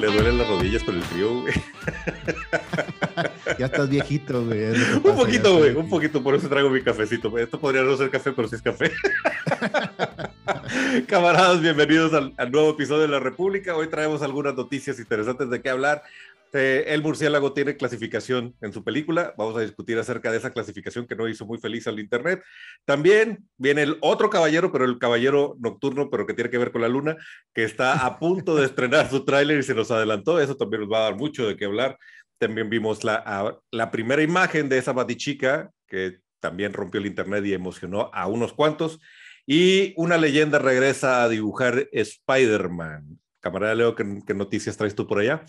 le, 0.00 0.06
duelen 0.06 0.38
las 0.38 0.48
rodillas 0.48 0.82
con 0.82 0.96
el 0.96 1.02
frío, 1.02 1.42
güey. 1.42 1.54
ya 3.58 3.66
estás 3.66 3.88
viejito, 3.88 4.44
güey. 4.44 4.64
Un 5.04 5.16
poquito, 5.16 5.58
güey, 5.58 5.74
un 5.74 5.88
poquito, 5.88 6.22
por 6.22 6.34
eso 6.34 6.48
traigo 6.48 6.70
mi 6.70 6.82
cafecito. 6.82 7.36
Esto 7.38 7.60
podría 7.60 7.82
no 7.82 7.96
ser 7.96 8.10
café, 8.10 8.32
pero 8.32 8.48
sí 8.48 8.56
es 8.56 8.62
café. 8.62 8.90
Camaradas, 11.06 11.60
bienvenidos 11.60 12.12
al, 12.14 12.34
al, 12.36 12.50
nuevo 12.50 12.70
episodio 12.70 13.02
de 13.02 13.08
La 13.08 13.20
República. 13.20 13.76
Hoy 13.76 13.88
traemos 13.88 14.22
algunas 14.22 14.54
noticias 14.54 14.98
interesantes 14.98 15.50
de 15.50 15.62
qué 15.62 15.70
hablar. 15.70 16.02
El 16.52 17.02
murciélago 17.02 17.52
tiene 17.52 17.76
clasificación 17.76 18.54
en 18.60 18.72
su 18.72 18.82
película. 18.82 19.34
Vamos 19.36 19.56
a 19.56 19.60
discutir 19.60 19.98
acerca 19.98 20.30
de 20.30 20.38
esa 20.38 20.52
clasificación 20.52 21.06
que 21.06 21.16
no 21.16 21.28
hizo 21.28 21.44
muy 21.44 21.58
feliz 21.58 21.86
al 21.86 21.98
Internet. 21.98 22.42
También 22.84 23.46
viene 23.56 23.82
el 23.82 23.98
otro 24.00 24.30
caballero, 24.30 24.72
pero 24.72 24.84
el 24.84 24.98
caballero 24.98 25.56
nocturno, 25.58 26.08
pero 26.10 26.26
que 26.26 26.34
tiene 26.34 26.50
que 26.50 26.58
ver 26.58 26.72
con 26.72 26.82
la 26.82 26.88
luna, 26.88 27.16
que 27.52 27.64
está 27.64 28.06
a 28.06 28.18
punto 28.18 28.56
de 28.56 28.66
estrenar 28.66 29.10
su 29.10 29.24
tráiler 29.24 29.58
y 29.58 29.62
se 29.62 29.74
nos 29.74 29.90
adelantó. 29.90 30.40
Eso 30.40 30.56
también 30.56 30.82
nos 30.82 30.92
va 30.92 30.98
a 30.98 31.10
dar 31.10 31.16
mucho 31.16 31.46
de 31.46 31.56
qué 31.56 31.66
hablar. 31.66 31.98
También 32.38 32.70
vimos 32.70 33.04
la, 33.04 33.60
la 33.70 33.90
primera 33.90 34.22
imagen 34.22 34.68
de 34.68 34.78
esa 34.78 34.92
batichica 34.92 35.70
que 35.86 36.18
también 36.40 36.72
rompió 36.72 37.00
el 37.00 37.06
Internet 37.06 37.44
y 37.44 37.54
emocionó 37.54 38.10
a 38.12 38.26
unos 38.26 38.52
cuantos. 38.52 39.00
Y 39.46 39.94
una 39.96 40.16
leyenda 40.16 40.58
regresa 40.58 41.22
a 41.22 41.28
dibujar 41.28 41.88
Spider-Man. 41.92 43.20
Camarada 43.40 43.76
Leo, 43.76 43.94
¿qué, 43.94 44.34
noticias 44.34 44.76
traes 44.76 44.96
tú 44.96 45.06
por 45.06 45.20
allá? 45.20 45.44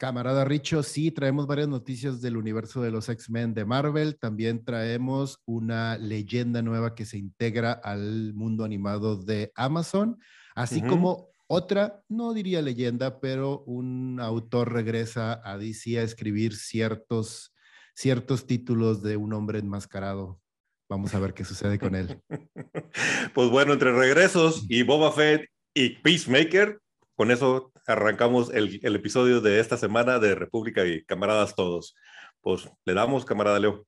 Camarada 0.00 0.46
Richo, 0.46 0.82
sí, 0.82 1.10
traemos 1.10 1.46
varias 1.46 1.68
noticias 1.68 2.22
del 2.22 2.38
universo 2.38 2.80
de 2.80 2.90
los 2.90 3.10
X-Men 3.10 3.52
de 3.52 3.66
Marvel. 3.66 4.18
También 4.18 4.64
traemos 4.64 5.42
una 5.44 5.98
leyenda 5.98 6.62
nueva 6.62 6.94
que 6.94 7.04
se 7.04 7.18
integra 7.18 7.72
al 7.72 8.32
mundo 8.32 8.64
animado 8.64 9.18
de 9.22 9.52
Amazon, 9.54 10.18
así 10.54 10.80
como 10.80 11.28
otra, 11.48 12.02
no 12.08 12.32
diría 12.32 12.62
leyenda, 12.62 13.20
pero 13.20 13.62
un 13.66 14.20
autor 14.22 14.72
regresa 14.72 15.42
a 15.44 15.58
DC 15.58 15.98
a 15.98 16.02
escribir 16.02 16.56
ciertos, 16.56 17.54
ciertos 17.94 18.46
títulos 18.46 19.02
de 19.02 19.18
un 19.18 19.34
hombre 19.34 19.58
enmascarado. 19.58 20.40
Vamos 20.88 21.14
a 21.14 21.20
ver 21.20 21.34
qué 21.34 21.44
sucede 21.44 21.78
con 21.78 21.94
él. 21.94 22.22
pues 23.34 23.50
bueno, 23.50 23.74
entre 23.74 23.92
regresos 23.92 24.64
y 24.66 24.82
Boba 24.82 25.12
Fett 25.12 25.46
y 25.74 25.90
Peacemaker, 25.98 26.80
con 27.14 27.30
eso 27.30 27.70
arrancamos 27.90 28.50
el, 28.52 28.80
episodio 28.82 29.40
de 29.40 29.60
esta 29.60 29.76
semana 29.76 30.18
de 30.18 30.34
República 30.34 30.86
y 30.86 31.04
Camaradas 31.04 31.54
Todos. 31.54 31.94
Pues 32.40 32.68
le 32.84 32.94
damos, 32.94 33.24
camarada 33.24 33.58
Leo. 33.58 33.86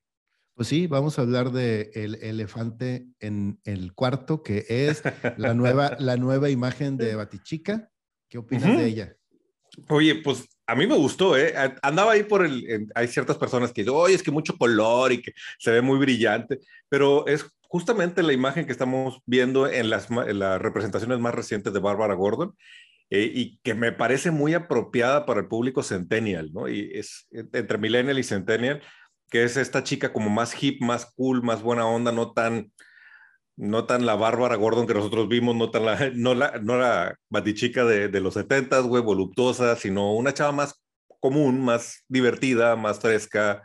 Pues 0.54 0.68
sí, 0.68 0.86
vamos 0.86 1.18
a 1.18 1.22
hablar 1.22 1.50
de 1.50 1.90
el 1.94 2.16
elefante 2.16 3.06
en 3.20 3.58
el 3.64 3.94
cuarto, 3.94 4.42
que 4.42 4.66
es 4.68 5.02
la 5.38 5.54
nueva, 5.54 5.96
la 5.98 6.16
nueva 6.16 6.50
imagen 6.50 6.96
de 6.96 7.14
Batichica. 7.14 7.90
¿Qué 8.28 8.38
opinas 8.38 8.76
de 8.76 8.86
ella? 8.86 9.16
Oye, 9.88 10.16
pues 10.16 10.48
a 10.66 10.74
mí 10.74 10.86
me 10.86 10.96
gustó, 10.96 11.36
¿eh? 11.36 11.54
Andaba 11.82 12.12
ahí 12.12 12.24
por 12.24 12.44
el... 12.44 12.88
hay 12.94 13.08
ciertas 13.08 13.38
personas 13.38 13.72
que 13.72 13.82
dicen, 13.82 13.94
oye, 13.96 14.14
es 14.14 14.22
que 14.22 14.30
mucho 14.30 14.56
color 14.58 15.12
y 15.12 15.22
que 15.22 15.32
se 15.58 15.70
ve 15.70 15.80
muy 15.80 15.98
brillante, 15.98 16.58
pero 16.88 17.26
es 17.26 17.46
justamente 17.68 18.22
la 18.22 18.34
imagen 18.34 18.66
que 18.66 18.72
estamos 18.72 19.20
viendo 19.24 19.66
en 19.66 19.88
las, 19.88 20.10
en 20.10 20.38
las 20.38 20.60
representaciones 20.60 21.18
más 21.20 21.34
recientes 21.34 21.72
de 21.72 21.80
Bárbara 21.80 22.14
Gordon 22.14 22.54
eh, 23.14 23.30
y 23.30 23.58
que 23.58 23.74
me 23.74 23.92
parece 23.92 24.30
muy 24.30 24.54
apropiada 24.54 25.26
para 25.26 25.40
el 25.40 25.46
público 25.46 25.82
centennial, 25.82 26.50
¿no? 26.54 26.66
Y 26.66 26.92
es 26.94 27.28
entre 27.30 27.76
millennial 27.76 28.18
y 28.18 28.22
centennial, 28.22 28.80
que 29.28 29.44
es 29.44 29.58
esta 29.58 29.84
chica 29.84 30.14
como 30.14 30.30
más 30.30 30.54
hip, 30.62 30.80
más 30.80 31.12
cool, 31.14 31.42
más 31.42 31.60
buena 31.62 31.84
onda, 31.84 32.10
no 32.10 32.32
tan, 32.32 32.72
no 33.54 33.84
tan 33.84 34.06
la 34.06 34.14
Bárbara 34.14 34.56
Gordon 34.56 34.86
que 34.86 34.94
nosotros 34.94 35.28
vimos, 35.28 35.54
no 35.54 35.70
tan 35.70 35.84
la, 35.84 36.10
no 36.14 36.34
la, 36.34 36.58
no 36.62 36.78
la 36.78 37.14
batichica 37.28 37.84
de, 37.84 38.08
de 38.08 38.20
los 38.22 38.32
setentas, 38.32 38.84
güey, 38.86 39.02
voluptuosa, 39.02 39.76
sino 39.76 40.14
una 40.14 40.32
chava 40.32 40.52
más 40.52 40.82
común, 41.20 41.62
más 41.62 42.06
divertida, 42.08 42.76
más 42.76 42.98
fresca, 42.98 43.62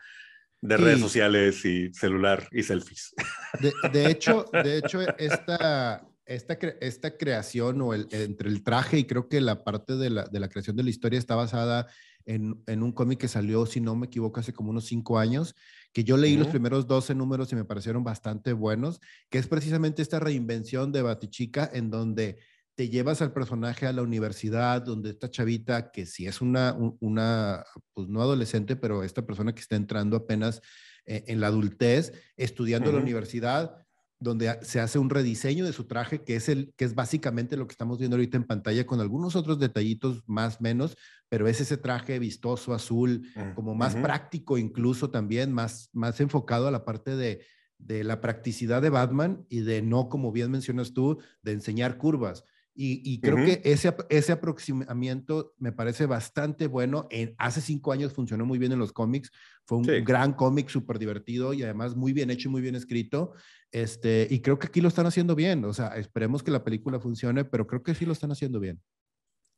de 0.59 0.75
redes 0.75 0.99
sociales 0.99 1.63
y 1.63 1.93
celular 1.93 2.49
y 2.51 2.63
selfies. 2.63 3.15
De, 3.61 3.71
de, 3.93 4.07
hecho, 4.11 4.43
de 4.51 4.77
hecho, 4.79 4.99
esta, 5.17 6.05
esta, 6.27 6.53
esta 6.81 7.17
creación 7.17 7.81
o 7.81 7.93
el, 7.93 8.07
entre 8.11 8.49
el 8.49 8.63
traje 8.63 8.99
y 8.99 9.05
creo 9.05 9.27
que 9.29 9.41
la 9.41 9.63
parte 9.63 9.95
de 9.95 10.09
la, 10.09 10.25
de 10.25 10.39
la 10.39 10.49
creación 10.49 10.75
de 10.75 10.83
la 10.83 10.89
historia 10.89 11.17
está 11.17 11.35
basada 11.35 11.87
en, 12.25 12.61
en 12.67 12.83
un 12.83 12.91
cómic 12.91 13.19
que 13.19 13.27
salió, 13.27 13.65
si 13.65 13.79
no 13.79 13.95
me 13.95 14.07
equivoco, 14.07 14.39
hace 14.39 14.53
como 14.53 14.71
unos 14.71 14.85
cinco 14.85 15.17
años, 15.17 15.55
que 15.93 16.03
yo 16.03 16.17
leí 16.17 16.35
los 16.35 16.47
primeros 16.47 16.85
12 16.85 17.15
números 17.15 17.51
y 17.51 17.55
me 17.55 17.65
parecieron 17.65 18.03
bastante 18.03 18.53
buenos, 18.53 18.99
que 19.29 19.37
es 19.39 19.47
precisamente 19.47 20.01
esta 20.01 20.19
reinvención 20.19 20.91
de 20.91 21.01
Batichica 21.01 21.69
en 21.73 21.89
donde 21.89 22.37
te 22.75 22.89
llevas 22.89 23.23
al 23.23 23.33
personaje 23.33 23.87
a 23.87 23.93
la 23.93 24.03
universidad, 24.03 24.83
donde 24.83 25.09
esta 25.09 25.31
chavita, 25.31 25.89
que 25.89 26.05
si 26.05 26.27
es 26.27 26.41
una, 26.41 26.75
una 26.99 27.63
pues 27.93 28.07
no 28.07 28.21
adolescente, 28.21 28.75
pero 28.75 29.03
esta 29.03 29.25
persona 29.25 29.55
que 29.55 29.61
está 29.61 29.75
entrando 29.75 30.15
apenas 30.15 30.61
eh, 31.07 31.23
en 31.27 31.39
la 31.39 31.47
adultez, 31.47 32.13
estudiando 32.35 32.89
en 32.89 32.97
la 32.97 33.01
universidad, 33.01 33.86
donde 34.19 34.57
se 34.63 34.79
hace 34.79 34.99
un 34.99 35.09
rediseño 35.09 35.65
de 35.65 35.73
su 35.73 35.85
traje, 35.85 36.23
que 36.23 36.35
es, 36.35 36.49
el, 36.49 36.73
que 36.75 36.85
es 36.85 36.95
básicamente 36.95 37.55
lo 37.55 37.67
que 37.67 37.73
estamos 37.73 37.99
viendo 37.99 38.15
ahorita 38.15 38.37
en 38.37 38.45
pantalla, 38.45 38.85
con 38.85 38.99
algunos 38.99 39.35
otros 39.35 39.59
detallitos 39.59 40.23
más 40.25 40.59
menos, 40.59 40.97
pero 41.29 41.47
es 41.47 41.61
ese 41.61 41.77
traje 41.77 42.17
vistoso, 42.19 42.73
azul, 42.73 43.27
mm, 43.35 43.53
como 43.53 43.75
más 43.75 43.95
práctico 43.95 44.57
incluso 44.57 45.11
también, 45.11 45.53
más, 45.53 45.89
más 45.93 46.19
enfocado 46.19 46.67
a 46.67 46.71
la 46.71 46.83
parte 46.83 47.15
de, 47.15 47.45
de 47.77 48.03
la 48.03 48.21
practicidad 48.21 48.81
de 48.81 48.89
Batman 48.89 49.45
y 49.49 49.61
de 49.61 49.81
no, 49.81 50.09
como 50.09 50.31
bien 50.31 50.51
mencionas 50.51 50.93
tú, 50.93 51.19
de 51.43 51.51
enseñar 51.51 51.97
curvas. 51.97 52.43
Y, 52.79 53.19
creo 53.21 53.37
que 53.37 53.61
ese, 53.63 53.95
ese 54.09 54.31
aproximamiento 54.31 55.55
me 55.57 55.71
parece 55.71 56.05
bastante 56.05 56.67
bueno. 56.67 57.07
En, 57.09 57.33
hace 57.39 57.59
cinco 57.59 57.91
años 57.91 58.13
funcionó 58.13 58.45
muy 58.45 58.59
bien 58.59 58.71
en 58.71 58.77
los 58.77 58.93
cómics. 58.93 59.31
Fue 59.65 59.79
un 59.79 59.85
gran 60.05 60.33
cómic, 60.33 60.69
súper 60.69 60.99
divertido 60.99 61.53
y 61.53 61.63
además 61.63 61.95
muy 61.95 62.13
bien 62.13 62.29
hecho 62.29 62.49
y 62.49 62.51
muy 62.51 62.61
bien 62.61 62.75
escrito. 62.75 63.33
Este, 63.71 64.27
y 64.29 64.41
creo 64.41 64.59
que 64.59 64.67
aquí 64.67 64.79
lo 64.79 64.89
están 64.89 65.07
haciendo 65.07 65.33
bien. 65.33 65.65
O 65.65 65.73
sea, 65.73 65.87
esperemos 65.97 66.43
que 66.43 66.51
la 66.51 66.63
película 66.63 66.99
funcione, 66.99 67.45
pero 67.45 67.65
creo 67.65 67.81
que 67.81 67.95
sí 67.95 68.05
lo 68.05 68.13
están 68.13 68.31
haciendo 68.31 68.59
bien. 68.59 68.79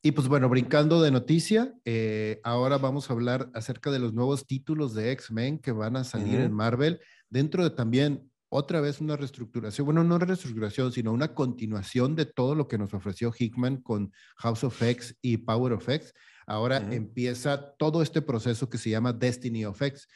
Y 0.01 0.13
pues 0.13 0.29
bueno, 0.29 0.47
brincando 0.47 1.01
de 1.01 1.11
noticia, 1.11 1.73
eh, 1.83 2.39
ahora 2.45 2.77
vamos 2.77 3.09
a 3.09 3.13
hablar 3.13 3.49
acerca 3.53 3.91
de 3.91 3.99
los 3.99 4.13
nuevos 4.13 4.47
títulos 4.47 4.93
de 4.93 5.11
X-Men 5.11 5.59
que 5.59 5.73
van 5.73 5.97
a 5.97 6.05
salir 6.05 6.39
en 6.39 6.53
Marvel, 6.53 7.01
dentro 7.29 7.65
de 7.65 7.71
también 7.71 8.28
otra 8.49 8.81
vez 8.81 8.99
una 8.99 9.15
reestructuración, 9.15 9.85
bueno, 9.85 10.03
no 10.03 10.17
reestructuración, 10.17 10.91
sino 10.91 11.13
una 11.13 11.33
continuación 11.33 12.15
de 12.15 12.25
todo 12.25 12.55
lo 12.55 12.67
que 12.67 12.79
nos 12.79 12.93
ofreció 12.93 13.31
Hickman 13.37 13.77
con 13.77 14.11
House 14.37 14.63
of 14.63 14.81
X 14.81 15.15
y 15.21 15.37
Power 15.37 15.73
of 15.73 15.87
X. 15.87 16.13
Ahora 16.47 16.77
empieza 16.91 17.73
todo 17.77 18.01
este 18.01 18.23
proceso 18.23 18.67
que 18.67 18.79
se 18.79 18.89
llama 18.89 19.13
Destiny 19.13 19.65
of 19.65 19.79
X. 19.79 20.07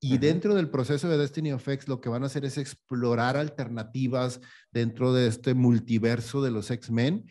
Y 0.00 0.16
dentro 0.18 0.54
del 0.54 0.70
proceso 0.70 1.08
de 1.08 1.18
Destiny 1.18 1.52
of 1.52 1.68
X, 1.68 1.86
lo 1.86 2.00
que 2.00 2.08
van 2.08 2.22
a 2.22 2.26
hacer 2.26 2.44
es 2.46 2.56
explorar 2.56 3.36
alternativas 3.36 4.40
dentro 4.70 5.12
de 5.12 5.28
este 5.28 5.52
multiverso 5.54 6.42
de 6.42 6.50
los 6.50 6.70
X-Men. 6.70 7.26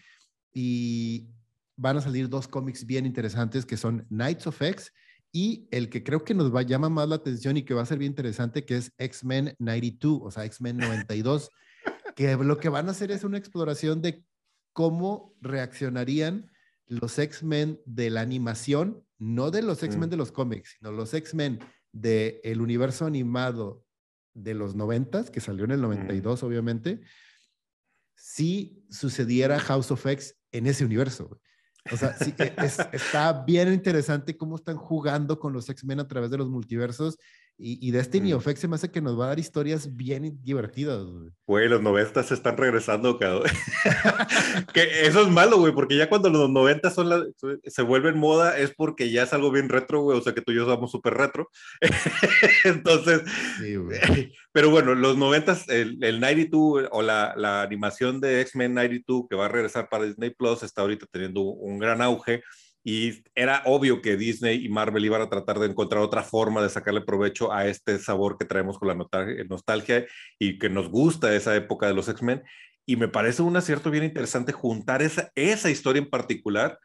Y 0.54 1.28
van 1.76 1.98
a 1.98 2.02
salir 2.02 2.30
dos 2.30 2.48
cómics 2.48 2.86
bien 2.86 3.08
interesantes 3.08 3.66
que 3.66 3.78
son 3.78 4.06
Knights 4.10 4.46
of 4.46 4.62
X 4.62 4.94
y 5.32 5.68
el 5.72 5.90
que 5.90 6.04
creo 6.04 6.24
que 6.24 6.34
nos 6.34 6.54
va 6.54 6.62
a 6.62 6.64
llamar 6.64 6.92
más 6.92 7.08
la 7.08 7.16
atención 7.16 7.56
y 7.58 7.64
que 7.64 7.74
va 7.74 7.82
a 7.82 7.86
ser 7.86 7.98
bien 7.98 8.12
interesante, 8.12 8.66
que 8.66 8.78
es 8.78 8.92
X-Men 8.98 9.56
92, 9.60 10.22
o 10.22 10.32
sea, 10.32 10.46
X-Men 10.46 10.78
92, 10.78 11.50
que 12.16 12.36
lo 12.36 12.58
que 12.58 12.70
van 12.70 12.88
a 12.88 12.92
hacer 12.92 13.12
es 13.12 13.24
una 13.24 13.38
exploración 13.38 14.02
de 14.02 14.24
cómo 14.74 15.36
reaccionarían 15.42 16.52
los 16.88 17.18
X-Men 17.18 17.80
de 17.86 18.10
la 18.10 18.22
animación, 18.22 19.06
no 19.18 19.52
de 19.52 19.62
los 19.62 19.82
X-Men 19.82 20.10
mm. 20.10 20.12
de 20.12 20.18
los 20.18 20.32
cómics, 20.32 20.76
sino 20.78 20.92
los 20.92 21.14
X-Men 21.14 21.60
del 21.94 22.62
universo 22.62 23.06
animado 23.06 23.86
de 24.34 24.54
los 24.54 24.76
90, 24.76 25.26
que 25.26 25.40
salió 25.40 25.64
en 25.66 25.72
el 25.72 25.82
92, 25.82 26.42
mm. 26.42 26.46
obviamente, 26.46 27.02
si 28.16 28.86
sucediera 28.90 29.60
House 29.60 29.92
of 29.92 30.06
X 30.06 30.36
en 30.52 30.68
ese 30.68 30.84
universo. 30.84 31.40
O 31.92 31.98
sea, 31.98 32.16
sí, 32.18 32.34
e, 32.38 32.54
está 32.94 33.44
bien 33.44 33.74
interesante 33.74 34.38
cómo 34.38 34.56
están 34.56 34.78
jugando 34.78 35.40
con 35.40 35.54
los 35.54 35.70
X-Men 35.70 36.02
a 36.02 36.08
través 36.08 36.30
de 36.30 36.38
los 36.38 36.50
multiversos 36.50 37.18
y, 37.62 37.78
y 37.88 37.92
Destiny 37.92 38.34
of 38.34 38.48
X 38.48 38.60
se 38.60 38.68
me 38.68 38.76
hace 38.76 38.90
que 38.90 39.02
nos 39.02 39.20
va 39.20 39.26
a 39.26 39.28
dar 39.30 39.40
historias 39.40 39.96
bien 39.96 40.40
divertidas, 40.44 41.06
güey. 41.46 41.70
los 41.70 41.82
90 41.82 42.24
se 42.24 42.34
están 42.34 42.58
regresando, 42.58 43.20
cabrón. 43.20 43.44
que 44.74 45.06
eso 45.06 45.22
es 45.22 45.28
malo, 45.30 45.60
güey, 45.60 45.72
porque 45.72 45.96
ya 45.96 46.10
cuando 46.10 46.30
los 46.30 46.50
90 46.50 46.90
son 46.90 47.10
la, 47.10 47.24
se 47.64 47.82
vuelven 47.84 48.18
moda 48.18 48.58
es 48.58 48.74
porque 48.76 49.12
ya 49.12 49.24
es 49.24 49.34
algo 49.34 49.52
bien 49.52 49.70
retro, 49.70 50.02
güey. 50.02 50.18
O 50.18 50.22
sea, 50.22 50.34
que 50.34 50.42
tú 50.42 50.52
y 50.52 50.56
yo 50.56 50.66
somos 50.66 50.90
súper 50.90 51.14
retro. 51.14 51.50
Entonces, 52.64 53.22
pero 54.52 54.72
bueno, 54.72 54.96
los 54.96 55.18
90, 55.18 55.58
el, 55.68 56.04
el 56.04 56.20
92 56.20 56.90
o 56.92 57.02
la, 57.04 57.34
la 57.38 57.62
animación 57.62 58.20
de 58.20 58.42
X-Men 58.42 58.74
92 58.74 59.26
que 59.30 59.36
va 59.36 59.46
a 59.46 59.50
regresar 59.50 59.88
para 59.88 60.06
Disney 60.06 60.32
Plus 60.32 60.64
está 60.64 60.82
ahorita 60.82 61.06
teniendo 61.12 61.42
un 61.42 61.78
gran 61.78 62.02
auge 62.02 62.42
y 62.84 63.24
era 63.36 63.62
obvio 63.66 64.02
que 64.02 64.18
Disney 64.18 64.66
y 64.66 64.70
Marvel 64.70 65.06
iban 65.06 65.22
a 65.22 65.30
tratar 65.30 65.60
de 65.60 65.68
encontrar 65.68 66.02
otra 66.02 66.24
forma 66.24 66.62
de 66.62 66.70
sacarle 66.70 67.02
provecho 67.02 67.54
a 67.54 67.68
este 67.68 68.00
sabor 68.00 68.38
que 68.38 68.46
traemos 68.46 68.80
con 68.80 68.88
la 68.88 69.08
nostalgia 69.48 70.06
y 70.40 70.58
que 70.58 70.70
nos 70.70 70.90
gusta 70.90 71.36
esa 71.36 71.56
época 71.56 71.88
de 71.88 71.94
los 71.94 72.10
X-Men. 72.10 72.42
Y 72.86 72.96
me 72.96 73.08
parece 73.08 73.44
un 73.44 73.56
acierto 73.56 73.92
bien 73.92 74.04
interesante 74.04 74.52
juntar 74.52 75.02
esa, 75.02 75.32
esa 75.36 75.70
historia 75.70 76.02
en 76.02 76.10
particular 76.10 76.80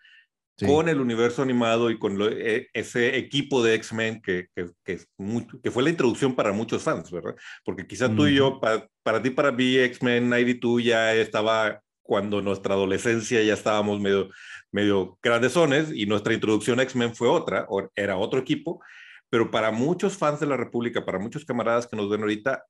con 0.64 0.88
el 0.88 1.00
universo 1.00 1.42
animado 1.42 1.90
y 1.90 1.98
con 1.98 2.18
e, 2.22 2.68
ese 2.72 3.18
equipo 3.18 3.62
de 3.62 3.74
X-Men 3.74 4.22
que, 4.22 4.46
que, 4.54 4.70
que, 4.84 5.70
fue 5.70 5.82
la 5.82 5.90
introducción 5.90 6.34
para 6.34 6.52
muchos 6.52 6.82
fans, 6.82 7.10
¿verdad? 7.10 7.34
Porque 7.64 7.86
quizá 7.86 8.08
tú 8.14 8.26
y 8.26 8.36
yo, 8.36 8.58
para, 9.02 9.22
ti, 9.22 9.30
para 9.30 9.52
mí, 9.52 9.76
X-Men 9.76 10.30
92 10.30 10.84
ya 10.84 11.14
estaba 11.14 11.82
cuando 12.02 12.40
nuestra 12.40 12.74
adolescencia 12.74 13.42
ya 13.42 13.54
estábamos 13.54 14.00
medio, 14.00 14.30
medio 14.76 15.18
grandezones 15.22 15.90
y 15.92 16.06
nuestra 16.06 16.34
introducción 16.34 16.78
a 16.78 16.84
X-Men 16.84 17.14
fue 17.14 17.28
otra, 17.28 17.66
era 17.94 18.16
otro 18.16 18.38
equipo, 18.38 18.80
pero 19.28 19.50
para 19.50 19.72
muchos 19.72 20.16
fans 20.16 20.38
de 20.38 20.46
la 20.46 20.56
República, 20.56 21.04
para 21.04 21.18
muchos 21.18 21.44
camaradas 21.44 21.86
que 21.86 21.96
nos 21.96 22.08
ven 22.08 22.20
ahorita, 22.20 22.64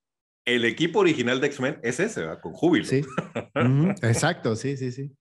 el 0.45 0.65
equipo 0.65 1.01
original 1.01 1.41
de 1.41 1.49
X-Men 1.49 1.79
es 1.83 2.01
ese, 2.01 2.21
¿verdad? 2.21 2.41
Con 2.41 2.53
júbilo. 2.53 2.87
Sí, 2.87 3.03
exacto, 4.03 4.57
sí, 4.57 4.77
sí, 4.77 4.93
sí 4.93 5.13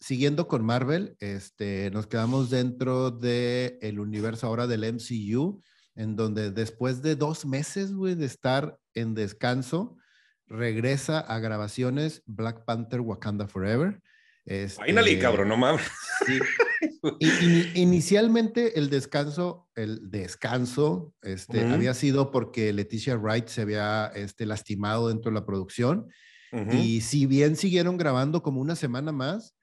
siguiendo 0.00 0.48
con 0.48 0.64
Marvel, 0.64 1.16
este, 1.20 1.90
nos 1.90 2.06
quedamos 2.06 2.50
dentro 2.50 3.10
del 3.10 3.78
el 3.80 4.00
universo 4.00 4.46
ahora 4.46 4.66
del 4.66 4.84
MCU, 4.84 5.62
en 5.94 6.16
donde 6.16 6.50
después 6.50 7.02
de 7.02 7.16
dos 7.16 7.44
meses, 7.44 7.92
de 7.98 8.24
estar 8.24 8.78
en 8.94 9.14
descanso, 9.14 9.96
regresa 10.46 11.18
a 11.18 11.40
grabaciones 11.40 12.22
Black 12.26 12.64
Panther 12.64 13.00
Wakanda 13.00 13.48
Forever. 13.48 14.00
Este, 14.48 14.82
Finally, 14.82 15.18
cabrón, 15.18 15.48
no 15.48 15.58
mames. 15.58 15.82
inicialmente 17.74 18.78
el 18.78 18.88
descanso, 18.88 19.68
el 19.74 20.10
descanso, 20.10 21.14
este, 21.20 21.66
había 21.66 21.92
sido 21.92 22.30
porque 22.30 22.72
Leticia 22.72 23.18
Wright 23.18 23.48
se 23.48 23.60
había 23.60 24.06
este, 24.14 24.46
lastimado 24.46 25.08
dentro 25.08 25.30
de 25.30 25.34
la 25.34 25.44
producción. 25.44 26.08
Y 26.72 27.02
si 27.02 27.26
bien 27.26 27.56
siguieron 27.56 27.98
grabando 27.98 28.42
como 28.42 28.62
una 28.62 28.74
semana 28.74 29.12
más, 29.12 29.54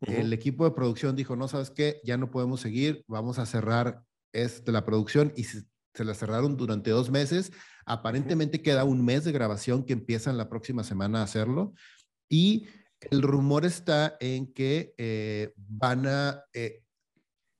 el 0.00 0.32
equipo 0.32 0.64
de 0.64 0.72
producción 0.72 1.14
dijo, 1.14 1.36
no, 1.36 1.46
¿sabes 1.46 1.70
qué? 1.70 2.00
Ya 2.02 2.16
no 2.16 2.32
podemos 2.32 2.60
seguir, 2.60 3.04
vamos 3.06 3.38
a 3.38 3.46
cerrar 3.46 4.02
este, 4.32 4.72
la 4.72 4.84
producción 4.84 5.32
y 5.36 5.44
se, 5.44 5.64
la 5.98 6.14
cerraron 6.14 6.56
durante 6.56 6.90
dos 6.90 7.12
meses. 7.12 7.52
Aparentemente 7.84 8.60
queda 8.60 8.82
un 8.82 9.04
mes 9.04 9.22
de 9.22 9.30
grabación 9.30 9.84
que 9.84 9.92
empiezan 9.92 10.36
la 10.36 10.48
próxima 10.48 10.82
semana 10.82 11.20
a 11.20 11.24
hacerlo. 11.24 11.74
Y 12.28 12.66
el 13.00 13.22
rumor 13.22 13.64
está 13.64 14.16
en 14.20 14.52
que 14.52 14.94
eh, 14.98 15.52
van 15.56 16.06
a, 16.06 16.44
eh, 16.52 16.82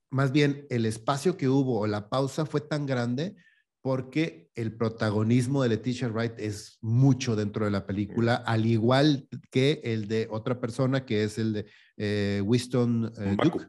más 0.09 0.31
bien 0.31 0.65
el 0.69 0.85
espacio 0.85 1.37
que 1.37 1.49
hubo 1.49 1.79
o 1.81 1.87
la 1.87 2.09
pausa 2.09 2.45
fue 2.45 2.61
tan 2.61 2.85
grande 2.85 3.35
porque 3.81 4.51
el 4.55 4.75
protagonismo 4.75 5.63
de 5.63 5.69
Leticia 5.69 6.09
Wright 6.09 6.39
es 6.39 6.77
mucho 6.81 7.35
dentro 7.35 7.63
de 7.63 7.71
la 7.71 7.85
película, 7.85 8.35
al 8.35 8.65
igual 8.65 9.29
que 9.51 9.79
el 9.83 10.07
de 10.07 10.27
otra 10.29 10.59
persona 10.59 11.05
que 11.05 11.23
es 11.23 11.37
el 11.37 11.53
de 11.53 11.65
eh, 11.95 12.41
Winston 12.43 13.13
eh, 13.17 13.37
Duke. 13.41 13.67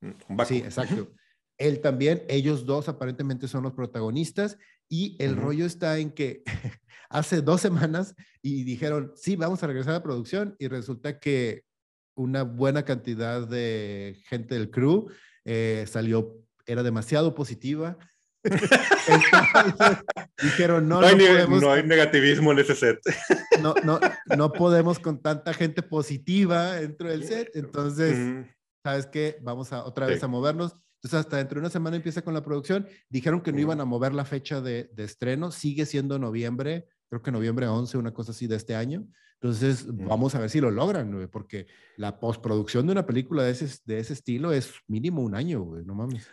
Mm, 0.00 0.40
sí, 0.46 0.58
exacto. 0.58 1.12
Él 1.58 1.80
también, 1.80 2.22
ellos 2.28 2.64
dos 2.64 2.88
aparentemente 2.88 3.46
son 3.46 3.64
los 3.64 3.74
protagonistas 3.74 4.56
y 4.88 5.16
el 5.22 5.36
rollo 5.36 5.66
está 5.66 5.98
en 5.98 6.12
que 6.12 6.42
hace 7.14 7.42
dos 7.42 7.60
semanas 7.60 8.14
y 8.42 8.64
dijeron, 8.64 9.12
sí, 9.14 9.36
vamos 9.36 9.62
a 9.62 9.68
regresar 9.68 9.92
a 9.92 9.98
la 9.98 10.02
producción 10.02 10.56
y 10.58 10.66
resulta 10.66 11.20
que 11.20 11.62
una 12.16 12.42
buena 12.42 12.84
cantidad 12.84 13.46
de 13.46 14.20
gente 14.28 14.56
del 14.56 14.70
crew 14.70 15.08
eh, 15.44 15.84
salió, 15.86 16.36
era 16.66 16.82
demasiado 16.82 17.34
positiva 17.34 17.96
dijeron, 20.42 20.88
no, 20.88 21.00
no, 21.00 21.06
hay, 21.06 21.16
podemos, 21.16 21.62
no 21.62 21.72
hay 21.72 21.82
negativismo 21.84 22.52
en 22.52 22.58
ese 22.58 22.74
set. 22.74 23.00
No, 23.62 23.74
no, 23.84 23.98
no 24.36 24.52
podemos 24.52 24.98
con 24.98 25.22
tanta 25.22 25.54
gente 25.54 25.80
positiva 25.82 26.72
dentro 26.72 27.08
del 27.08 27.24
set. 27.24 27.50
Entonces, 27.54 28.44
¿sabes 28.82 29.06
qué? 29.06 29.38
Vamos 29.40 29.72
a 29.72 29.84
otra 29.84 30.06
vez 30.06 30.22
a 30.22 30.26
movernos. 30.26 30.76
Entonces, 30.96 31.20
hasta 31.20 31.38
dentro 31.38 31.54
de 31.54 31.60
una 31.60 31.70
semana 31.70 31.96
empieza 31.96 32.20
con 32.20 32.34
la 32.34 32.42
producción. 32.42 32.86
Dijeron 33.08 33.40
que 33.40 33.52
no 33.52 33.60
iban 33.60 33.80
a 33.80 33.86
mover 33.86 34.12
la 34.12 34.26
fecha 34.26 34.60
de, 34.60 34.90
de 34.92 35.04
estreno. 35.04 35.50
Sigue 35.50 35.86
siendo 35.86 36.18
noviembre, 36.18 36.88
creo 37.14 37.22
que 37.22 37.32
noviembre 37.32 37.66
11, 37.66 37.98
una 37.98 38.12
cosa 38.12 38.32
así 38.32 38.46
de 38.46 38.56
este 38.56 38.74
año. 38.74 39.06
Entonces, 39.34 39.86
vamos 39.88 40.34
a 40.34 40.40
ver 40.40 40.48
si 40.48 40.60
lo 40.60 40.70
logran, 40.70 41.28
porque 41.30 41.66
la 41.96 42.18
postproducción 42.18 42.86
de 42.86 42.92
una 42.92 43.04
película 43.04 43.42
de 43.42 43.50
ese, 43.50 43.78
de 43.84 43.98
ese 43.98 44.14
estilo 44.14 44.52
es 44.52 44.72
mínimo 44.88 45.22
un 45.22 45.34
año, 45.34 45.60
güey, 45.60 45.84
no 45.84 45.94
mames. 45.94 46.26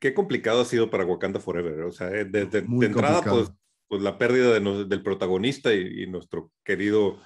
qué 0.00 0.14
complicado 0.14 0.62
ha 0.62 0.64
sido 0.64 0.88
para 0.88 1.04
Wakanda 1.04 1.40
Forever, 1.40 1.82
o 1.82 1.92
sea, 1.92 2.10
eh, 2.10 2.24
desde 2.24 2.62
de 2.62 2.86
entrada, 2.86 3.20
pues, 3.22 3.52
pues, 3.86 4.00
la 4.00 4.16
pérdida 4.16 4.58
del 4.58 5.02
protagonista 5.02 5.74
y, 5.74 6.06
nuestro 6.06 6.52
querido 6.64 7.18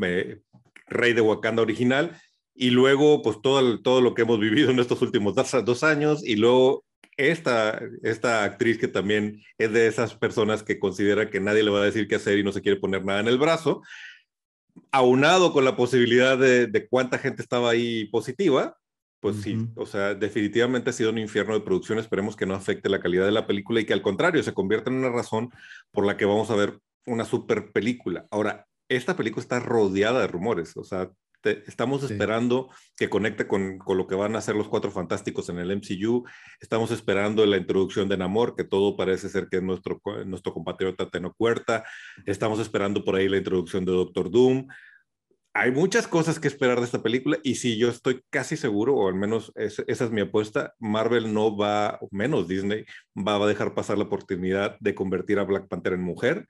eh, 0.00 0.42
rey 0.86 1.12
de 1.12 1.22
Wakanda 1.22 1.62
original, 1.62 2.16
y 2.54 2.70
luego, 2.70 3.20
pues, 3.22 3.42
todo, 3.42 3.82
todo 3.82 4.00
lo 4.00 4.14
que 4.14 4.22
hemos 4.22 4.38
vivido 4.38 4.70
en 4.70 4.78
estos 4.78 5.02
últimos 5.02 5.34
dos, 5.34 5.82
años, 5.82 6.24
y 6.24 6.36
luego 6.36 6.84
esta, 7.16 7.80
esta 8.02 8.44
actriz 8.44 8.78
que 8.78 8.88
también 8.88 9.42
es 9.58 9.72
de 9.72 9.88
esas 9.88 10.14
personas 10.14 10.62
que 10.62 10.78
considera 10.78 11.30
que 11.30 11.40
nadie 11.40 11.64
le 11.64 11.70
va 11.70 11.80
a 11.80 11.84
decir 11.84 12.06
qué 12.06 12.14
hacer 12.14 12.38
y 12.38 12.44
no 12.44 12.52
se 12.52 12.62
quiere 12.62 12.80
poner 12.80 13.04
nada 13.04 13.20
en 13.20 13.28
el 13.28 13.38
brazo, 13.38 13.82
aunado 14.92 15.52
con 15.52 15.64
la 15.64 15.76
posibilidad 15.76 16.38
de, 16.38 16.86
cuánta 16.88 17.18
gente 17.18 17.42
estaba 17.42 17.70
ahí 17.70 18.06
positiva, 18.06 18.76
pues 19.20 19.38
sí, 19.42 19.66
o 19.74 19.84
sea, 19.84 20.14
definitivamente 20.14 20.90
ha 20.90 20.92
sido 20.92 21.10
un 21.10 21.18
infierno 21.18 21.54
de 21.54 21.60
producción. 21.60 21.98
Esperemos 21.98 22.36
que 22.36 22.46
no 22.46 22.54
afecte 22.54 22.88
la 22.88 23.00
calidad 23.00 23.26
de 23.26 23.32
la 23.32 23.48
película 23.48 23.80
y 23.80 23.84
que 23.84 23.92
al 23.92 24.00
contrario 24.00 24.44
se 24.44 24.54
convierta 24.54 24.90
en 24.90 24.96
una 24.96 25.10
razón 25.10 25.50
por 25.90 26.06
la 26.06 26.16
que 26.16 26.24
vamos 26.24 26.50
a 26.50 26.54
ver 26.54 26.78
una 27.04 27.24
super 27.24 27.72
película. 27.72 28.26
Ahora, 28.30 28.68
esta 28.88 29.16
película 29.16 29.42
está 29.42 29.58
rodeada 29.58 30.20
de 30.20 30.28
rumores, 30.28 30.76
o 30.76 30.84
sea, 30.84 31.10
estamos 31.66 32.02
esperando 32.02 32.70
que 32.96 33.08
conecte 33.08 33.46
con, 33.46 33.78
con, 33.78 33.96
lo 33.96 34.06
que 34.06 34.14
van 34.14 34.34
a 34.34 34.38
hacer 34.38 34.54
los 34.54 34.68
Cuatro 34.68 34.90
Fantásticos 34.90 35.48
en 35.48 35.58
el 35.58 35.76
MCU. 35.76 36.24
Estamos 36.60 36.90
esperando 36.90 37.44
la 37.46 37.56
introducción 37.56 38.08
de 38.08 38.16
Namor, 38.16 38.54
que 38.56 38.64
todo 38.64 38.96
parece 38.96 39.28
ser 39.28 39.48
que 39.48 39.58
es 39.58 39.62
nuestro, 39.62 40.00
nuestro 40.26 40.52
compatriota 40.52 41.10
Teno 41.10 41.32
Cuerta. 41.34 41.84
Estamos 42.26 42.58
esperando 42.60 43.04
por 43.04 43.16
ahí 43.16 43.28
la 43.28 43.38
introducción 43.38 43.84
de 43.84 43.92
Doctor 43.92 44.30
Doom. 44.30 44.68
Hay 45.54 45.72
muchas 45.72 46.06
cosas 46.06 46.38
que 46.38 46.46
esperar 46.46 46.78
de 46.78 46.84
esta 46.84 47.02
película 47.02 47.38
y 47.42 47.56
si 47.56 47.78
yo 47.78 47.88
estoy 47.88 48.22
casi 48.30 48.56
seguro, 48.56 48.94
o 48.94 49.08
al 49.08 49.14
menos 49.14 49.52
esa 49.56 49.82
es 49.88 50.10
mi 50.10 50.20
apuesta, 50.20 50.74
Marvel 50.78 51.34
no 51.34 51.56
va, 51.56 51.98
menos 52.12 52.46
Disney, 52.46 52.84
va 53.16 53.42
a 53.42 53.46
dejar 53.48 53.74
pasar 53.74 53.98
la 53.98 54.04
oportunidad 54.04 54.76
de 54.78 54.94
convertir 54.94 55.38
a 55.38 55.44
Black 55.44 55.66
Panther 55.66 55.94
en 55.94 56.02
mujer, 56.02 56.46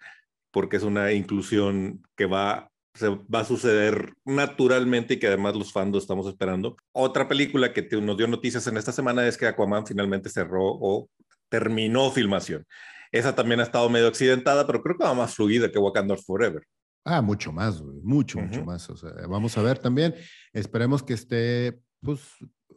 porque 0.50 0.76
es 0.76 0.82
una 0.82 1.12
inclusión 1.12 2.02
que 2.16 2.26
va 2.26 2.70
se 2.98 3.08
va 3.08 3.40
a 3.40 3.44
suceder 3.44 4.14
naturalmente 4.24 5.14
y 5.14 5.18
que 5.18 5.28
además 5.28 5.54
los 5.56 5.72
fans 5.72 5.96
estamos 5.96 6.26
esperando. 6.26 6.76
Otra 6.92 7.28
película 7.28 7.72
que 7.72 7.88
nos 8.00 8.16
dio 8.16 8.26
noticias 8.26 8.66
en 8.66 8.76
esta 8.76 8.92
semana 8.92 9.26
es 9.26 9.36
que 9.36 9.46
Aquaman 9.46 9.86
finalmente 9.86 10.28
cerró 10.28 10.64
o 10.64 11.08
terminó 11.48 12.10
filmación. 12.10 12.66
Esa 13.12 13.34
también 13.34 13.60
ha 13.60 13.62
estado 13.62 13.88
medio 13.88 14.08
accidentada, 14.08 14.66
pero 14.66 14.82
creo 14.82 14.98
que 14.98 15.04
va 15.04 15.14
más 15.14 15.34
fluida 15.34 15.70
que 15.70 15.78
Wakanda 15.78 16.16
Forever. 16.16 16.62
Ah, 17.04 17.22
mucho 17.22 17.52
más, 17.52 17.82
mucho, 17.82 18.38
mucho 18.38 18.64
más. 18.64 18.90
O 18.90 18.96
sea, 18.96 19.12
vamos 19.28 19.56
a 19.56 19.62
ver 19.62 19.78
también. 19.78 20.14
Esperemos 20.52 21.02
que 21.02 21.14
esté, 21.14 21.80
pues, 22.02 22.20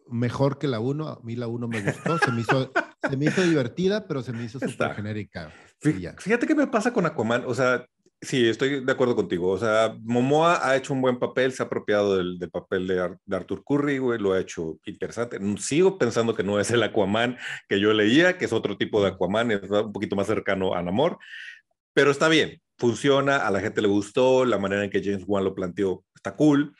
mejor 0.10 0.58
que 0.58 0.68
la 0.68 0.80
1. 0.80 1.08
A 1.08 1.20
mí 1.24 1.36
la 1.36 1.48
1 1.48 1.68
me 1.68 1.82
gustó, 1.82 2.18
se 2.18 2.32
me 2.32 2.42
hizo, 2.42 2.72
se 3.10 3.18
me 3.18 3.26
hizo 3.26 3.42
divertida, 3.42 4.08
pero 4.08 4.22
se 4.22 4.32
me 4.32 4.46
hizo 4.46 4.60
súper 4.60 4.94
genérica. 4.96 5.52
Fíjate 5.82 6.48
qué 6.48 6.56
me 6.56 6.68
pasa 6.68 6.94
con 6.94 7.06
Aquaman. 7.06 7.44
O 7.46 7.54
sea, 7.54 7.86
Sí, 8.24 8.48
estoy 8.48 8.86
de 8.86 8.92
acuerdo 8.92 9.16
contigo. 9.16 9.50
O 9.50 9.58
sea, 9.58 9.98
Momoa 10.04 10.68
ha 10.68 10.76
hecho 10.76 10.94
un 10.94 11.02
buen 11.02 11.18
papel, 11.18 11.54
se 11.54 11.64
ha 11.64 11.66
apropiado 11.66 12.18
del, 12.18 12.38
papel 12.52 12.88
de, 12.88 13.18
Arthur 13.36 13.64
Curry, 13.66 13.98
güey, 13.98 14.20
lo 14.20 14.34
ha 14.34 14.40
hecho 14.40 14.78
interesante. 14.86 15.40
Sigo 15.58 15.98
pensando 15.98 16.36
que 16.36 16.44
no 16.44 16.60
es 16.60 16.70
el 16.70 16.84
Aquaman 16.84 17.38
que 17.68 17.80
yo 17.80 17.92
leía, 17.94 18.38
que 18.38 18.46
es 18.46 18.54
otro 18.54 18.78
tipo 18.78 19.02
de 19.02 19.10
Aquaman, 19.10 19.52
es 19.52 19.64
un 19.70 19.92
poquito 19.92 20.16
más 20.16 20.28
cercano 20.28 20.76
a 20.76 20.84
Namor, 20.84 21.18
pero 21.94 22.12
está 22.12 22.28
bien, 22.28 22.62
funciona, 22.78 23.38
a 23.38 23.50
la 23.50 23.60
gente 23.60 23.82
le 23.82 23.88
gustó, 23.88 24.46
la 24.46 24.60
manera 24.60 24.84
en 24.84 24.92
que 24.92 25.04
James 25.04 25.24
Wan 25.26 25.44
lo 25.44 25.56
planteó 25.56 26.06
está 26.14 26.36
cool. 26.36 26.76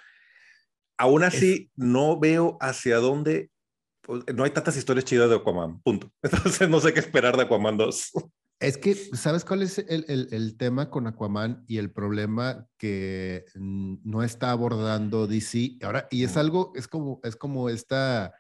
Aún 1.00 1.24
así, 1.24 1.72
no 1.76 2.20
veo 2.20 2.58
hacia 2.62 2.98
dónde, 2.98 3.50
no 4.36 4.44
hay 4.44 4.52
tantas 4.52 4.78
historias 4.78 5.06
chidas 5.06 5.30
de 5.30 5.38
Aquaman, 5.38 5.82
punto. 5.82 6.12
Entonces 6.22 6.70
no 6.70 6.80
sé 6.80 6.94
qué 6.94 7.00
esperar 7.00 7.36
de 7.36 7.44
Aquaman 7.44 7.78
2. 7.78 8.12
Es 8.62 8.78
que, 8.78 8.94
¿sabes 8.94 9.44
cuál 9.44 9.64
es 9.64 9.80
el, 9.80 10.56
tema 10.56 10.92
con 10.92 11.08
Aquaman 11.08 11.66
y 11.68 11.80
el 11.80 11.92
problema 11.92 12.68
que 12.78 13.44
no 13.56 14.22
está 14.22 14.52
abordando 14.52 15.26
DC? 15.26 15.80
Ahora, 15.82 16.08
y 16.12 16.24
es 16.24 16.38
algo, 16.38 16.72
es 16.76 16.88
como, 16.88 17.20
es 17.24 17.36
como 17.36 17.70
esta 17.70 18.36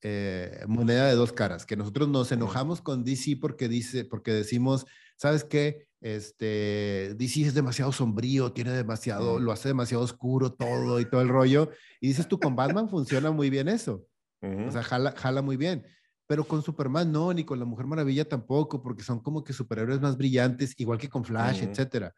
eh, 0.00 0.64
moneda 0.66 1.06
de 1.06 1.14
dos 1.14 1.34
caras, 1.34 1.66
que 1.66 1.76
nosotros 1.76 2.08
nos 2.08 2.32
enojamos 2.32 2.80
con 2.80 3.04
DC 3.04 3.36
porque, 3.36 3.68
dice, 3.68 4.06
porque 4.06 4.32
decimos, 4.32 4.86
¿sabes 5.16 5.44
qué? 5.44 5.86
Este, 6.00 7.14
DC 7.18 7.42
es 7.42 7.52
demasiado 7.52 7.92
sombrío, 7.92 8.52
tiene 8.52 8.72
demasiado, 8.72 9.38
lo 9.38 9.52
hace 9.52 9.68
demasiado 9.68 10.02
oscuro 10.02 10.50
todo 10.50 10.98
y 10.98 11.04
todo 11.04 11.20
el 11.20 11.28
rollo. 11.28 11.70
Y 12.00 12.08
dices 12.08 12.26
tú, 12.26 12.40
con 12.40 12.56
Batman 12.56 12.88
funciona 12.88 13.30
muy 13.32 13.50
bien 13.50 13.68
eso. 13.68 14.06
O 14.40 14.70
sea, 14.70 14.82
jala, 14.82 15.12
jala 15.12 15.42
muy 15.42 15.58
bien 15.58 15.84
pero 16.28 16.44
con 16.44 16.62
Superman 16.62 17.10
no, 17.10 17.32
ni 17.32 17.42
con 17.42 17.58
la 17.58 17.64
Mujer 17.64 17.86
Maravilla 17.86 18.28
tampoco, 18.28 18.82
porque 18.82 19.02
son 19.02 19.18
como 19.18 19.42
que 19.42 19.54
superhéroes 19.54 20.02
más 20.02 20.18
brillantes, 20.18 20.74
igual 20.76 20.98
que 20.98 21.08
con 21.08 21.24
Flash, 21.24 21.62
etcétera. 21.62 22.14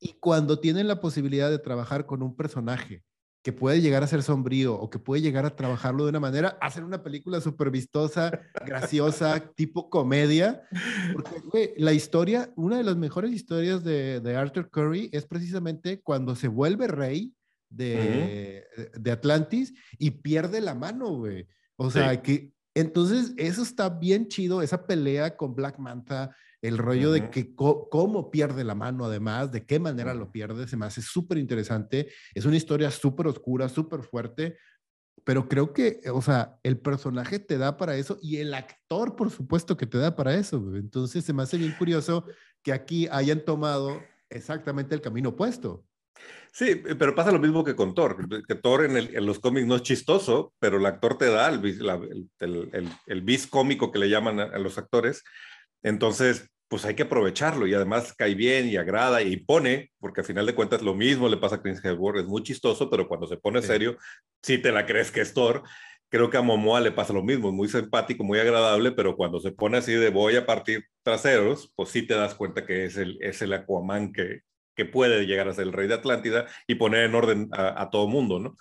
Y 0.00 0.14
cuando 0.14 0.58
tienen 0.58 0.88
la 0.88 0.98
posibilidad 0.98 1.50
de 1.50 1.58
trabajar 1.58 2.06
con 2.06 2.22
un 2.22 2.34
personaje 2.34 3.04
que 3.42 3.52
puede 3.52 3.82
llegar 3.82 4.02
a 4.02 4.06
ser 4.06 4.22
sombrío 4.22 4.74
o 4.74 4.88
que 4.88 4.98
puede 4.98 5.20
llegar 5.20 5.44
a 5.44 5.56
trabajarlo 5.56 6.04
de 6.04 6.10
una 6.10 6.20
manera, 6.20 6.56
hacer 6.62 6.84
una 6.84 7.02
película 7.02 7.42
súper 7.42 7.70
vistosa, 7.70 8.30
graciosa, 8.66 9.40
tipo 9.54 9.90
comedia. 9.90 10.62
Porque, 11.12 11.40
güey, 11.40 11.74
la 11.76 11.92
historia, 11.92 12.50
una 12.56 12.78
de 12.78 12.84
las 12.84 12.96
mejores 12.96 13.30
historias 13.30 13.84
de, 13.84 14.20
de, 14.20 14.36
Arthur 14.36 14.70
Curry 14.70 15.10
es 15.12 15.26
precisamente 15.26 16.00
cuando 16.00 16.34
se 16.34 16.48
vuelve 16.48 16.86
rey 16.86 17.34
de, 17.68 18.64
de 18.98 19.10
Atlantis 19.10 19.74
y 19.98 20.12
pierde 20.12 20.62
la 20.62 20.74
mano, 20.74 21.14
güey. 21.14 21.46
O 21.76 21.90
sea, 21.90 22.22
que 22.22 22.52
entonces 22.74 23.34
eso 23.36 23.62
está 23.62 23.88
bien 23.88 24.28
chido, 24.28 24.62
esa 24.62 24.86
pelea 24.86 25.36
con 25.36 25.54
Black 25.54 25.78
Manta, 25.78 26.36
el 26.62 26.78
rollo 26.78 27.10
de 27.10 27.30
que 27.30 27.54
cómo 27.54 28.30
pierde 28.30 28.64
la 28.64 28.74
mano 28.74 29.06
además, 29.06 29.50
de 29.50 29.64
qué 29.64 29.78
manera 29.78 30.14
lo 30.14 30.30
pierde, 30.30 30.68
se 30.68 30.76
me 30.76 30.86
hace 30.86 31.00
súper 31.00 31.38
interesante. 31.38 32.08
Es 32.34 32.44
una 32.44 32.56
historia 32.56 32.90
súper 32.90 33.26
oscura, 33.28 33.68
súper 33.68 34.02
fuerte, 34.02 34.58
pero 35.24 35.48
creo 35.48 35.72
que, 35.72 36.00
o 36.12 36.22
sea, 36.22 36.58
el 36.62 36.78
personaje 36.78 37.38
te 37.38 37.58
da 37.58 37.76
para 37.76 37.96
eso 37.96 38.18
y 38.22 38.36
el 38.36 38.52
actor, 38.54 39.16
por 39.16 39.30
supuesto, 39.30 39.76
que 39.76 39.86
te 39.86 39.98
da 39.98 40.14
para 40.14 40.34
eso. 40.34 40.76
Entonces 40.76 41.24
se 41.24 41.32
me 41.32 41.42
hace 41.42 41.56
bien 41.56 41.74
curioso 41.78 42.26
que 42.62 42.72
aquí 42.72 43.08
hayan 43.10 43.44
tomado 43.44 44.00
exactamente 44.28 44.94
el 44.94 45.00
camino 45.00 45.30
opuesto. 45.30 45.86
Sí, 46.52 46.74
pero 46.98 47.14
pasa 47.14 47.30
lo 47.30 47.38
mismo 47.38 47.62
que 47.62 47.76
con 47.76 47.94
Thor, 47.94 48.26
que 48.46 48.54
Thor 48.56 48.84
en, 48.84 48.96
en 48.96 49.26
los 49.26 49.38
cómics 49.38 49.66
no 49.66 49.76
es 49.76 49.82
chistoso, 49.82 50.52
pero 50.58 50.78
el 50.78 50.86
actor 50.86 51.16
te 51.16 51.30
da 51.30 51.48
el, 51.48 51.64
el, 51.64 52.70
el, 52.72 52.88
el 53.06 53.22
bis 53.22 53.46
cómico 53.46 53.92
que 53.92 54.00
le 54.00 54.08
llaman 54.08 54.40
a, 54.40 54.58
los 54.58 54.76
actores, 54.76 55.22
entonces 55.82 56.48
pues 56.68 56.84
hay 56.84 56.94
que 56.94 57.04
aprovecharlo 57.04 57.66
y 57.66 57.74
además 57.74 58.14
cae 58.14 58.34
bien 58.34 58.68
y 58.68 58.76
agrada 58.76 59.22
y 59.22 59.36
pone, 59.36 59.90
porque 59.98 60.20
al 60.20 60.26
final 60.26 60.46
de 60.46 60.54
cuentas 60.54 60.82
lo 60.82 60.94
mismo 60.94 61.28
le 61.28 61.36
pasa 61.36 61.56
a 61.56 61.62
Chris 61.62 61.84
Hemsworth, 61.84 62.18
es 62.20 62.26
muy 62.26 62.42
chistoso, 62.42 62.90
pero 62.90 63.08
cuando 63.08 63.26
se 63.26 63.36
pone 63.36 63.62
serio, 63.62 63.96
sí 64.42 64.58
te 64.58 64.70
la 64.70 64.86
crees 64.86 65.10
que 65.10 65.20
es 65.20 65.34
Thor. 65.34 65.62
Creo 66.08 66.30
que 66.30 66.36
a 66.36 66.42
Momoa 66.42 66.80
le 66.80 66.92
pasa 66.92 67.12
lo 67.12 67.22
mismo, 67.22 67.50
muy 67.52 67.68
simpático, 67.68 68.22
muy 68.24 68.38
agradable, 68.38 68.92
pero 68.92 69.16
cuando 69.16 69.40
se 69.40 69.52
pone 69.52 69.78
así 69.78 69.92
de 69.92 70.10
voy 70.10 70.36
a 70.36 70.46
partir 70.46 70.84
traseros, 71.02 71.72
pues 71.74 71.88
sí 71.90 72.02
te 72.06 72.14
das 72.14 72.34
cuenta 72.34 72.66
que 72.66 72.84
es 72.84 72.96
el, 72.96 73.18
es 73.20 73.42
el 73.42 73.52
Aquaman 73.52 74.12
que, 74.12 74.42
que 74.80 74.86
puede 74.86 75.26
llegar 75.26 75.46
a 75.46 75.52
ser 75.52 75.66
el 75.66 75.74
rey 75.74 75.88
de 75.88 75.92
Atlántida 75.92 76.46
y 76.66 76.76
poner 76.76 77.04
en 77.04 77.14
orden 77.14 77.50
a, 77.52 77.90
todo 77.90 78.08
mundo, 78.08 78.38
¿no? 78.38 78.56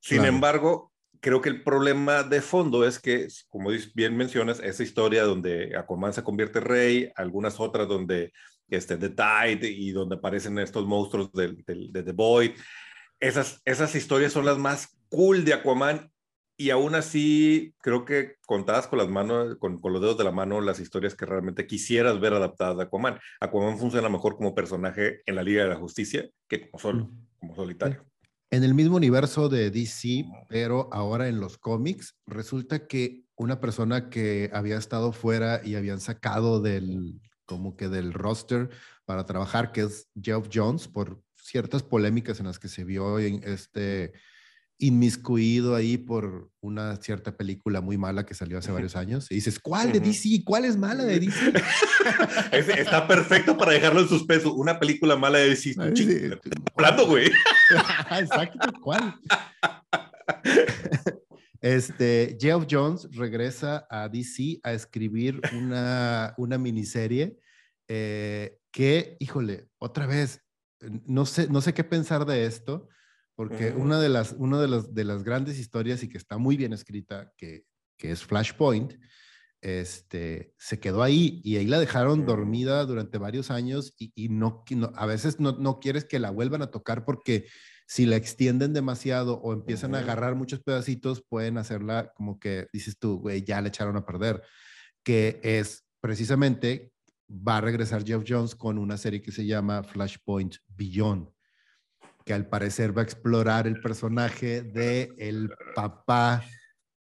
Sin 0.00 0.24
embargo, 0.24 0.90
creo 1.20 1.40
que 1.40 1.48
el 1.48 1.62
problema 1.62 2.24
de 2.24 2.40
fondo 2.40 2.84
es 2.84 2.98
que, 2.98 3.28
como 3.48 3.70
bien 3.94 4.16
mencionas, 4.16 4.58
esa 4.58 4.82
historia 4.82 5.22
donde 5.22 5.76
Aquaman 5.76 6.12
se 6.12 6.24
convierte 6.24 6.58
rey, 6.58 7.12
algunas 7.14 7.60
otras 7.60 7.86
donde 7.86 8.32
este, 8.68 8.96
The 8.96 9.10
Tide 9.10 9.68
y 9.70 9.92
donde 9.92 10.16
aparecen 10.16 10.58
estos 10.58 10.84
monstruos 10.86 11.30
de, 11.30 11.54
de, 11.64 12.02
The 12.02 12.12
Void, 12.12 12.50
esas, 13.20 13.62
esas 13.64 13.94
historias 13.94 14.32
son 14.32 14.46
las 14.46 14.58
más 14.58 14.98
cool 15.08 15.44
de 15.44 15.54
Aquaman 15.54 16.09
y 16.60 16.68
aún 16.68 16.94
así 16.94 17.74
creo 17.80 18.04
que 18.04 18.36
contadas 18.44 18.86
con 18.86 18.98
las 18.98 19.08
manos, 19.08 19.56
con, 19.58 19.80
con, 19.80 19.94
los 19.94 20.02
dedos 20.02 20.18
de 20.18 20.24
la 20.24 20.30
mano, 20.30 20.60
las 20.60 20.78
historias 20.78 21.14
que 21.14 21.24
realmente 21.24 21.66
quisieras 21.66 22.20
ver 22.20 22.34
adaptadas 22.34 22.76
de 22.76 22.82
Aquaman. 22.82 23.18
Aquaman 23.40 23.78
funciona 23.78 24.10
mejor 24.10 24.36
como 24.36 24.54
personaje 24.54 25.22
en 25.24 25.36
la 25.36 25.42
Liga 25.42 25.62
de 25.62 25.70
la 25.70 25.76
Justicia 25.76 26.28
que 26.46 26.68
como, 26.68 26.78
sol, 26.78 27.10
como 27.38 27.56
solitario. 27.56 28.04
En 28.50 28.62
el 28.62 28.74
mismo 28.74 28.96
universo 28.96 29.48
de 29.48 29.70
DC, 29.70 30.26
pero 30.50 30.90
ahora 30.92 31.28
en 31.28 31.40
los 31.40 31.56
cómics, 31.56 32.18
resulta 32.26 32.86
que 32.86 33.22
una 33.36 33.58
persona 33.58 34.10
que 34.10 34.50
había 34.52 34.76
estado 34.76 35.12
fuera 35.12 35.62
y 35.64 35.76
habían 35.76 36.00
sacado 36.00 36.60
del, 36.60 37.22
como 37.46 37.74
que 37.74 37.88
del 37.88 38.12
roster 38.12 38.68
para 39.06 39.24
trabajar, 39.24 39.72
que 39.72 39.80
es 39.80 40.10
Geoff 40.14 40.50
Jones, 40.52 40.88
por 40.88 41.22
ciertas 41.36 41.82
polémicas 41.82 42.38
en 42.38 42.44
las 42.44 42.58
que 42.58 42.68
se 42.68 42.84
vio 42.84 43.18
en 43.18 43.42
este 43.44 44.12
inmiscuido 44.80 45.74
ahí 45.74 45.98
por 45.98 46.50
una 46.60 46.96
cierta 46.96 47.36
película 47.36 47.80
muy 47.80 47.98
mala 47.98 48.24
que 48.24 48.34
salió 48.34 48.58
hace 48.58 48.72
varios 48.72 48.96
años. 48.96 49.30
Y 49.30 49.36
dices, 49.36 49.58
¿cuál 49.58 49.92
de 49.92 50.00
DC? 50.00 50.42
¿Cuál 50.44 50.64
es 50.64 50.76
mala 50.76 51.04
de 51.04 51.20
DC? 51.20 51.52
Está 52.52 53.06
perfecto 53.06 53.56
para 53.56 53.72
dejarlo 53.72 54.00
en 54.00 54.08
suspenso. 54.08 54.54
Una 54.54 54.80
película 54.80 55.16
mala 55.16 55.38
de 55.38 55.50
DC. 55.50 55.74
Hablando, 56.74 57.06
güey. 57.06 57.30
Exacto, 58.18 58.72
¿cuál? 58.82 59.14
Este, 61.62 62.38
Geoff 62.40 62.64
Jones 62.70 63.06
regresa 63.12 63.86
a 63.90 64.08
DC 64.08 64.60
a 64.62 64.72
escribir 64.72 65.42
una, 65.52 66.32
una 66.38 66.56
miniserie 66.56 67.36
eh, 67.86 68.56
que, 68.70 69.18
híjole, 69.20 69.68
otra 69.78 70.06
vez, 70.06 70.40
no 70.80 71.26
sé, 71.26 71.48
no 71.50 71.60
sé 71.60 71.74
qué 71.74 71.84
pensar 71.84 72.24
de 72.24 72.46
esto 72.46 72.88
porque 73.40 73.72
una, 73.72 73.98
de 73.98 74.10
las, 74.10 74.34
una 74.36 74.60
de, 74.60 74.68
las, 74.68 74.92
de 74.92 75.02
las 75.02 75.24
grandes 75.24 75.58
historias 75.58 76.02
y 76.02 76.10
que 76.10 76.18
está 76.18 76.36
muy 76.36 76.58
bien 76.58 76.74
escrita, 76.74 77.32
que, 77.38 77.64
que 77.96 78.10
es 78.10 78.22
Flashpoint, 78.22 78.92
este, 79.62 80.52
se 80.58 80.78
quedó 80.78 81.02
ahí 81.02 81.40
y 81.42 81.56
ahí 81.56 81.64
la 81.64 81.80
dejaron 81.80 82.26
dormida 82.26 82.84
durante 82.84 83.16
varios 83.16 83.50
años 83.50 83.94
y, 83.98 84.12
y 84.14 84.28
no, 84.28 84.62
a 84.94 85.06
veces 85.06 85.40
no, 85.40 85.52
no, 85.52 85.80
quieres 85.80 86.04
que 86.04 86.18
la 86.18 86.28
vuelvan 86.28 86.60
a 86.60 86.70
tocar 86.70 87.06
porque 87.06 87.46
si 87.86 88.04
la 88.04 88.16
extienden 88.16 88.74
demasiado 88.74 89.40
o 89.40 89.54
empiezan 89.54 89.94
a 89.94 90.00
agarrar 90.00 90.34
muchos 90.34 90.60
pedacitos, 90.60 91.24
pueden 91.26 91.56
hacerla 91.56 92.12
como 92.14 92.38
que 92.38 92.66
dices 92.74 92.98
tú, 92.98 93.20
güey, 93.20 93.42
ya 93.42 93.62
le 93.62 93.68
echaron 93.68 93.96
a 93.96 94.04
perder, 94.04 94.42
que 95.02 95.40
es 95.42 95.86
precisamente, 96.02 96.92
va 97.30 97.56
a 97.56 97.62
regresar 97.62 98.04
Jeff 98.04 98.22
Jones 98.28 98.54
con 98.54 98.76
una 98.76 98.98
serie 98.98 99.22
que 99.22 99.32
se 99.32 99.46
llama 99.46 99.82
Flashpoint 99.82 100.56
Beyond 100.68 101.30
que 102.30 102.34
al 102.34 102.46
parecer 102.46 102.96
va 102.96 103.02
a 103.02 103.04
explorar 103.04 103.66
el 103.66 103.80
personaje 103.80 104.62
de 104.62 105.12
el 105.18 105.50
papá 105.74 106.44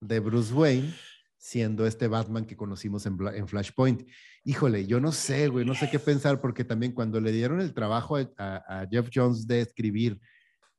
de 0.01 0.21
Bruce 0.21 0.55
Wayne, 0.55 0.95
siendo 1.37 1.85
este 1.85 2.07
Batman 2.07 2.45
que 2.45 2.57
conocimos 2.57 3.07
en, 3.07 3.19
en 3.35 3.49
Flashpoint. 3.49 4.09
Híjole, 4.45 4.87
yo 4.87 5.01
no 5.01 5.11
sé, 5.11 5.49
güey, 5.49 5.65
no 5.65 5.75
sé 5.75 5.91
qué 5.91 5.99
pensar, 5.99 6.41
porque 6.41 6.63
también 6.63 6.93
cuando 6.93 7.21
le 7.21 7.33
dieron 7.33 7.61
el 7.61 7.75
trabajo 7.75 8.17
a, 8.39 8.87
Jeff 8.89 9.09
Jones 9.13 9.49
de 9.49 9.63
escribir 9.63 10.21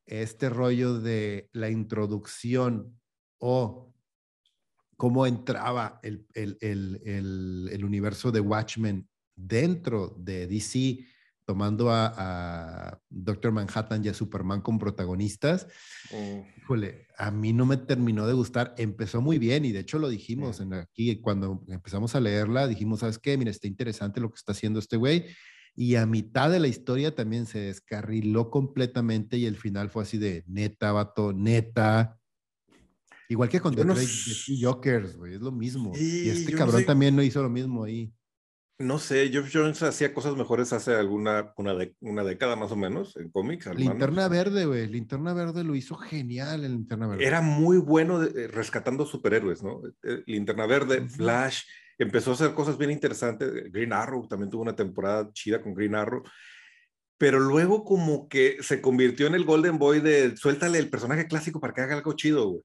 este 0.05 0.47
rollo 0.47 0.97
de 0.97 1.49
la 1.51 1.69
introducción 1.69 2.97
o 3.39 3.93
cómo 4.95 5.27
entraba 5.27 5.99
el, 6.03 6.25
el, 6.33 6.57
el, 6.61 7.69
el 7.69 7.83
universo 7.83 8.31
de 8.31 8.39
Watchmen 8.39 9.09
dentro 9.35 10.15
de 10.17 10.47
DC, 10.47 11.05
tomando 11.47 11.89
a, 11.89 12.99
Doctor 13.09 13.53
Manhattan 13.53 14.03
y 14.03 14.09
a 14.09 14.13
Superman 14.13 14.61
como 14.61 14.79
protagonistas, 14.79 15.65
mm. 16.11 16.59
híjole, 16.59 17.07
a 17.17 17.31
mí 17.31 17.53
no 17.53 17.65
me 17.65 17.77
terminó 17.77 18.27
de 18.27 18.33
gustar. 18.33 18.75
Empezó 18.77 19.21
muy 19.21 19.39
bien 19.39 19.63
y 19.63 19.71
de 19.71 19.79
hecho 19.79 19.97
lo 19.97 20.09
dijimos 20.09 20.59
en 20.59 20.73
aquí 20.73 21.21
cuando 21.21 21.63
empezamos 21.69 22.15
a 22.15 22.19
leerla, 22.19 22.67
dijimos, 22.67 22.99
¿sabes 22.99 23.17
qué? 23.17 23.37
Mira, 23.37 23.49
está 23.49 23.65
interesante 23.65 24.19
lo 24.19 24.29
que 24.29 24.35
está 24.35 24.51
haciendo 24.51 24.79
este 24.79 24.97
güey. 24.97 25.25
Y 25.73 25.95
a 25.95 26.05
mitad 26.05 26.51
de 26.51 26.59
la 26.59 26.67
historia 26.67 27.15
también 27.15 27.45
se 27.45 27.59
descarriló 27.59 28.49
completamente 28.49 29.37
y 29.37 29.45
el 29.45 29.55
final 29.55 29.89
fue 29.89 30.03
así 30.03 30.17
de 30.17 30.43
neta, 30.47 30.91
vato, 30.91 31.31
neta. 31.31 32.19
Igual 33.29 33.47
que 33.47 33.61
con 33.61 33.73
The, 33.73 33.85
Jokers, 34.61 35.15
güey, 35.15 35.35
es 35.35 35.41
lo 35.41 35.53
mismo. 35.53 35.93
y 35.95 36.27
este 36.27 36.51
cabrón 36.51 36.85
también 36.85 37.15
no 37.15 37.23
hizo 37.23 37.41
lo 37.41 37.49
mismo 37.49 37.85
ahí. 37.85 38.13
No 38.79 38.99
sé, 38.99 39.29
Jeff 39.29 39.49
Jones 39.51 39.81
hacía 39.81 40.13
cosas 40.13 40.35
mejores 40.35 40.71
hace 40.71 40.93
alguna 40.93 41.51
una, 41.57 41.75
una 41.99 42.23
década 42.23 42.55
más 42.55 42.71
o 42.71 42.75
menos 42.75 43.17
en 43.17 43.31
cómics. 43.31 43.65
Linterna 43.75 44.27
Verde, 44.27 44.65
güey. 44.65 44.85
Linterna 44.87 45.33
Verde 45.33 45.63
lo 45.63 45.73
hizo 45.73 45.95
genial 45.95 46.63
en 46.63 46.73
Linterna 46.73 47.07
Verde. 47.07 47.25
Era 47.25 47.41
muy 47.41 47.77
bueno 47.77 48.21
eh, 48.23 48.47
rescatando 48.47 49.07
superhéroes, 49.07 49.63
¿no? 49.63 49.81
Eh, 50.03 50.21
Linterna 50.27 50.67
Verde, 50.67 51.09
Flash, 51.09 51.63
empezó 51.97 52.31
a 52.31 52.33
hacer 52.35 52.53
cosas 52.53 52.77
bien 52.77 52.91
interesantes. 52.91 53.51
Green 53.71 53.93
Arrow 53.93 54.27
también 54.27 54.51
tuvo 54.51 54.61
una 54.61 54.75
temporada 54.75 55.31
chida 55.33 55.59
con 55.59 55.73
Green 55.73 55.95
Arrow. 55.95 56.21
Pero 57.17 57.39
luego 57.39 57.83
como 57.83 58.29
que 58.29 58.57
se 58.61 58.79
convirtió 58.79 59.25
en 59.25 59.33
el 59.33 59.43
Golden 59.43 59.79
Boy 59.79 60.01
de 60.01 60.37
suéltale 60.37 60.77
el 60.77 60.91
personaje 60.91 61.25
clásico 61.25 61.59
para 61.59 61.73
que 61.73 61.81
haga 61.81 61.95
algo 61.95 62.13
chido, 62.13 62.47
güey 62.49 62.63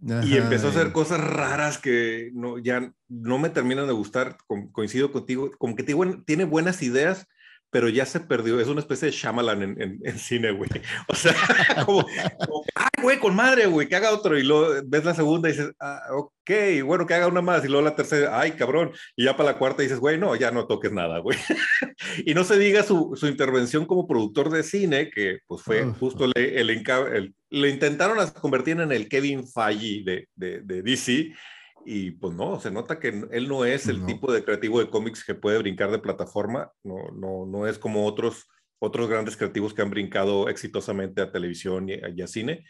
y 0.00 0.36
empezó 0.36 0.68
a 0.68 0.70
hacer 0.70 0.92
cosas 0.92 1.20
raras 1.20 1.78
que 1.78 2.30
no, 2.32 2.58
ya 2.58 2.92
no 3.08 3.38
me 3.38 3.50
terminan 3.50 3.86
de 3.86 3.92
gustar. 3.92 4.36
coincido 4.72 5.10
contigo, 5.10 5.50
como 5.58 5.74
que 5.74 5.82
tiene 5.82 6.44
buenas 6.44 6.82
ideas, 6.82 7.26
pero 7.70 7.88
ya 7.88 8.06
se 8.06 8.20
perdió. 8.20 8.60
Es 8.60 8.68
una 8.68 8.80
especie 8.80 9.06
de 9.06 9.12
Shyamalan 9.12 9.62
en, 9.62 10.00
en, 10.02 10.18
cine, 10.18 10.52
güey. 10.52 10.70
O 11.08 11.14
sea, 11.14 11.34
como, 11.86 12.06
ay, 12.74 12.87
güey, 13.02 13.18
con 13.18 13.34
madre, 13.34 13.66
güey, 13.66 13.88
que 13.88 13.96
haga 13.96 14.12
otro. 14.12 14.38
Y 14.38 14.42
luego 14.42 14.74
ves 14.86 15.04
la 15.04 15.14
segunda 15.14 15.48
y 15.48 15.52
dices, 15.52 15.72
ah, 15.80 16.00
ok, 16.12 16.50
bueno, 16.84 17.06
que 17.06 17.14
haga 17.14 17.26
una 17.26 17.42
más. 17.42 17.64
Y 17.64 17.68
luego 17.68 17.84
la 17.84 17.96
tercera, 17.96 18.38
ay, 18.38 18.52
cabrón. 18.52 18.92
Y 19.16 19.24
ya 19.24 19.36
para 19.36 19.52
la 19.52 19.58
cuarta 19.58 19.82
dices, 19.82 19.98
güey, 19.98 20.18
no, 20.18 20.34
ya 20.36 20.50
no 20.50 20.66
toques 20.66 20.92
nada, 20.92 21.18
güey. 21.18 21.38
y 22.24 22.34
no 22.34 22.44
se 22.44 22.58
diga 22.58 22.82
su, 22.82 23.12
su, 23.16 23.26
intervención 23.26 23.86
como 23.86 24.06
productor 24.06 24.50
de 24.50 24.62
cine, 24.62 25.10
que 25.10 25.38
pues 25.46 25.62
fue 25.62 25.84
justo 25.98 26.24
el, 26.24 26.32
el, 26.36 26.70
el, 26.70 27.34
le 27.50 27.68
intentaron 27.68 28.18
convertir 28.40 28.80
en 28.80 28.92
el 28.92 29.08
Kevin 29.08 29.46
Feige 29.46 30.02
de, 30.04 30.28
de, 30.34 30.60
de 30.62 30.82
DC 30.82 31.32
y 31.90 32.10
pues 32.10 32.34
no, 32.34 32.60
se 32.60 32.70
nota 32.70 32.98
que 32.98 33.08
él 33.30 33.48
no 33.48 33.64
es 33.64 33.88
el 33.88 34.04
tipo 34.04 34.30
de 34.30 34.44
creativo 34.44 34.78
de 34.78 34.90
cómics 34.90 35.24
que 35.24 35.34
puede 35.34 35.56
brincar 35.56 35.90
de 35.90 35.98
plataforma, 35.98 36.70
no, 36.82 37.10
no, 37.14 37.46
no 37.46 37.66
es 37.66 37.78
como 37.78 38.04
otros, 38.04 38.46
otros 38.78 39.08
grandes 39.08 39.38
creativos 39.38 39.72
que 39.72 39.80
han 39.80 39.88
brincado 39.88 40.50
exitosamente 40.50 41.22
a 41.22 41.32
televisión 41.32 41.88
y, 41.88 42.20
a 42.20 42.26
cine. 42.26 42.66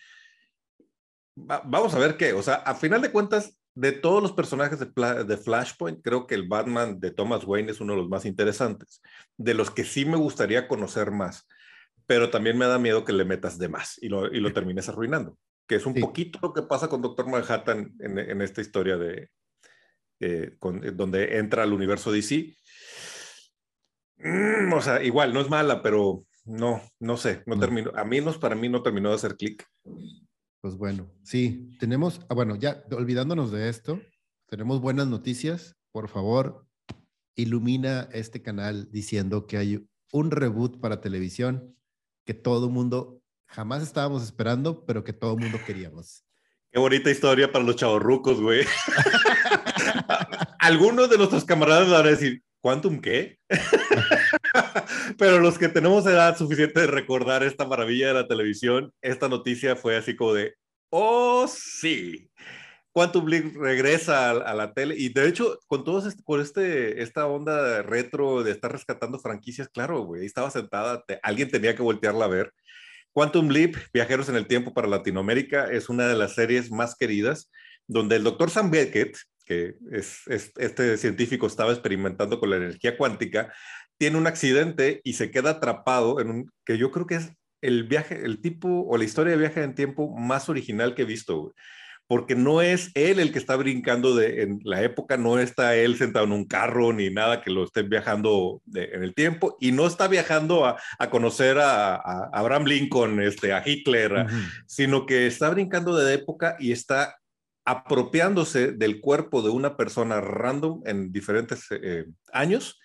Vamos 1.64 1.94
a 1.94 1.98
ver 1.98 2.16
qué, 2.16 2.32
o 2.32 2.42
sea, 2.42 2.54
a 2.56 2.74
final 2.74 3.02
de 3.02 3.12
cuentas, 3.12 3.58
de 3.74 3.92
todos 3.92 4.20
los 4.22 4.32
personajes 4.32 4.78
de, 4.80 5.24
de, 5.24 5.36
Flashpoint, 5.36 6.02
creo 6.02 6.26
que 6.26 6.34
el 6.34 6.48
Batman 6.48 6.98
de 6.98 7.12
Thomas 7.12 7.44
Wayne 7.44 7.70
es 7.70 7.80
uno 7.80 7.92
de 7.92 8.00
los 8.00 8.08
más 8.08 8.24
interesantes, 8.24 9.00
de 9.36 9.54
los 9.54 9.70
que 9.70 9.84
sí 9.84 10.04
me 10.04 10.16
gustaría 10.16 10.66
conocer 10.66 11.12
más, 11.12 11.46
pero 12.06 12.30
también 12.30 12.58
me 12.58 12.66
da 12.66 12.78
miedo 12.78 13.04
que 13.04 13.12
le 13.12 13.24
metas 13.24 13.58
de 13.58 13.68
más 13.68 13.98
y 14.02 14.08
lo, 14.08 14.32
y 14.32 14.40
lo 14.40 14.52
termines 14.52 14.88
arruinando, 14.88 15.38
que 15.68 15.76
es 15.76 15.86
un 15.86 15.94
poquito 15.94 16.40
lo 16.42 16.52
que 16.52 16.62
pasa 16.62 16.88
con 16.88 17.02
Doctor 17.02 17.28
Manhattan 17.28 17.94
en, 18.00 18.18
en 18.18 18.42
esta 18.42 18.60
historia 18.60 18.96
de, 18.96 19.30
eh, 20.20 20.56
con, 20.58 20.80
donde 20.96 21.38
entra 21.38 21.62
al 21.62 21.72
universo 21.72 22.10
DC. 22.10 22.56
Mm, 24.16 24.72
o 24.72 24.80
sea, 24.80 25.00
igual, 25.02 25.32
no 25.32 25.40
es 25.40 25.48
mala, 25.48 25.80
pero 25.80 26.24
no, 26.44 26.82
no 26.98 27.16
sé, 27.16 27.42
no, 27.46 27.58
terminó, 27.58 27.92
a 27.94 28.04
mí 28.04 28.20
no, 28.20 28.32
para 28.32 28.56
mí 28.56 28.68
no 28.68 28.82
terminó 28.82 29.10
de 29.10 29.14
hacer 29.14 29.36
clic. 29.36 29.64
Pues 30.68 30.76
bueno, 30.76 31.10
sí, 31.22 31.70
tenemos, 31.80 32.20
ah, 32.28 32.34
bueno, 32.34 32.54
ya 32.54 32.84
olvidándonos 32.90 33.50
de 33.50 33.70
esto, 33.70 34.02
tenemos 34.50 34.82
buenas 34.82 35.06
noticias. 35.06 35.78
Por 35.92 36.08
favor, 36.08 36.66
ilumina 37.36 38.06
este 38.12 38.42
canal 38.42 38.86
diciendo 38.92 39.46
que 39.46 39.56
hay 39.56 39.88
un 40.12 40.30
reboot 40.30 40.78
para 40.78 41.00
televisión 41.00 41.74
que 42.26 42.34
todo 42.34 42.68
mundo 42.68 43.22
jamás 43.46 43.82
estábamos 43.82 44.22
esperando, 44.22 44.84
pero 44.84 45.04
que 45.04 45.14
todo 45.14 45.38
mundo 45.38 45.58
queríamos. 45.64 46.26
Qué 46.70 46.78
bonita 46.78 47.10
historia 47.10 47.50
para 47.50 47.64
los 47.64 47.76
chavorrucos, 47.76 48.38
güey. 48.38 48.66
Algunos 50.58 51.08
de 51.08 51.16
nuestros 51.16 51.46
camaradas 51.46 51.88
van 51.88 52.04
a 52.04 52.10
decir, 52.10 52.42
¿Quantum 52.60 53.00
qué? 53.00 53.38
Pero 55.18 55.38
los 55.38 55.58
que 55.58 55.68
tenemos 55.68 56.06
edad 56.06 56.36
suficiente 56.36 56.80
de 56.80 56.86
recordar 56.86 57.42
esta 57.42 57.66
maravilla 57.66 58.08
de 58.08 58.14
la 58.14 58.28
televisión, 58.28 58.92
esta 59.00 59.28
noticia 59.28 59.76
fue 59.76 59.96
así 59.96 60.16
como 60.16 60.34
de, 60.34 60.54
oh 60.90 61.46
sí, 61.48 62.30
Quantum 62.92 63.26
League 63.26 63.52
regresa 63.56 64.30
a, 64.30 64.54
la 64.54 64.72
tele 64.74 64.96
y 64.98 65.10
de 65.10 65.28
hecho 65.28 65.58
con 65.68 65.84
todos 65.84 66.06
este, 66.06 66.22
este, 66.40 67.02
esta 67.02 67.26
onda 67.26 67.82
retro 67.82 68.42
de 68.42 68.50
estar 68.50 68.72
rescatando 68.72 69.20
franquicias, 69.20 69.68
claro, 69.68 70.02
güey, 70.02 70.26
estaba 70.26 70.50
sentada, 70.50 71.04
alguien 71.22 71.48
tenía 71.48 71.76
que 71.76 71.82
voltearla 71.82 72.24
a 72.24 72.28
ver. 72.28 72.52
Quantum 73.12 73.48
Leap, 73.50 73.76
Viajeros 73.92 74.28
en 74.28 74.36
el 74.36 74.48
Tiempo 74.48 74.74
para 74.74 74.88
Latinoamérica, 74.88 75.70
es 75.70 75.88
una 75.88 76.08
de 76.08 76.16
las 76.16 76.34
series 76.34 76.70
más 76.70 76.96
queridas, 76.96 77.50
donde 77.86 78.16
el 78.16 78.24
doctor 78.24 78.50
Sam 78.50 78.70
Beckett, 78.70 79.16
que 79.48 79.76
es, 79.90 80.24
este 80.26 80.98
científico 80.98 81.46
estaba 81.46 81.72
experimentando 81.72 82.38
con 82.38 82.50
la 82.50 82.56
energía 82.56 82.98
cuántica, 82.98 83.50
tiene 83.96 84.18
un 84.18 84.26
accidente 84.26 85.00
y 85.04 85.14
se 85.14 85.30
queda 85.30 85.50
atrapado 85.50 86.20
en 86.20 86.30
un, 86.30 86.52
que 86.66 86.76
yo 86.76 86.92
creo 86.92 87.06
que 87.06 87.14
es 87.14 87.32
el 87.62 87.84
viaje, 87.84 88.24
el 88.24 88.40
tipo 88.42 88.68
o 88.86 88.98
la 88.98 89.04
historia 89.04 89.32
de 89.32 89.38
viaje 89.38 89.62
en 89.62 89.74
tiempo 89.74 90.14
más 90.14 90.50
original 90.50 90.94
que 90.94 91.02
he 91.02 91.06
visto, 91.06 91.54
porque 92.06 92.34
no 92.34 92.60
es 92.60 92.90
él 92.94 93.20
el 93.20 93.32
que 93.32 93.38
está 93.38 93.56
brincando 93.56 94.14
de, 94.14 94.42
en 94.42 94.60
la 94.64 94.82
época, 94.82 95.16
no 95.16 95.38
está 95.38 95.74
él 95.76 95.96
sentado 95.96 96.26
en 96.26 96.32
un 96.32 96.44
carro 96.44 96.92
ni 96.92 97.10
nada 97.10 97.40
que 97.40 97.50
lo 97.50 97.64
esté 97.64 97.82
viajando 97.82 98.60
en 98.74 99.02
el 99.02 99.14
tiempo 99.14 99.56
y 99.60 99.72
no 99.72 99.86
está 99.86 100.08
viajando 100.08 100.66
a, 100.66 100.76
conocer 101.10 101.58
a, 101.58 101.96
Abraham 102.32 102.66
Lincoln, 102.66 103.20
este, 103.20 103.52
a 103.54 103.62
Hitler, 103.66 104.26
sino 104.66 105.06
que 105.06 105.26
está 105.26 105.48
brincando 105.48 105.96
de 105.96 106.14
época 106.14 106.56
y 106.60 106.72
está 106.72 107.16
apropiándose 107.68 108.72
del 108.72 108.98
cuerpo 108.98 109.42
de 109.42 109.50
una 109.50 109.76
persona 109.76 110.22
random 110.22 110.80
en 110.86 111.12
diferentes 111.12 111.66
eh, 111.70 112.06
años 112.32 112.80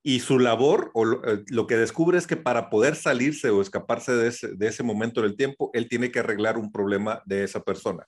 y 0.00 0.20
su 0.20 0.38
labor 0.38 0.92
o 0.94 1.04
eh, 1.04 1.42
lo, 1.48 1.66
que 1.66 1.76
descubre 1.76 2.18
es 2.18 2.28
que 2.28 2.36
para 2.36 2.70
poder 2.70 2.94
salirse 2.94 3.50
o 3.50 3.60
escaparse 3.60 4.12
de 4.12 4.28
ese, 4.28 4.54
de 4.54 4.68
ese 4.68 4.84
momento 4.84 5.22
del 5.22 5.36
tiempo, 5.36 5.70
él 5.74 5.88
tiene 5.88 6.12
que 6.12 6.20
arreglar 6.20 6.56
un 6.56 6.70
problema 6.70 7.20
de 7.26 7.42
esa 7.42 7.60
persona. 7.64 8.06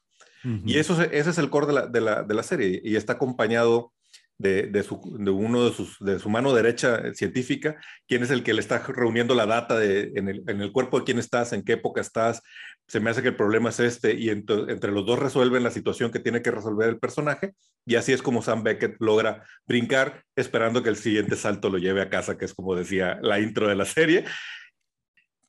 Y 0.64 0.78
eso, 0.78 1.02
ese 1.02 1.30
es 1.30 1.36
el 1.36 1.50
core 1.50 1.66
de 1.66 1.72
la, 1.74 1.86
de 1.86 2.00
la, 2.00 2.22
de 2.22 2.32
la 2.32 2.42
serie 2.42 2.80
y 2.82 2.96
está 2.96 3.14
acompañado 3.14 3.92
de, 4.40 4.82
su, 4.82 5.00
de 5.18 5.30
uno 5.30 5.64
de, 5.64 5.72
sus, 5.72 5.98
de 6.00 6.18
su 6.18 6.30
mano 6.30 6.54
derecha 6.54 7.12
científica, 7.14 7.76
quién 8.08 8.22
es 8.22 8.30
el 8.30 8.42
que 8.42 8.54
le 8.54 8.60
está 8.60 8.78
reuniendo 8.78 9.34
la 9.34 9.46
data 9.46 9.78
de, 9.78 10.12
en, 10.14 10.28
el, 10.28 10.42
en 10.46 10.62
el 10.62 10.72
cuerpo 10.72 10.98
de 10.98 11.04
quién 11.04 11.18
estás, 11.18 11.52
en 11.52 11.62
qué 11.62 11.74
época 11.74 12.00
estás, 12.00 12.42
se 12.88 13.00
me 13.00 13.10
hace 13.10 13.22
que 13.22 13.28
el 13.28 13.36
problema 13.36 13.68
es 13.68 13.80
este, 13.80 14.14
y 14.14 14.30
entre 14.30 14.92
los 14.92 15.04
dos 15.04 15.18
resuelven 15.18 15.62
la 15.62 15.70
situación 15.70 16.10
que 16.10 16.20
tiene 16.20 16.42
que 16.42 16.50
resolver 16.50 16.88
el 16.88 16.98
personaje, 16.98 17.52
y 17.86 17.96
así 17.96 18.12
es 18.12 18.22
como 18.22 18.42
Sam 18.42 18.62
Beckett 18.62 18.96
logra 18.98 19.44
brincar, 19.66 20.24
esperando 20.34 20.82
que 20.82 20.88
el 20.88 20.96
siguiente 20.96 21.36
salto 21.36 21.68
lo 21.68 21.78
lleve 21.78 22.00
a 22.00 22.10
casa, 22.10 22.38
que 22.38 22.46
es 22.46 22.54
como 22.54 22.74
decía 22.74 23.18
la 23.22 23.40
intro 23.40 23.68
de 23.68 23.76
la 23.76 23.84
serie. 23.84 24.24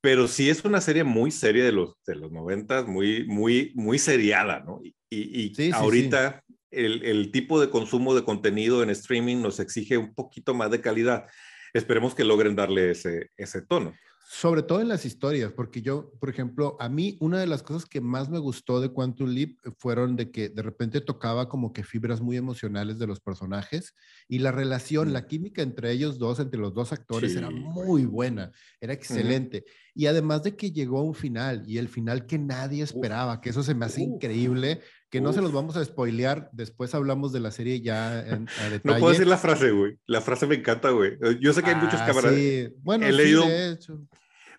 Pero 0.02 0.28
sí 0.28 0.50
es 0.50 0.66
una 0.66 0.82
serie 0.82 1.04
muy 1.04 1.30
seria 1.30 1.64
de 1.64 1.72
los, 1.72 1.94
de 2.08 2.16
los 2.16 2.32
90, 2.32 2.84
muy, 2.86 3.28
muy, 3.28 3.72
muy 3.76 4.00
seriada, 4.00 4.60
¿no? 4.62 4.82
Y, 4.84 4.96
y, 5.12 5.72
ahorita 5.72 6.44
el, 6.72 7.32
tipo 7.32 7.60
de 7.60 7.70
consumo 7.70 8.16
de 8.16 8.24
contenido 8.24 8.82
en 8.82 8.90
streaming 8.90 9.42
nos 9.42 9.60
exige 9.60 9.98
un 9.98 10.14
poquito 10.14 10.54
más 10.54 10.72
de 10.72 10.82
calidad. 10.82 11.28
Esperemos 11.74 12.16
que 12.16 12.24
logren 12.24 12.56
darle 12.56 12.92
ese, 12.92 13.30
ese 13.38 13.62
tono. 13.62 13.94
Sobre 14.34 14.64
todo 14.64 14.80
en 14.80 14.88
las 14.88 15.06
historias, 15.06 15.52
porque 15.52 15.82
yo, 15.82 16.14
por 16.18 16.30
ejemplo, 16.30 16.78
a 16.80 16.88
mí 16.88 17.18
una 17.20 17.38
de 17.42 17.48
las 17.48 17.64
cosas 17.64 17.86
que 17.86 18.00
más 18.00 18.30
me 18.30 18.40
gustó 18.40 18.80
de 18.80 18.88
Quantum 18.88 19.28
Leap 19.28 19.58
fueron 19.78 20.16
de 20.16 20.32
que 20.32 20.48
de 20.48 20.62
repente 20.62 21.02
tocaba 21.02 21.50
como 21.50 21.74
que 21.74 21.84
fibras 21.84 22.22
muy 22.22 22.38
emocionales 22.38 22.98
de 22.98 23.08
los 23.08 23.20
personajes 23.20 23.94
y 24.30 24.40
la 24.40 24.54
relación, 24.54 25.12
la 25.12 25.28
química 25.28 25.62
entre 25.62 25.92
ellos 25.92 26.18
dos, 26.18 26.40
entre 26.40 26.62
los 26.62 26.74
dos 26.74 26.94
actores, 26.94 27.36
era 27.36 27.50
muy 27.50 28.06
buena, 28.06 28.54
era 28.80 28.94
excelente. 28.94 29.66
Y 29.94 30.06
además 30.06 30.44
de 30.44 30.56
que 30.56 30.72
llegó 30.72 31.00
a 31.00 31.04
un 31.04 31.14
final 31.14 31.66
y 31.68 31.78
el 31.78 31.90
final 31.90 32.26
que 32.26 32.40
nadie 32.40 32.84
esperaba, 32.84 33.42
que 33.42 33.50
eso 33.50 33.64
se 33.64 33.76
me 33.76 33.86
hace 33.86 34.02
increíble, 34.02 34.80
que 35.12 35.20
no 35.20 35.34
se 35.34 35.42
los 35.42 35.52
vamos 35.52 35.76
a 35.76 35.84
spoilear, 35.84 36.50
después 36.54 36.96
hablamos 36.96 37.34
de 37.34 37.42
la 37.42 37.52
serie 37.52 37.82
ya 37.82 38.22
en, 38.22 38.48
a 38.60 38.70
detalle. 38.70 38.82
No 38.86 38.98
puedo 38.98 39.12
decir 39.12 39.28
la 39.28 39.38
frase, 39.38 39.72
güey. 39.72 39.98
La 40.08 40.22
frase 40.22 40.48
me 40.48 40.56
encanta, 40.56 40.90
güey. 40.90 41.18
Yo 41.42 41.52
sé 41.52 41.62
que 41.62 41.72
hay 41.72 41.76
muchos 41.76 42.00
ah, 42.00 42.06
camaradas. 42.08 42.38
Sí. 42.38 42.70
Bueno, 42.78 43.06
he 43.06 43.12
leído. 43.12 43.46
De 43.46 43.74
hecho. 43.74 44.02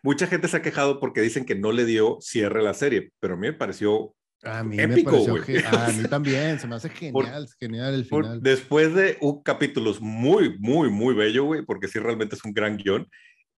Mucha 0.03 0.27
gente 0.27 0.49
se 0.49 0.57
ha 0.59 0.63
quejado 0.63 1.01
porque 1.01 1.23
dicen 1.23 1.47
que 1.47 1.55
no 1.55 1.73
le 1.73 1.87
dio 1.87 2.19
cierre 2.21 2.61
a 2.61 2.65
la 2.65 2.75
serie, 2.75 3.13
pero 3.19 3.35
a 3.35 3.37
mí 3.37 3.47
me 3.47 3.53
pareció 3.55 4.15
a 4.43 4.63
mí 4.65 4.79
épico, 4.79 5.13
me 5.13 5.41
pareció 5.41 5.69
a 5.71 5.89
mí 5.93 6.03
también, 6.11 6.59
se 6.59 6.67
me 6.67 6.75
hace 6.75 6.91
genial, 6.91 7.49
genial 7.59 7.95
el 7.95 8.05
final. 8.05 8.43
después 8.43 8.93
de 8.93 9.17
un 9.21 9.43
capítulo 9.43 9.95
muy, 10.01 10.59
muy, 10.59 10.91
muy 10.91 11.15
bello, 11.15 11.45
güey, 11.45 11.65
porque 11.65 11.87
sí 11.87 12.01
realmente 12.01 12.35
es 12.35 12.45
un 12.45 12.53
gran 12.53 12.77
guion, 12.77 13.09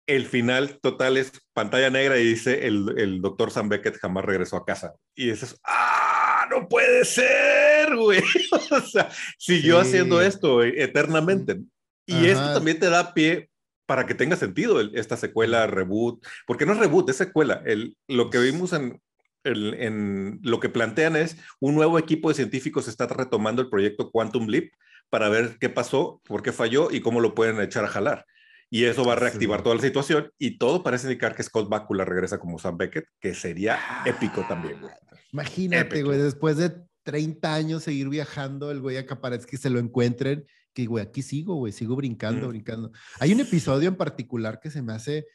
el 0.06 0.26
final 0.26 0.78
total 0.82 1.16
es 1.16 1.32
pantalla 1.54 1.88
negra 1.88 2.18
y 2.18 2.24
dice 2.24 2.66
el, 2.66 2.94
el 2.98 3.22
doctor 3.22 3.50
Sam 3.50 3.70
Beckett 3.70 3.96
jamás 3.96 4.26
regresó 4.26 4.58
a 4.58 4.66
casa. 4.66 4.94
Y 5.14 5.30
es 5.30 5.58
¡ah! 5.64 6.03
No 6.50 6.68
puede 6.68 7.04
ser, 7.04 7.94
güey. 7.96 8.20
o 8.70 8.80
sea, 8.80 9.10
siguió 9.38 9.78
haciendo 9.78 10.20
esto 10.20 10.62
eternamente. 10.62 11.60
Y 12.06 12.26
esto 12.26 12.52
también 12.52 12.78
te 12.78 12.90
da 12.90 13.14
pie 13.14 13.48
para 13.86 14.06
que 14.06 14.14
tenga 14.14 14.36
sentido 14.36 14.80
esta 14.80 15.16
secuela, 15.16 15.66
reboot, 15.66 16.24
porque 16.46 16.66
no 16.66 16.72
es 16.72 16.78
reboot, 16.78 17.08
es 17.10 17.16
secuela. 17.16 17.62
El, 17.64 17.96
lo 18.08 18.30
que 18.30 18.38
vimos 18.38 18.72
en, 18.72 19.00
en, 19.44 20.40
lo 20.42 20.60
que 20.60 20.68
plantean 20.68 21.16
es 21.16 21.36
un 21.60 21.74
nuevo 21.74 21.98
equipo 21.98 22.28
de 22.28 22.34
científicos 22.34 22.88
está 22.88 23.06
retomando 23.06 23.62
el 23.62 23.70
proyecto 23.70 24.10
Quantum 24.10 24.46
Leap 24.48 24.70
para 25.10 25.28
ver 25.28 25.58
qué 25.60 25.68
pasó, 25.68 26.20
por 26.24 26.42
qué 26.42 26.52
falló 26.52 26.90
y 26.90 27.00
cómo 27.00 27.20
lo 27.20 27.34
pueden 27.34 27.60
echar 27.60 27.84
a 27.84 27.88
jalar 27.88 28.26
y 28.74 28.86
eso 28.86 29.04
va 29.04 29.12
a 29.12 29.16
reactivar 29.16 29.62
toda 29.62 29.76
la 29.76 29.82
situación 29.82 30.32
y 30.36 30.58
todo 30.58 30.82
parece 30.82 31.06
indicar 31.06 31.36
que 31.36 31.44
Scott 31.44 31.68
Bakula 31.68 32.04
regresa 32.04 32.40
como 32.40 32.58
Sam 32.58 32.76
Beckett, 32.76 33.06
que 33.20 33.32
sería 33.32 33.78
épico 34.04 34.44
también, 34.48 34.80
güey. 34.80 34.92
Imagínate, 35.34 36.04
güey, 36.04 36.16
después 36.18 36.56
de 36.58 36.72
30 37.02 37.52
años 37.52 37.82
seguir 37.82 38.08
viajando, 38.08 38.70
el 38.70 38.80
güey 38.80 38.96
acá 38.98 39.20
parece 39.20 39.46
que 39.46 39.56
se 39.56 39.68
lo 39.68 39.80
encuentren, 39.80 40.46
que 40.72 40.86
güey, 40.86 41.04
aquí 41.04 41.22
sigo, 41.22 41.56
güey, 41.56 41.72
sigo 41.72 41.96
brincando, 41.96 42.46
mm. 42.46 42.50
brincando. 42.50 42.92
Hay 43.18 43.32
un 43.32 43.40
episodio 43.40 43.88
en 43.88 43.96
particular 43.96 44.60
que 44.60 44.70
se 44.70 44.80
me 44.80 44.92
hace, 44.92 45.26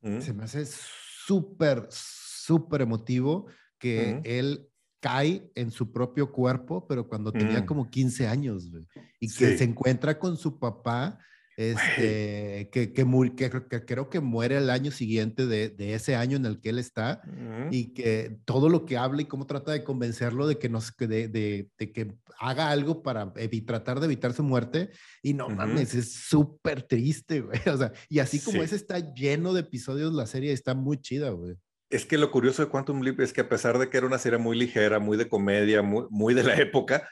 mm. 0.00 0.18
se 0.18 0.34
me 0.34 0.42
hace 0.42 0.66
súper, 0.66 1.86
súper 1.90 2.82
emotivo, 2.82 3.46
que 3.78 4.16
mm. 4.16 4.20
él 4.24 4.68
cae 4.98 5.48
en 5.54 5.70
su 5.70 5.92
propio 5.92 6.32
cuerpo, 6.32 6.88
pero 6.88 7.06
cuando 7.06 7.30
tenía 7.30 7.64
como 7.64 7.88
15 7.88 8.26
años, 8.26 8.68
güey, 8.68 8.84
y 9.20 9.32
que 9.32 9.56
se 9.56 9.62
encuentra 9.62 10.18
con 10.18 10.36
su 10.36 10.58
papá 10.58 11.20
este, 11.56 12.70
que, 12.72 12.92
que, 12.92 13.84
creo 13.86 14.08
que 14.08 14.20
muere 14.20 14.56
el 14.56 14.70
año 14.70 14.90
siguiente 14.90 15.46
de, 15.46 15.74
ese 15.94 16.16
año 16.16 16.36
en 16.36 16.46
el 16.46 16.60
que 16.60 16.70
él 16.70 16.78
está 16.78 17.20
y 17.70 17.92
que 17.92 18.38
todo 18.44 18.68
lo 18.68 18.86
que 18.86 18.96
habla 18.96 19.22
y 19.22 19.26
cómo 19.26 19.46
trata 19.46 19.72
de 19.72 19.84
convencerlo 19.84 20.46
de 20.46 20.58
que, 20.58 20.68
nos, 20.68 20.96
de, 20.96 21.28
de, 21.28 21.92
que 21.92 22.14
haga 22.38 22.70
algo 22.70 23.02
para 23.02 23.32
tratar 23.66 24.00
de 24.00 24.06
evitar 24.06 24.32
su 24.32 24.42
muerte 24.42 24.90
y 25.22 25.34
no 25.34 25.48
mames, 25.48 25.94
es 25.94 26.12
súper 26.12 26.82
triste, 26.82 27.40
güey. 27.40 27.60
O 27.70 27.76
sea, 27.76 27.92
y 28.08 28.18
así 28.18 28.40
como 28.40 28.62
ese 28.62 28.76
está 28.76 28.98
lleno 29.14 29.52
de 29.52 29.60
episodios, 29.60 30.12
la 30.12 30.26
serie 30.26 30.52
está 30.52 30.74
muy 30.74 30.98
chida, 30.98 31.30
güey. 31.30 31.56
Es 31.90 32.06
que 32.06 32.18
lo 32.18 32.30
curioso 32.30 32.64
de 32.64 32.70
Quantum 32.70 33.02
Leap 33.02 33.20
es 33.20 33.32
que 33.32 33.40
a 33.40 33.48
pesar 33.48 33.78
de 33.78 33.90
que 33.90 33.98
era 33.98 34.06
una 34.06 34.18
serie 34.18 34.38
muy 34.38 34.56
ligera, 34.56 34.98
muy 34.98 35.16
de 35.16 35.28
comedia, 35.28 35.82
muy, 35.82 36.06
muy 36.08 36.34
de 36.34 36.44
la 36.44 36.56
época, 36.56 37.08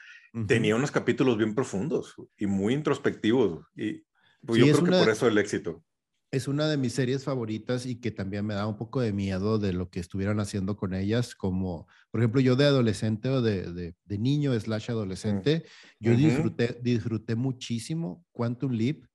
tenía 0.47 0.75
unos 0.75 0.91
capítulos 0.91 1.37
bien 1.37 1.53
profundos 1.53 2.15
y 2.37 2.47
muy 2.47 2.73
introspectivos. 2.73 3.65
Y, 3.75 4.03
pues 4.45 4.59
yo 4.59 4.65
creo 4.71 4.83
que 4.83 4.99
por 5.05 5.09
eso 5.09 5.27
el 5.27 5.37
éxito. 5.37 5.83
es 6.31 6.47
una 6.47 6.67
de 6.67 6.77
mis 6.77 6.93
series 6.93 7.23
favoritas 7.23 7.85
y 7.85 7.99
que 7.99 8.11
también 8.11 8.45
me 8.45 8.53
da 8.53 8.67
un 8.67 8.77
poco 8.77 9.01
de 9.01 9.11
miedo 9.11 9.57
de 9.59 9.73
lo 9.73 9.89
que 9.89 9.99
estuvieran 9.99 10.39
haciendo 10.39 10.77
con 10.77 10.93
ellas, 10.93 11.35
como, 11.35 11.87
por 12.11 12.21
ejemplo, 12.21 12.39
yo 12.41 12.55
de 12.55 12.65
adolescente 12.65 13.29
o 13.29 13.41
de, 13.41 13.93
de, 14.05 14.17
niño 14.17 14.57
slash 14.59 14.91
adolescente, 14.91 15.65
yo 15.99 16.15
disfruté, 16.15 16.77
disfruté 16.81 17.35
muchísimo 17.35 18.25
Quantum 18.31 18.71
Leap, 18.71 19.05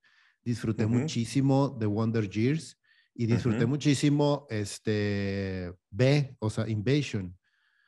disfruté 0.43 0.85
muchísimo 0.85 1.75
The 1.79 1.85
Wonder 1.85 2.29
Years 2.29 2.77
y 3.15 3.25
disfruté 3.25 3.65
muchísimo 3.65 4.45
este, 4.49 5.73
B, 5.89 6.35
o 6.39 6.49
sea, 6.49 6.67
Invasion. 6.67 7.35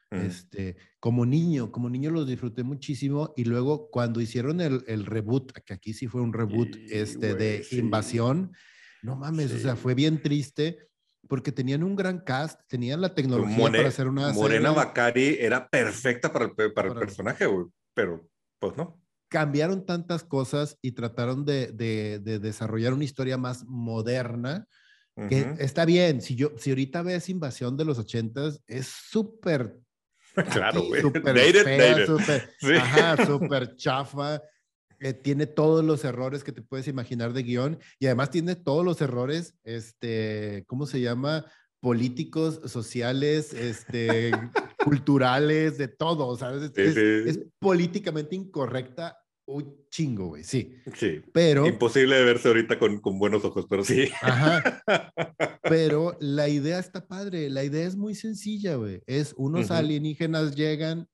Este, 0.10 0.78
como 1.02 1.26
niño, 1.26 1.70
como 1.70 1.90
niño 1.90 2.12
los 2.12 2.26
disfruté 2.26 2.64
muchísimo 2.64 3.34
y 3.36 3.44
luego 3.44 3.90
cuando 3.90 4.22
hicieron 4.22 4.62
el, 4.62 4.84
el 4.88 5.06
reboot, 5.06 5.52
que 5.66 5.74
aquí 5.74 5.94
sí 5.94 6.08
fue 6.08 6.22
un 6.22 6.32
reboot 6.32 6.78
este, 6.90 7.36
de 7.36 7.66
Invasión, 7.72 8.54
no 9.04 9.18
mames, 9.18 9.54
o 9.54 9.60
sea, 9.60 9.76
fue 9.76 9.96
bien 9.96 10.22
triste 10.22 10.88
porque 11.28 11.52
tenían 11.52 11.84
un 11.84 11.96
gran 11.96 12.20
cast, 12.20 12.62
tenían 12.68 13.02
la 13.02 13.14
tecnología 13.14 13.66
para 13.70 13.88
hacer 13.90 14.08
una 14.08 14.32
Morena 14.34 14.72
Bacari 14.72 15.38
era 15.40 15.68
perfecta 15.68 16.32
para 16.32 16.46
el, 16.46 16.74
para, 16.74 16.90
el 16.90 16.96
personaje, 16.96 17.46
güey, 17.46 17.68
pero 17.94 18.28
pues 18.60 18.78
no. 18.78 19.02
Cambiaron 19.30 19.86
tantas 19.86 20.24
cosas 20.24 20.78
y 20.82 20.94
trataron 20.94 21.44
de, 21.44 21.74
de, 21.74 22.40
desarrollar 22.40 22.94
una 22.94 23.04
historia 23.04 23.38
más 23.38 23.66
moderna, 23.66 24.66
que 25.28 25.56
está 25.58 25.84
bien, 25.84 26.22
si 26.22 26.36
yo, 26.36 26.52
si 26.58 26.70
ahorita 26.70 27.02
ves 27.02 27.28
Invasión 27.28 27.76
de 27.76 27.86
los 27.86 28.00
ochentas, 28.00 28.62
es 28.68 28.88
súper... 28.88 29.78
claro, 30.52 30.84
güey. 30.84 31.02
Súper 31.02 31.38
Ajá, 32.78 33.26
súper 33.26 33.76
chafa. 33.76 34.42
Eh, 35.00 35.14
tiene 35.14 35.46
todos 35.46 35.86
los 35.86 36.04
errores 36.06 36.44
que 36.44 36.52
te 36.52 36.62
puedes 36.62 36.88
imaginar 36.88 37.34
de 37.34 37.44
guion 37.44 37.80
y 38.00 38.08
además 38.08 38.32
tiene 38.32 38.56
todos 38.56 38.84
los 38.84 39.00
errores, 39.02 39.54
este, 39.64 40.64
¿cómo 40.68 40.88
se 40.88 41.02
llama? 41.02 41.46
políticos, 41.80 42.60
sociales, 42.66 43.54
este, 43.54 44.32
culturales, 44.84 45.78
de 45.78 45.88
todo, 45.88 46.36
¿sabes? 46.38 46.72
Es, 46.76 47.40
políticamente 47.60 48.36
incorrecta 48.36 49.18
un 49.48 49.88
chingo, 49.90 50.28
güey, 50.28 50.44
sí. 50.44 50.76
Sí. 50.96 51.22
Pero... 51.34 51.66
Imposible 51.66 52.16
de 52.18 52.26
verse 52.26 52.48
ahorita 52.48 52.78
con, 52.78 53.00
con, 53.00 53.18
buenos 53.18 53.44
ojos, 53.44 53.66
pero 53.70 53.84
sí. 53.84 54.10
Ajá. 54.22 54.84
Pero 55.64 56.16
la 56.22 56.48
idea 56.48 56.80
está 56.80 57.08
padre, 57.08 57.50
la 57.50 57.64
idea 57.64 57.86
es 57.86 57.98
muy 57.98 58.16
sencilla, 58.16 58.76
güey. 58.76 59.02
Es 59.06 59.34
unos 59.36 59.70
alienígenas 59.70 60.56
llegan, 60.56 61.10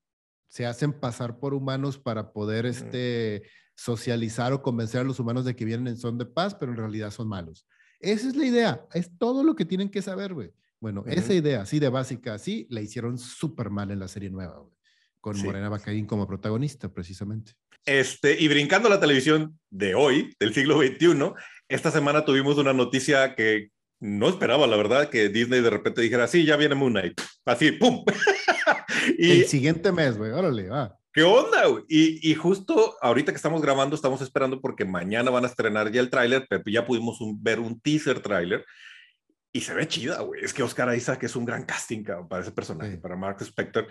se 0.47 0.67
hacen 0.67 0.93
pasar 0.93 1.39
por 1.39 1.55
humanos 1.55 1.97
para 1.97 2.33
poder, 2.33 2.67
este 2.67 3.43
socializar 3.75 4.53
o 4.53 4.61
convencer 4.61 5.01
a 5.01 5.03
los 5.03 5.19
humanos 5.19 5.45
de 5.45 5.55
que 5.55 5.65
vienen 5.65 5.87
en 5.87 5.97
son 5.97 6.17
de 6.17 6.25
paz, 6.25 6.55
pero 6.55 6.71
en 6.71 6.77
realidad 6.77 7.11
son 7.11 7.27
malos. 7.27 7.65
Esa 7.99 8.27
es 8.27 8.35
la 8.35 8.45
idea, 8.45 8.85
es 8.93 9.09
todo 9.17 9.43
lo 9.43 9.55
que 9.55 9.65
tienen 9.65 9.89
que 9.89 10.01
saber, 10.01 10.33
güey. 10.33 10.51
Bueno, 10.79 11.03
esa 11.07 11.33
idea, 11.33 11.61
así 11.61 11.79
de 11.79 11.89
básica, 11.89 12.33
así, 12.33 12.67
la 12.69 12.81
hicieron 12.81 13.17
súper 13.17 13.69
mal 13.69 13.89
en 13.91 13.99
la 13.99 14.07
serie 14.07 14.29
nueva, 14.29 14.59
güey. 14.59 14.73
Con 15.21 15.41
Morena 15.41 15.69
Bacarín 15.69 16.05
como 16.05 16.27
protagonista, 16.27 16.93
precisamente. 16.93 17.53
Este, 17.85 18.39
y 18.39 18.47
brincando 18.47 18.87
a 18.87 18.91
la 18.91 18.99
televisión 18.99 19.59
de 19.69 19.95
hoy, 19.95 20.33
del 20.39 20.53
siglo 20.53 20.79
XXI, 20.81 21.33
esta 21.67 21.91
semana 21.91 22.25
tuvimos 22.25 22.57
una 22.57 22.73
noticia 22.73 23.35
que 23.35 23.69
no 23.99 24.29
esperaba, 24.29 24.67
la 24.67 24.77
verdad, 24.77 25.09
que 25.09 25.29
Disney 25.29 25.61
de 25.61 25.69
repente 25.69 26.01
dijera, 26.01 26.27
sí, 26.27 26.45
ya 26.45 26.57
viene 26.57 26.75
Moon 26.75 26.91
Knight. 26.91 27.19
Así, 27.45 27.71
¡pum! 27.71 28.03
y, 29.17 29.31
El 29.41 29.47
siguiente 29.47 29.91
mes, 29.91 30.17
güey, 30.17 30.31
órale, 30.31 30.69
va. 30.69 30.97
¿Qué 31.13 31.23
onda? 31.23 31.63
Y, 31.87 32.33
justo 32.33 32.97
ahorita 32.99 33.31
que 33.31 33.35
estamos 33.35 33.61
grabando, 33.61 33.95
estamos 33.95 34.21
esperando 34.21 34.59
porque 34.59 34.83
mañana 34.83 35.29
van 35.29 35.45
a 35.45 35.47
estrenar 35.47 35.91
ya 35.91 36.01
el 36.01 36.09
tráiler, 36.09 36.47
pero 36.49 36.63
ya 36.65 36.85
pudimos 36.85 37.19
ver 37.37 37.59
un 37.59 37.79
teaser 37.79 38.19
tráiler 38.19 38.65
y 39.53 39.61
se 39.61 39.75
ve 39.75 39.87
chida, 39.87 40.21
güey. 40.21 40.43
Es 40.43 40.53
que 40.53 40.63
Oscar 40.63 40.93
Isaac 40.95 41.23
es 41.23 41.35
un 41.35 41.45
gran 41.45 41.65
casting 41.65 42.03
para 42.27 42.41
ese 42.41 42.51
personaje, 42.51 42.97
para 42.97 43.15
Mark 43.15 43.37
Spector. 43.41 43.87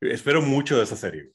Espero 0.00 0.42
mucho 0.42 0.76
de 0.76 0.84
esa 0.84 0.96
serie. 0.96 1.32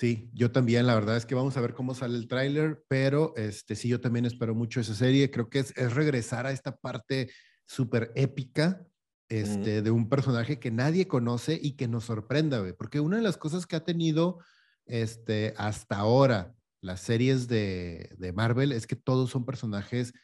Sí, 0.00 0.30
yo 0.32 0.50
también, 0.50 0.86
la 0.86 0.94
verdad 0.94 1.18
es 1.18 1.26
que 1.26 1.34
vamos 1.34 1.58
a 1.58 1.60
ver 1.60 1.74
cómo 1.74 1.94
sale 1.94 2.16
el 2.16 2.26
tráiler, 2.26 2.82
pero 2.88 3.34
este, 3.36 3.76
sí, 3.76 3.86
yo 3.86 4.00
también 4.00 4.24
espero 4.24 4.54
mucho 4.54 4.80
esa 4.80 4.94
serie. 4.94 5.30
Creo 5.30 5.50
que 5.50 5.58
es, 5.58 5.76
es 5.76 5.92
regresar 5.92 6.46
a 6.46 6.52
esta 6.52 6.74
parte 6.74 7.30
súper 7.66 8.10
épica 8.14 8.82
este, 9.28 9.82
de 9.82 9.90
un 9.90 10.08
personaje 10.08 10.58
que 10.58 10.70
nadie 10.70 11.06
conoce 11.06 11.60
y 11.62 11.72
que 11.72 11.86
nos 11.86 12.04
sorprenda, 12.04 12.60
güey. 12.60 12.72
Porque 12.72 12.98
una 12.98 13.18
de 13.18 13.22
las 13.22 13.36
cosas 13.36 13.66
que 13.66 13.76
ha 13.76 13.84
tenido 13.84 14.38
este, 14.86 15.52
hasta 15.58 15.98
ahora 15.98 16.54
las 16.80 17.00
series 17.00 17.46
de, 17.46 18.14
de 18.16 18.32
Marvel 18.32 18.72
es 18.72 18.86
que 18.86 18.96
todos 18.96 19.28
son 19.28 19.44
personajes 19.44 20.14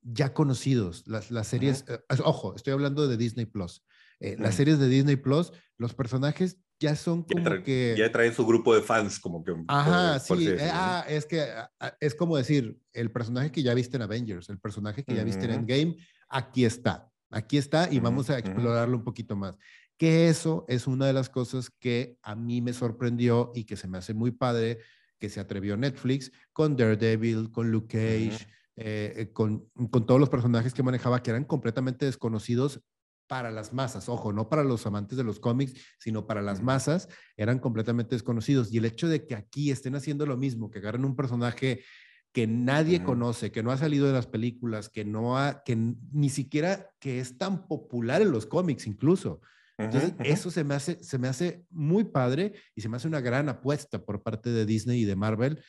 ya 0.00 0.32
conocidos. 0.32 1.06
Las, 1.06 1.30
las 1.30 1.48
series, 1.48 1.84
eh, 1.86 2.00
ojo, 2.24 2.56
estoy 2.56 2.72
hablando 2.72 3.06
de 3.06 3.18
Disney 3.18 3.44
Plus. 3.44 3.84
Eh, 4.20 4.36
las 4.38 4.54
series 4.54 4.78
de 4.78 4.88
Disney 4.88 5.16
Plus, 5.16 5.52
los 5.76 5.92
personajes 5.92 6.56
ya 6.80 6.94
son 6.94 7.22
como 7.24 7.62
que... 7.62 7.94
Ya 7.98 8.10
traen 8.10 8.32
su 8.32 8.46
grupo 8.46 8.74
de 8.74 8.82
fans, 8.82 9.18
como 9.18 9.42
que... 9.42 9.52
Ajá, 9.66 10.18
sí. 10.20 10.48
Eh, 10.48 10.70
ah, 10.72 11.04
es 11.08 11.26
que 11.26 11.42
ah, 11.42 11.70
ah, 11.80 11.96
es 12.00 12.14
como 12.14 12.36
decir, 12.36 12.78
el 12.92 13.10
personaje 13.10 13.50
que 13.50 13.62
ya 13.62 13.74
viste 13.74 13.96
en 13.96 14.02
Avengers, 14.02 14.48
el 14.48 14.58
personaje 14.58 15.04
que 15.04 15.14
ya 15.14 15.24
viste 15.24 15.44
en 15.44 15.52
Endgame, 15.52 15.96
aquí 16.28 16.64
está. 16.64 17.10
Aquí 17.30 17.58
está 17.58 17.92
y 17.92 17.98
vamos 17.98 18.30
a 18.30 18.38
explorarlo 18.38 18.96
un 18.96 19.04
poquito 19.04 19.36
más. 19.36 19.56
Que 19.96 20.28
eso 20.28 20.64
es 20.68 20.86
una 20.86 21.06
de 21.06 21.12
las 21.12 21.28
cosas 21.28 21.70
que 21.70 22.16
a 22.22 22.36
mí 22.36 22.62
me 22.62 22.72
sorprendió 22.72 23.50
y 23.54 23.64
que 23.64 23.76
se 23.76 23.88
me 23.88 23.98
hace 23.98 24.14
muy 24.14 24.30
padre 24.30 24.78
que 25.18 25.28
se 25.28 25.40
atrevió 25.40 25.76
Netflix 25.76 26.30
con 26.52 26.76
Daredevil, 26.76 27.50
con 27.50 27.72
Luke 27.72 27.88
Cage, 27.88 28.46
eh, 28.76 29.12
eh, 29.16 29.32
con, 29.32 29.68
con 29.90 30.06
todos 30.06 30.20
los 30.20 30.30
personajes 30.30 30.72
que 30.72 30.84
manejaba 30.84 31.22
que 31.22 31.30
eran 31.30 31.44
completamente 31.44 32.06
desconocidos 32.06 32.80
para 33.28 33.50
las 33.50 33.72
masas, 33.72 34.08
ojo, 34.08 34.32
no 34.32 34.48
para 34.48 34.64
los 34.64 34.86
amantes 34.86 35.16
de 35.16 35.24
los 35.24 35.38
cómics, 35.38 35.74
sino 35.98 36.26
para 36.26 36.42
las 36.42 36.62
masas, 36.62 37.08
eran 37.36 37.58
completamente 37.58 38.14
desconocidos. 38.14 38.72
Y 38.72 38.78
el 38.78 38.86
hecho 38.86 39.06
de 39.06 39.26
que 39.26 39.34
aquí 39.34 39.70
estén 39.70 39.94
haciendo 39.94 40.26
lo 40.26 40.36
mismo, 40.36 40.70
que 40.70 40.78
agarren 40.78 41.04
un 41.04 41.14
personaje 41.14 41.84
que 42.32 42.46
nadie 42.46 43.02
conoce, 43.02 43.50
que 43.50 43.62
no 43.62 43.70
ha 43.70 43.76
salido 43.76 44.06
de 44.06 44.12
las 44.12 44.26
películas, 44.26 44.88
que 44.88 45.04
no 45.04 45.38
ha, 45.38 45.62
que 45.64 45.76
ni 45.76 46.30
siquiera 46.30 46.90
que 46.98 47.20
es 47.20 47.38
tan 47.38 47.66
popular 47.66 48.22
en 48.22 48.30
los 48.30 48.46
cómics 48.46 48.86
incluso. 48.86 49.40
Entonces, 49.76 50.12
eso 50.24 50.50
se 50.50 50.64
me, 50.64 50.74
hace, 50.74 51.02
se 51.04 51.18
me 51.18 51.28
hace 51.28 51.64
muy 51.70 52.04
padre 52.04 52.52
y 52.74 52.80
se 52.80 52.88
me 52.88 52.96
hace 52.96 53.06
una 53.06 53.20
gran 53.20 53.48
apuesta 53.48 54.04
por 54.04 54.22
parte 54.22 54.50
de 54.50 54.66
Disney 54.66 55.02
y 55.02 55.04
de 55.04 55.14
Marvel 55.14 55.62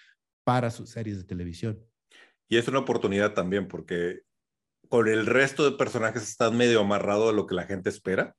para 0.44 0.72
sus 0.72 0.90
series 0.90 1.18
de 1.18 1.26
televisión. 1.26 1.80
Y 2.48 2.58
es 2.58 2.68
una 2.68 2.80
oportunidad 2.80 3.34
también 3.36 3.68
porque 3.68 4.24
con 4.90 5.08
el 5.08 5.26
resto 5.26 5.70
de 5.70 5.78
personajes 5.78 6.24
estás 6.24 6.52
medio 6.52 6.82
amarrado 6.82 7.30
a 7.30 7.34
lo 7.34 7.46
que 7.46 7.56
la 7.56 7.64
gente 7.64 7.90
espera. 7.90 8.36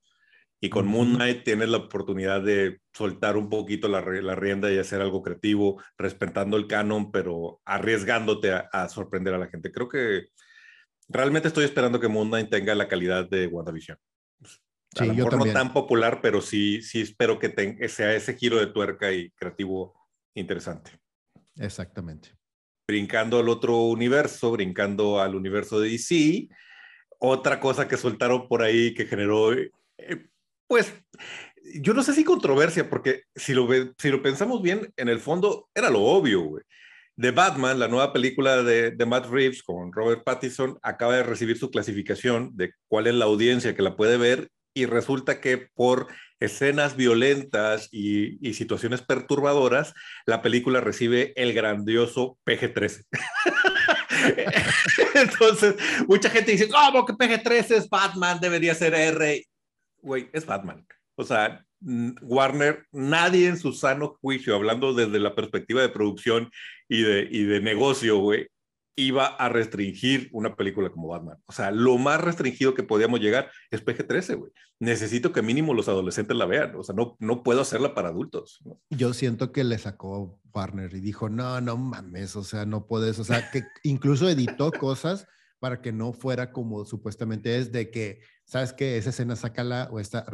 Y 0.62 0.68
con 0.68 0.86
Moon 0.86 1.14
Knight 1.14 1.42
tienes 1.42 1.70
la 1.70 1.78
oportunidad 1.78 2.42
de 2.42 2.80
soltar 2.92 3.38
un 3.38 3.48
poquito 3.48 3.88
la, 3.88 4.02
la, 4.02 4.34
rienda 4.34 4.70
y 4.70 4.76
hacer 4.76 5.00
algo 5.00 5.22
creativo, 5.22 5.82
respetando 5.96 6.58
el 6.58 6.66
canon, 6.66 7.10
pero 7.10 7.62
arriesgándote 7.64 8.52
a, 8.52 8.88
sorprender 8.90 9.32
a 9.32 9.38
la 9.38 9.46
gente. 9.46 9.72
Creo 9.72 9.88
que 9.88 10.26
realmente 11.08 11.48
estoy 11.48 11.64
esperando 11.64 11.98
que 11.98 12.08
Moon 12.08 12.28
Knight 12.28 12.50
tenga 12.50 12.74
la 12.74 12.88
calidad 12.88 13.26
de 13.26 13.46
WandaVision. 13.46 13.96
A 14.98 15.04
lo 15.06 15.14
mejor 15.14 15.38
no 15.38 15.50
tan 15.50 15.72
popular, 15.72 16.20
pero 16.20 16.42
sí, 16.42 16.82
sí 16.82 17.00
espero 17.00 17.38
que 17.38 17.48
tenga, 17.48 17.88
sea 17.88 18.14
ese 18.14 18.36
giro 18.36 18.58
de 18.58 18.66
tuerca 18.66 19.10
y 19.12 19.30
creativo 19.30 19.94
interesante. 20.34 20.90
Exactamente. 21.56 22.39
Brincando 22.90 23.38
al 23.38 23.48
otro 23.48 23.76
universo, 23.84 24.50
brincando 24.50 25.20
al 25.20 25.36
universo 25.36 25.78
de 25.78 25.90
DC, 25.90 26.48
otra 27.20 27.60
cosa 27.60 27.86
que 27.86 27.96
soltaron 27.96 28.48
por 28.48 28.62
ahí 28.62 28.94
que 28.94 29.06
generó 29.06 29.52
eh, 29.52 29.68
pues 30.66 30.92
yo 31.74 31.94
no 31.94 32.02
sé 32.02 32.14
si 32.14 32.24
controversia, 32.24 32.90
porque 32.90 33.22
si 33.36 33.54
lo, 33.54 33.68
pensamos 34.22 34.60
bien, 34.60 34.92
en 34.96 35.08
el 35.08 35.20
fondo 35.20 35.68
era 35.72 35.88
lo 35.88 36.00
obvio, 36.00 36.40
güey. 36.40 36.64
The 37.16 37.30
Batman, 37.30 37.78
la 37.78 37.86
nueva 37.86 38.12
película 38.12 38.62
de, 38.64 38.90
de, 38.90 39.06
Matt 39.06 39.26
Reeves 39.26 39.62
con 39.62 39.92
Robert 39.92 40.24
Pattinson, 40.24 40.78
acaba 40.82 41.14
de 41.14 41.22
recibir 41.22 41.58
su 41.58 41.70
clasificación 41.70 42.56
de 42.56 42.72
cuál 42.88 43.06
es 43.06 43.14
la 43.14 43.26
audiencia 43.26 43.76
que 43.76 43.82
la 43.82 43.94
puede 43.94 44.16
ver 44.16 44.48
y 44.74 44.86
resulta 44.86 45.40
que 45.40 45.68
por 45.74 46.08
escenas 46.38 46.96
violentas 46.96 47.88
y, 47.92 48.46
y 48.46 48.54
situaciones 48.54 49.02
perturbadoras, 49.02 49.94
la 50.26 50.42
película 50.42 50.80
recibe 50.80 51.32
el 51.36 51.52
grandioso 51.52 52.38
PG-13. 52.46 53.04
Entonces, 55.14 55.74
mucha 56.06 56.30
gente 56.30 56.52
dice, 56.52 56.68
¿cómo 56.68 57.04
que 57.04 57.12
PG-13 57.12 57.76
es 57.76 57.88
Batman? 57.88 58.40
Debería 58.40 58.74
ser 58.74 58.94
R 58.94 59.44
güey, 60.02 60.28
es 60.32 60.46
Batman. 60.46 60.86
O 61.16 61.24
sea, 61.24 61.64
Warner, 61.80 62.86
nadie 62.92 63.48
en 63.48 63.58
su 63.58 63.72
sano 63.72 64.16
juicio, 64.20 64.54
hablando 64.54 64.92
desde 64.92 65.18
la 65.18 65.34
perspectiva 65.34 65.82
de 65.82 65.88
producción 65.88 66.50
y 66.88 67.02
de, 67.02 67.28
y 67.30 67.44
de 67.44 67.60
negocio, 67.60 68.18
güey, 68.18 68.48
iba 68.96 69.26
a 69.26 69.48
restringir 69.48 70.28
una 70.32 70.56
película 70.56 70.90
como 70.90 71.08
Batman. 71.08 71.38
O 71.46 71.52
sea, 71.52 71.70
lo 71.70 71.96
más 71.98 72.20
restringido 72.20 72.74
que 72.74 72.82
podíamos 72.82 73.20
llegar 73.20 73.50
es 73.70 73.84
PG-13, 73.84 74.36
güey. 74.36 74.52
Necesito 74.78 75.32
que 75.32 75.42
mínimo 75.42 75.74
los 75.74 75.88
adolescentes 75.88 76.36
la 76.36 76.46
vean. 76.46 76.74
O 76.76 76.82
sea, 76.82 76.94
no, 76.94 77.16
no 77.18 77.42
puedo 77.42 77.60
hacerla 77.60 77.94
para 77.94 78.08
adultos. 78.08 78.62
Yo 78.90 79.14
siento 79.14 79.52
que 79.52 79.64
le 79.64 79.78
sacó 79.78 80.38
Warner 80.52 80.94
y 80.94 81.00
dijo, 81.00 81.28
no, 81.28 81.60
no 81.60 81.76
mames, 81.76 82.36
o 82.36 82.44
sea, 82.44 82.66
no 82.66 82.86
puedes, 82.86 83.18
o 83.18 83.24
sea, 83.24 83.50
que 83.50 83.64
incluso 83.82 84.28
editó 84.28 84.70
cosas 84.78 85.26
para 85.58 85.80
que 85.80 85.92
no 85.92 86.12
fuera 86.12 86.52
como 86.52 86.84
supuestamente 86.84 87.58
es 87.58 87.70
de 87.70 87.90
que, 87.90 88.20
¿sabes 88.44 88.72
qué? 88.72 88.96
Esa 88.96 89.10
escena 89.10 89.36
sácala 89.36 89.88
o 89.92 90.00
esta 90.00 90.24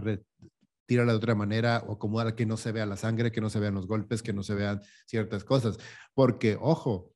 tírala 0.86 1.12
de 1.12 1.18
otra 1.18 1.34
manera 1.34 1.82
o 1.86 1.94
acomódala 1.94 2.36
que 2.36 2.46
no 2.46 2.56
se 2.56 2.72
vea 2.72 2.86
la 2.86 2.96
sangre, 2.96 3.32
que 3.32 3.40
no 3.40 3.50
se 3.50 3.60
vean 3.60 3.74
los 3.74 3.86
golpes, 3.88 4.22
que 4.22 4.32
no 4.32 4.42
se 4.42 4.54
vean 4.54 4.80
ciertas 5.06 5.44
cosas. 5.44 5.78
Porque, 6.14 6.56
ojo, 6.60 7.12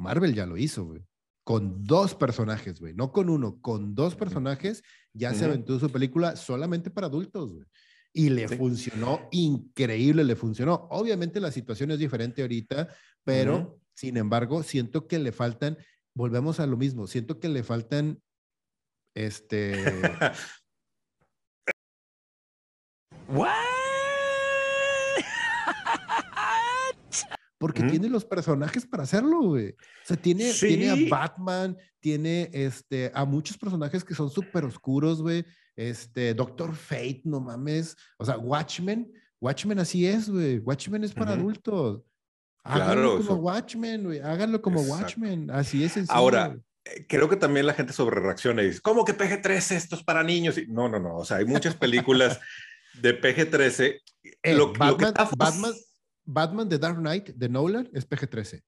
Marvel 0.00 0.34
ya 0.34 0.46
lo 0.46 0.56
hizo, 0.56 0.84
güey. 0.84 1.04
Con 1.44 1.84
dos 1.84 2.14
personajes, 2.14 2.80
güey. 2.80 2.94
No 2.94 3.12
con 3.12 3.28
uno, 3.28 3.60
con 3.60 3.94
dos 3.94 4.14
personajes 4.14 4.82
ya 5.12 5.34
se 5.34 5.44
aventó 5.44 5.78
su 5.78 5.90
película 5.90 6.36
solamente 6.36 6.90
para 6.90 7.06
adultos, 7.08 7.52
güey. 7.52 7.66
Y 8.12 8.30
le 8.30 8.48
funcionó 8.48 9.28
increíble, 9.30 10.24
le 10.24 10.34
funcionó. 10.36 10.88
Obviamente 10.90 11.40
la 11.40 11.52
situación 11.52 11.92
es 11.92 11.98
diferente 11.98 12.42
ahorita, 12.42 12.88
pero 13.24 13.78
sin 13.94 14.16
embargo, 14.16 14.62
siento 14.62 15.06
que 15.06 15.18
le 15.18 15.30
faltan, 15.30 15.78
volvemos 16.14 16.58
a 16.58 16.66
lo 16.66 16.76
mismo, 16.76 17.06
siento 17.06 17.38
que 17.38 17.48
le 17.48 17.62
faltan 17.62 18.20
este 19.14 19.74
¿What? 23.28 23.69
Porque 27.60 27.82
tiene 27.82 28.08
los 28.08 28.24
personajes 28.24 28.86
para 28.86 29.02
hacerlo, 29.02 29.42
güey. 29.42 29.68
O 29.68 30.06
sea, 30.06 30.16
tiene, 30.16 30.50
tiene 30.54 30.88
a 30.88 30.96
Batman, 31.10 31.76
tiene 32.00 32.48
este, 32.54 33.12
a 33.14 33.26
muchos 33.26 33.58
personajes 33.58 34.02
que 34.02 34.14
son 34.14 34.30
súper 34.30 34.64
oscuros, 34.64 35.20
güey. 35.20 35.44
Este, 35.76 36.32
Doctor 36.32 36.74
Fate, 36.74 37.20
no 37.24 37.38
mames. 37.38 37.98
O 38.16 38.24
sea, 38.24 38.38
Watchmen, 38.38 39.12
Watchmen 39.42 39.78
así 39.78 40.06
es, 40.06 40.30
güey. 40.30 40.56
Watchmen 40.60 41.04
es 41.04 41.12
para 41.12 41.32
adultos. 41.32 42.00
Háganlo 42.64 43.18
como 43.18 43.34
Watchmen, 43.34 44.04
güey. 44.04 44.20
Háganlo 44.20 44.62
como 44.62 44.80
Watchmen. 44.80 45.50
Así 45.50 45.84
es 45.84 45.92
sencillo. 45.92 46.16
Ahora, 46.16 46.58
eh, 46.86 47.04
creo 47.06 47.28
que 47.28 47.36
también 47.36 47.66
la 47.66 47.74
gente 47.74 47.92
sobre 47.92 48.20
reacciona 48.20 48.62
y 48.62 48.68
dice, 48.68 48.80
¿cómo 48.80 49.04
que 49.04 49.14
PG-13 49.14 49.76
esto 49.76 49.96
es 49.96 50.02
para 50.02 50.22
niños? 50.22 50.56
no, 50.68 50.88
no, 50.88 50.98
no. 50.98 51.18
O 51.18 51.26
sea, 51.26 51.36
hay 51.36 51.44
muchas 51.44 51.74
películas 51.74 52.40
de 53.02 53.20
PG-13. 53.20 54.00
Eh, 54.42 54.58
Batman, 54.78 55.12
Batman, 55.36 55.72
Batman 56.24 56.68
de 56.68 56.78
Dark 56.78 56.98
Knight 56.98 57.30
de 57.30 57.48
Nolan 57.48 57.88
es 57.92 58.08
PG-13. 58.08 58.62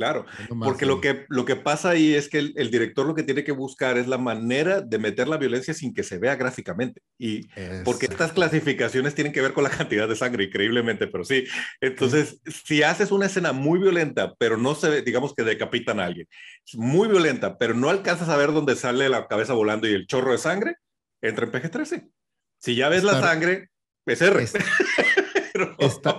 Claro, 0.00 0.24
porque 0.64 0.86
lo 0.86 0.98
que, 1.02 1.26
lo 1.28 1.44
que 1.44 1.56
pasa 1.56 1.90
ahí 1.90 2.14
es 2.14 2.30
que 2.30 2.38
el, 2.38 2.70
director 2.70 3.06
lo 3.06 3.14
que 3.14 3.22
tiene 3.22 3.44
que 3.44 3.52
buscar 3.52 3.98
es 3.98 4.08
la 4.08 4.16
manera 4.16 4.80
de 4.80 4.98
meter 4.98 5.28
la 5.28 5.36
violencia 5.36 5.74
sin 5.74 5.92
que 5.92 6.04
se 6.04 6.16
vea 6.16 6.36
gráficamente. 6.36 7.02
Y 7.18 7.48
porque 7.84 8.06
estas 8.06 8.32
clasificaciones 8.32 9.14
tienen 9.14 9.30
que 9.30 9.42
ver 9.42 9.52
con 9.52 9.62
la 9.62 9.68
cantidad 9.76 10.08
de 10.08 10.16
sangre, 10.16 10.44
increíblemente, 10.44 11.06
pero 11.06 11.22
sí. 11.22 11.44
Entonces, 11.82 12.40
si 12.46 12.82
haces 12.82 13.10
una 13.10 13.26
escena 13.26 13.52
muy 13.52 13.78
violenta, 13.78 14.34
pero 14.38 14.56
no 14.56 14.74
se 14.74 14.88
ve, 14.88 15.02
digamos 15.02 15.34
que 15.34 15.42
decapitan 15.42 16.00
a 16.00 16.06
alguien, 16.06 16.26
muy 16.72 17.06
violenta, 17.06 17.58
pero 17.58 17.74
no 17.74 17.90
alcanzas 17.90 18.30
a 18.30 18.38
ver 18.38 18.52
dónde 18.52 18.76
sale 18.76 19.06
la 19.10 19.28
cabeza 19.28 19.52
volando 19.52 19.86
y 19.86 19.92
el 19.92 20.06
chorro 20.06 20.32
de 20.32 20.38
sangre, 20.38 20.76
entra 21.20 21.44
en 21.44 21.52
PG-13. 21.52 22.10
Si 22.58 22.74
ya 22.74 22.88
ves 22.88 23.04
la 23.04 23.20
sangre, 23.20 23.68
es 24.06 24.22
R. 24.22 24.42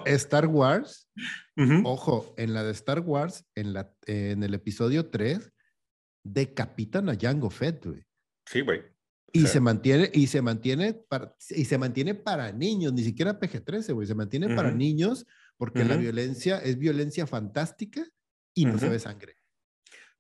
Star 0.06 0.48
Wars, 0.48 1.10
ojo, 1.84 2.34
en 2.38 2.54
la 2.54 2.64
de 2.64 2.72
Star 2.72 3.00
Wars, 3.00 3.46
en, 3.56 3.74
la, 3.74 3.94
en 4.06 4.44
el 4.44 4.54
episodio 4.54 5.10
3, 5.10 5.52
decapitan 6.24 7.10
a 7.10 7.18
Jango 7.20 7.50
Fett, 7.50 7.86
güey. 7.86 8.06
Sí, 8.46 8.62
güey. 8.62 8.82
Y 9.34 9.48
se 9.48 9.62
mantiene, 9.62 10.12
y 10.14 10.28
se 10.28 10.42
mantiene 10.42 10.94
para, 10.94 11.36
y 11.50 11.64
se 11.64 11.78
mantiene 11.78 12.16
para 12.16 12.52
niños, 12.52 12.92
ni 12.92 13.04
siquiera 13.04 13.40
PG-13, 13.40 13.94
güey, 13.94 14.06
se 14.06 14.16
mantiene 14.16 14.54
para 14.56 14.72
niños 14.72 15.26
porque 15.58 15.86
la 15.86 15.96
violencia 15.96 16.58
es 16.58 16.78
violencia 16.78 17.28
fantástica 17.28 18.04
y 18.54 18.66
no 18.66 18.78
se 18.78 18.90
ve 18.90 19.00
sangre. 19.00 19.36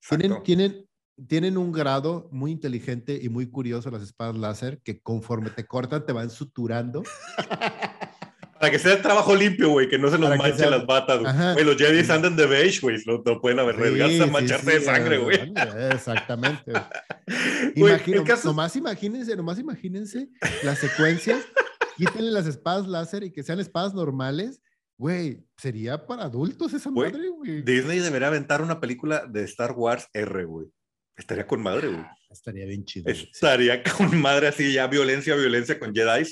Tienen, 0.07 0.43
tienen, 0.43 0.87
tienen 1.27 1.57
un 1.57 1.71
grado 1.71 2.29
muy 2.31 2.51
inteligente 2.51 3.19
y 3.21 3.27
muy 3.27 3.49
curioso 3.49 3.91
las 3.91 4.01
espadas 4.01 4.37
láser 4.37 4.81
que 4.81 5.01
conforme 5.01 5.49
te 5.49 5.65
cortan 5.65 6.05
te 6.05 6.13
van 6.13 6.29
suturando. 6.29 7.03
Para 8.61 8.71
que 8.71 8.77
sea 8.77 8.93
el 8.93 9.01
trabajo 9.01 9.35
limpio, 9.35 9.69
güey, 9.69 9.89
que 9.89 9.97
no 9.97 10.11
se 10.11 10.19
nos 10.19 10.37
manchen 10.37 10.69
las 10.69 10.85
batas, 10.85 11.19
güey. 11.19 11.65
Los 11.65 11.77
Jedi 11.77 12.09
andan 12.11 12.35
de 12.35 12.45
beige, 12.45 12.79
güey, 12.79 12.97
no, 13.07 13.23
pueden 13.41 13.57
haber 13.57 13.75
sí, 13.75 14.21
mancharse 14.29 14.73
de 14.73 14.81
sangre, 14.81 15.17
güey. 15.17 15.51
Exactamente. 15.91 16.71
Imagino, 17.75 18.23
nomás 18.43 18.75
imagínense, 18.75 19.35
nomás 19.35 19.57
imagínense 19.57 20.29
las 20.61 20.77
secuencias, 20.77 21.43
quítenle 21.97 22.29
las 22.29 22.45
espadas 22.45 22.87
láser 22.87 23.23
y 23.23 23.31
que 23.31 23.41
sean 23.41 23.59
espadas 23.59 23.95
normales. 23.95 24.61
Güey, 24.95 25.43
sería 25.57 26.05
para 26.05 26.25
adultos 26.25 26.71
esa 26.73 26.91
madre, 26.91 27.29
güey. 27.29 27.63
Disney 27.63 27.97
debería 27.97 28.27
aventar 28.27 28.61
una 28.61 28.79
película 28.79 29.25
de 29.25 29.43
Star 29.45 29.71
Wars 29.71 30.07
R, 30.13 30.45
güey. 30.45 30.67
Estaría 31.17 31.47
con 31.47 31.63
madre, 31.63 31.87
güey. 31.87 32.01
Ah, 32.01 32.15
estaría 32.29 32.65
bien 32.67 32.85
chido. 32.85 33.09
Estaría 33.09 33.81
con 33.97 34.21
madre 34.21 34.49
así, 34.49 34.71
ya 34.71 34.85
violencia, 34.85 35.35
violencia 35.35 35.79
con 35.79 35.95
Jedi. 35.95 36.31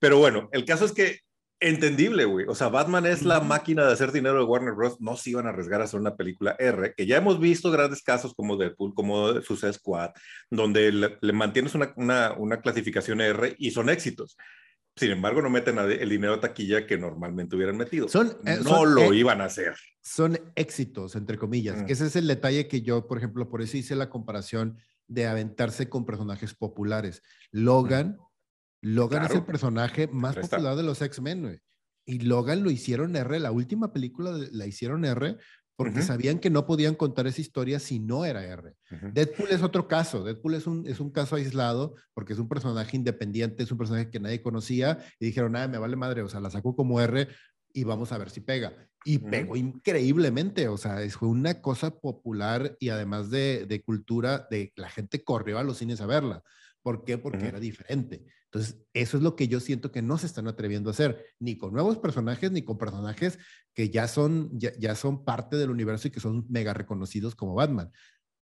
Pero 0.00 0.18
bueno, 0.18 0.48
el 0.52 0.64
caso 0.64 0.84
es 0.84 0.92
que 0.92 1.20
entendible, 1.60 2.24
güey. 2.24 2.46
O 2.48 2.54
sea, 2.54 2.68
Batman 2.68 3.06
es 3.06 3.22
la 3.22 3.40
máquina 3.40 3.86
de 3.86 3.92
hacer 3.92 4.10
dinero 4.12 4.38
de 4.38 4.44
Warner 4.44 4.74
Bros. 4.74 5.00
No 5.00 5.16
se 5.16 5.30
iban 5.30 5.46
a 5.46 5.50
arriesgar 5.50 5.80
a 5.80 5.84
hacer 5.84 6.00
una 6.00 6.16
película 6.16 6.56
R, 6.58 6.94
que 6.96 7.06
ya 7.06 7.18
hemos 7.18 7.38
visto 7.38 7.70
grandes 7.70 8.02
casos 8.02 8.34
como 8.34 8.56
Deadpool, 8.56 8.94
como 8.94 9.40
Suicide 9.42 9.74
Squad, 9.74 10.10
donde 10.50 10.90
le, 10.92 11.32
mantienes 11.32 11.74
una, 11.74 11.92
una, 11.96 12.32
una, 12.32 12.60
clasificación 12.60 13.20
R 13.20 13.54
y 13.58 13.70
son 13.70 13.90
éxitos. 13.90 14.36
Sin 14.96 15.10
embargo, 15.12 15.40
no 15.40 15.50
meten 15.50 15.78
el 15.78 16.08
dinero 16.08 16.34
de 16.34 16.40
taquilla 16.40 16.86
que 16.86 16.98
normalmente 16.98 17.56
hubieran 17.56 17.76
metido. 17.76 18.08
Son, 18.08 18.36
eh, 18.44 18.58
no 18.62 18.84
lo 18.84 19.14
iban 19.14 19.40
a 19.40 19.44
hacer. 19.44 19.74
Son 20.02 20.38
éxitos, 20.56 21.14
entre 21.14 21.38
comillas. 21.38 21.84
Ese 21.88 22.06
es 22.06 22.16
el 22.16 22.26
detalle 22.26 22.68
que 22.68 22.82
yo, 22.82 23.06
por 23.06 23.16
ejemplo, 23.16 23.48
por 23.48 23.62
eso 23.62 23.76
hice 23.76 23.94
la 23.94 24.10
comparación 24.10 24.78
de 25.06 25.26
aventarse 25.26 25.88
con 25.88 26.04
personajes 26.04 26.54
populares. 26.54 27.22
Logan, 27.50 28.18
Logan 28.82 29.24
es 29.24 29.32
el 29.32 29.44
personaje 29.44 30.08
más 30.08 30.36
popular 30.36 30.76
de 30.76 30.82
los 30.82 31.02
X-Men, 31.02 31.42
güey. 31.42 31.58
Y 32.06 32.20
Logan 32.20 32.62
lo 32.64 32.70
hicieron 32.70 33.14
R, 33.14 33.38
la 33.38 33.52
última 33.52 33.92
película 33.92 34.32
la 34.50 34.66
hicieron 34.66 35.04
R 35.04 35.36
porque 35.76 36.02
sabían 36.02 36.40
que 36.40 36.50
no 36.50 36.66
podían 36.66 36.94
contar 36.94 37.26
esa 37.26 37.40
historia 37.40 37.78
si 37.78 38.00
no 38.00 38.26
era 38.26 38.44
R. 38.44 38.74
Deadpool 39.14 39.48
es 39.48 39.62
otro 39.62 39.88
caso, 39.88 40.22
Deadpool 40.22 40.54
es 40.54 40.66
un, 40.66 40.86
es 40.86 41.00
un 41.00 41.10
caso 41.10 41.36
aislado 41.36 41.94
porque 42.12 42.34
es 42.34 42.38
un 42.38 42.48
personaje 42.48 42.98
independiente, 42.98 43.62
es 43.62 43.72
un 43.72 43.78
personaje 43.78 44.10
que 44.10 44.20
nadie 44.20 44.42
conocía 44.42 44.98
y 45.18 45.24
dijeron, 45.24 45.52
nada, 45.52 45.68
me 45.68 45.78
vale 45.78 45.96
madre, 45.96 46.20
o 46.20 46.28
sea, 46.28 46.40
la 46.40 46.50
sacó 46.50 46.76
como 46.76 47.00
R 47.00 47.28
y 47.72 47.84
vamos 47.84 48.12
a 48.12 48.18
ver 48.18 48.28
si 48.28 48.42
pega. 48.42 48.74
Y 49.06 49.20
pegó 49.20 49.56
increíblemente, 49.56 50.68
o 50.68 50.76
sea, 50.76 50.98
fue 51.08 51.28
una 51.28 51.62
cosa 51.62 51.98
popular 51.98 52.76
y 52.78 52.90
además 52.90 53.30
de, 53.30 53.64
de, 53.66 53.82
cultura, 53.82 54.46
de 54.50 54.74
la 54.76 54.90
gente 54.90 55.24
corrió 55.24 55.58
a 55.58 55.64
los 55.64 55.78
cines 55.78 56.02
a 56.02 56.06
verla. 56.06 56.42
¿Por 56.82 57.04
qué? 57.04 57.16
Porque 57.16 57.46
era 57.46 57.58
diferente. 57.58 58.26
Entonces, 58.52 58.82
eso 58.94 59.16
es 59.16 59.22
lo 59.22 59.36
que 59.36 59.46
yo 59.46 59.60
siento 59.60 59.92
que 59.92 60.02
no 60.02 60.18
se 60.18 60.26
están 60.26 60.48
atreviendo 60.48 60.90
a 60.90 60.92
hacer, 60.92 61.24
ni 61.38 61.56
con 61.56 61.72
nuevos 61.72 61.98
personajes, 61.98 62.50
ni 62.50 62.62
con 62.62 62.78
personajes 62.78 63.38
que 63.74 63.90
ya 63.90 64.08
son, 64.08 64.50
ya, 64.58 64.96
son 64.96 65.24
parte 65.24 65.56
del 65.56 65.70
universo 65.70 66.08
y 66.08 66.10
que 66.10 66.18
son 66.18 66.44
mega 66.48 66.74
reconocidos 66.74 67.36
como 67.36 67.54
Batman. 67.54 67.92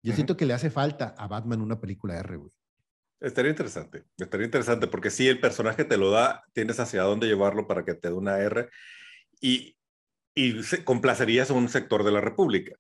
Yo 0.03 0.13
siento 0.13 0.37
que 0.37 0.45
le 0.45 0.53
hace 0.53 0.69
falta 0.69 1.15
a 1.17 1.27
Batman 1.27 1.61
una 1.61 1.81
película 1.81 2.15
R, 2.19 2.37
güey. 2.37 2.51
Estaría 3.19 3.49
interesante, 3.49 4.03
estaría 4.15 4.45
interesante, 4.45 4.85
porque 4.85 5.09
si 5.09 5.27
el 5.27 5.39
personaje 5.39 5.83
te 5.83 5.97
lo 5.97 6.11
da, 6.11 6.43
tienes 6.53 6.79
hacia 6.79 7.01
dónde 7.01 7.25
llevarlo 7.25 7.65
para 7.65 7.83
que 7.83 7.95
te 7.95 8.09
dé 8.09 8.13
una 8.13 8.37
R 8.37 8.69
y, 9.41 9.75
y 10.35 10.61
complacerías 10.83 11.49
a 11.49 11.53
un 11.53 11.67
sector 11.67 12.03
de 12.03 12.11
la 12.11 12.21
República. 12.21 12.75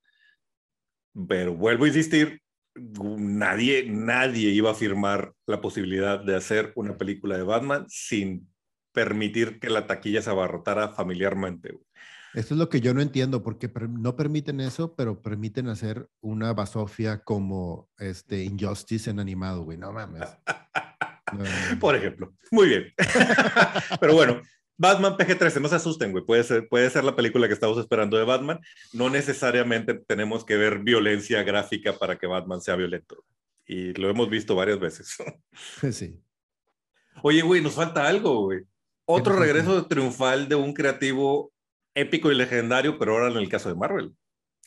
Pero 1.27 1.55
vuelvo 1.55 1.85
a 1.85 1.87
insistir, 1.87 2.43
nadie, 2.75 3.85
nadie 3.89 4.49
iba 4.49 4.71
a 4.71 4.75
firmar 4.75 5.33
la 5.45 5.61
posibilidad 5.61 6.23
de 6.23 6.35
hacer 6.35 6.71
una 6.75 6.97
película 6.97 7.37
de 7.37 7.43
Batman 7.43 7.85
sin 7.87 8.49
permitir 8.91 9.59
que 9.59 9.69
la 9.69 9.87
taquilla 9.87 10.21
se 10.21 10.29
abarrotara 10.29 10.89
familiarmente. 10.89 11.77
Esto 12.33 12.53
es 12.53 12.59
lo 12.59 12.67
que 12.67 12.81
yo 12.81 12.93
no 12.93 13.01
entiendo, 13.01 13.43
porque 13.43 13.71
no 13.89 14.17
permiten 14.17 14.59
eso, 14.59 14.93
pero 14.95 15.21
permiten 15.21 15.69
hacer 15.69 16.09
una 16.19 16.53
basofia 16.53 17.23
como 17.23 17.89
este 17.97 18.43
Injustice 18.43 19.09
en 19.09 19.19
animado, 19.19 19.63
güey. 19.63 19.77
No 19.77 19.93
mames. 19.93 20.27
Por 21.79 21.95
ejemplo. 21.95 22.33
Muy 22.51 22.67
bien. 22.67 22.93
pero 24.01 24.15
bueno, 24.15 24.41
Batman 24.77 25.15
PG-13, 25.17 25.61
no 25.61 25.69
se 25.69 25.75
asusten, 25.75 26.11
güey. 26.11 26.25
Puede 26.25 26.43
ser, 26.43 26.67
puede 26.67 26.89
ser 26.89 27.03
la 27.03 27.15
película 27.15 27.47
que 27.47 27.53
estamos 27.53 27.77
esperando 27.77 28.17
de 28.17 28.25
Batman. 28.25 28.59
No 28.93 29.09
necesariamente 29.09 29.93
tenemos 29.93 30.43
que 30.43 30.57
ver 30.57 30.79
violencia 30.79 31.43
gráfica 31.43 31.93
para 31.93 32.17
que 32.17 32.27
Batman 32.27 32.61
sea 32.61 32.75
violento. 32.75 33.23
Y 33.65 33.93
lo 33.93 34.09
hemos 34.09 34.29
visto 34.29 34.55
varias 34.55 34.79
veces. 34.79 35.15
Sí. 35.91 36.21
Oye, 37.23 37.41
güey, 37.41 37.61
nos 37.61 37.75
falta 37.75 38.07
algo, 38.07 38.43
güey. 38.43 38.63
Otro 39.05 39.37
regreso 39.37 39.85
triunfal 39.87 40.49
de 40.49 40.55
un 40.55 40.73
creativo 40.73 41.53
épico 41.93 42.31
y 42.31 42.35
legendario, 42.35 42.99
pero 42.99 43.13
ahora 43.13 43.31
en 43.31 43.37
el 43.37 43.49
caso 43.49 43.69
de 43.69 43.75
Marvel. 43.75 44.13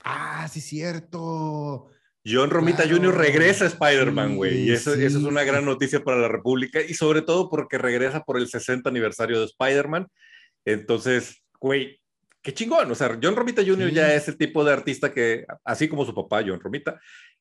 Ah, 0.02 0.48
sí, 0.48 0.60
cierto. 0.60 1.90
John 2.26 2.50
Romita 2.50 2.84
Jr. 2.88 3.14
regresa 3.14 3.64
a 3.64 3.68
Spider-Man, 3.68 4.36
güey. 4.36 4.68
y 4.68 4.72
eso, 4.72 4.92
eso, 4.94 5.18
es 5.18 5.24
una 5.24 5.44
gran 5.44 5.64
noticia 5.64 6.02
para 6.04 6.18
la 6.18 6.28
República. 6.28 6.80
Y 6.80 6.94
sobre 6.94 7.22
todo 7.22 7.48
porque 7.48 7.78
regresa 7.78 8.22
por 8.22 8.38
el 8.38 8.48
60 8.48 8.88
aniversario 8.88 9.38
de 9.40 9.46
Spider-Man. 9.46 10.06
Entonces, 10.64 11.42
güey, 11.60 12.00
qué 12.42 12.52
chingón. 12.52 12.90
O 12.90 12.94
sea, 12.94 13.18
John 13.22 13.36
Romita 13.36 13.64
Jr. 13.64 13.90
ya 13.90 14.14
es 14.14 14.28
el 14.28 14.36
tipo 14.36 14.64
de 14.64 14.72
artista 14.72 15.12
que, 15.12 15.46
así 15.64 15.88
como 15.88 16.04
su 16.04 16.14
papá, 16.14 16.42
John 16.46 16.60
Romita, 16.60 17.00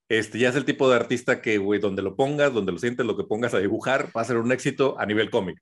Este, 0.10 0.40
ya 0.40 0.50
es 0.50 0.56
el 0.56 0.66
tipo 0.66 0.90
de 0.90 0.96
artista 0.96 1.42
que, 1.42 1.58
güey, 1.58 1.80
donde 1.80 2.02
lo 2.02 2.16
pongas, 2.16 2.54
donde 2.54 2.72
lo 2.72 2.78
sientes, 2.78 3.06
lo 3.06 3.18
que 3.18 3.24
pongas 3.26 3.54
a 3.54 3.60
dibujar, 3.60 4.10
va 4.16 4.22
a 4.22 4.26
ser 4.26 4.38
un 4.38 4.52
éxito 4.52 4.98
a 5.00 5.06
nivel 5.06 5.30
cómic. 5.30 5.60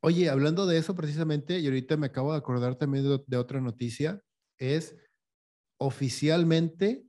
Oye, 0.00 0.28
hablando 0.30 0.66
de 0.66 0.78
eso 0.78 0.94
precisamente, 0.94 1.58
y 1.58 1.66
ahorita 1.66 1.96
me 1.96 2.06
acabo 2.06 2.32
de 2.32 2.38
acordar 2.38 2.76
también 2.76 3.04
de, 3.26 3.36
otra 3.36 3.60
noticia, 3.60 4.22
es 4.56 4.96
oficialmente 5.80 7.04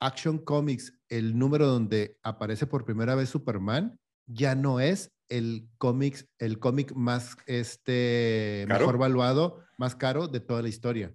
Action 0.00 0.38
Comics, 0.38 0.98
el 1.08 1.38
número 1.38 1.66
donde 1.66 2.18
aparece 2.22 2.66
por 2.66 2.84
primera 2.84 3.14
vez 3.14 3.28
Superman, 3.28 3.98
ya 4.26 4.54
no 4.54 4.80
es 4.80 5.12
el 5.28 5.68
cómics, 5.78 6.26
el 6.38 6.58
cómic 6.58 6.92
más 6.94 7.36
este 7.46 8.64
mejor 8.68 8.98
valuado, 8.98 9.62
más 9.78 9.94
caro 9.94 10.26
de 10.26 10.40
toda 10.40 10.62
la 10.62 10.68
historia. 10.68 11.14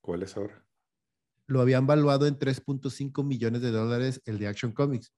¿Cuál 0.00 0.22
es 0.22 0.36
ahora? 0.36 0.64
Lo 1.46 1.60
habían 1.60 1.86
valuado 1.86 2.26
en 2.26 2.38
3.5 2.38 3.24
millones 3.24 3.62
de 3.62 3.70
dólares 3.70 4.22
el 4.26 4.38
de 4.38 4.48
Action 4.48 4.72
Comics. 4.72 5.12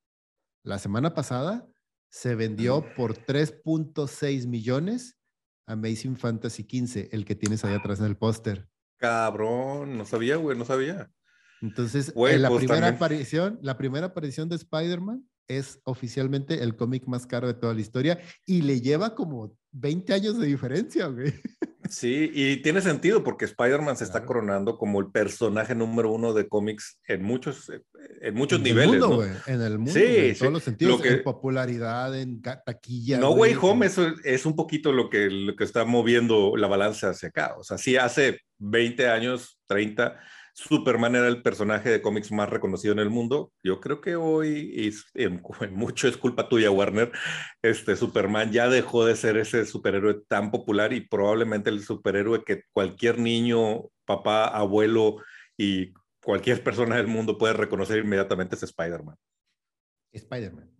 La 0.63 0.79
semana 0.79 1.13
pasada 1.13 1.67
se 2.09 2.35
vendió 2.35 2.85
por 2.95 3.15
3.6 3.15 4.47
millones 4.47 5.17
Amazing 5.67 6.17
Fantasy 6.17 6.65
15, 6.65 7.11
el 7.13 7.25
que 7.25 7.37
tienes 7.37 7.65
ahí 7.65 7.75
atrás 7.75 8.01
en 8.01 8.07
el 8.07 8.17
póster. 8.17 8.69
Cabrón, 8.99 9.97
no 9.97 10.05
sabía, 10.05 10.37
güey, 10.37 10.59
no 10.59 10.65
sabía. 10.65 11.11
Entonces, 11.63 12.13
en 12.17 12.43
la 12.43 12.49
pues, 12.49 12.65
primera 12.65 12.89
aparición, 12.89 13.59
la 13.63 13.77
primera 13.77 14.07
aparición 14.07 14.49
de 14.49 14.57
Spider-Man 14.57 15.25
es 15.49 15.81
oficialmente 15.85 16.63
el 16.63 16.77
cómic 16.77 17.07
más 17.07 17.27
caro 17.27 17.49
de 17.49 17.55
toda 17.55 17.75
la 17.75 17.81
historia 17.81 18.21
y 18.47 18.63
le 18.63 18.81
lleva 18.81 19.15
como 19.15 19.57
20 19.73 20.13
años 20.15 20.39
de 20.39 20.47
diferencia, 20.47 21.07
güey. 21.07 21.33
Sí, 21.91 22.31
y 22.33 22.59
tiene 22.59 22.81
sentido 22.81 23.25
porque 23.25 23.47
Spider-Man 23.47 23.97
se 23.97 24.05
está 24.05 24.25
coronando 24.25 24.79
como 24.79 25.01
el 25.01 25.11
personaje 25.11 25.75
número 25.75 26.13
uno 26.13 26.33
de 26.33 26.49
cómics 26.49 27.01
en 27.05 27.25
muchos, 27.25 27.69
eh, 27.69 27.83
en 28.21 28.35
muchos 28.35 28.61
niveles. 28.61 29.01
¿no? 29.01 29.25
En 29.25 29.61
el 29.61 29.79
mundo, 29.79 29.93
sí, 29.93 30.05
en 30.07 30.39
todos 30.39 30.53
los 30.53 30.63
sentidos, 30.63 31.05
en 31.05 31.25
popularidad, 31.25 32.17
en 32.17 32.41
taquilla. 32.41 33.19
No 33.19 33.33
Way 33.33 33.57
Home 33.61 33.87
es, 33.87 33.99
es 34.23 34.47
un 34.47 34.55
poquito 34.55 34.93
lo 34.93 35.11
que, 35.11 35.29
lo 35.31 35.57
que 35.57 35.65
está 35.65 35.85
moviendo 35.85 36.57
la 36.57 36.69
balanza 36.69 37.11
hacia 37.11 37.31
acá. 37.31 37.57
O 37.59 37.65
sea, 37.65 37.77
sí, 37.77 37.97
hace 37.97 38.39
20 38.59 39.09
años, 39.09 39.59
30 39.67 40.17
Superman 40.61 41.17
era 41.17 41.27
el 41.29 41.41
personaje 41.41 41.89
de 41.89 42.03
cómics 42.03 42.31
más 42.33 42.51
reconocido 42.51 42.93
en 42.93 42.99
el 42.99 43.09
mundo. 43.09 43.51
Yo 43.63 43.81
creo 43.81 44.03
que 44.03 44.17
hoy, 44.17 44.71
y 44.75 44.91
en, 45.15 45.41
mucho 45.73 46.07
es 46.07 46.19
culpa 46.19 46.49
tuya, 46.49 46.71
Warner, 46.71 47.11
este 47.63 47.97
Superman 47.97 48.53
ya 48.53 48.69
dejó 48.69 49.07
de 49.07 49.17
ser 49.17 49.39
ese 49.39 49.65
superhéroe 49.65 50.21
tan 50.29 50.51
popular 50.51 50.93
y 50.93 51.01
probablemente 51.01 51.71
el 51.71 51.83
superhéroe 51.83 52.45
que 52.45 52.65
cualquier 52.73 53.19
niño, 53.19 53.89
papá, 54.05 54.49
abuelo 54.49 55.17
y 55.57 55.95
cualquier 56.23 56.63
persona 56.63 56.97
del 56.97 57.07
mundo 57.07 57.39
puede 57.39 57.55
reconocer 57.55 58.05
inmediatamente 58.05 58.55
es 58.55 58.63
Spider-Man. 58.63 59.17
Spider-Man. 60.13 60.71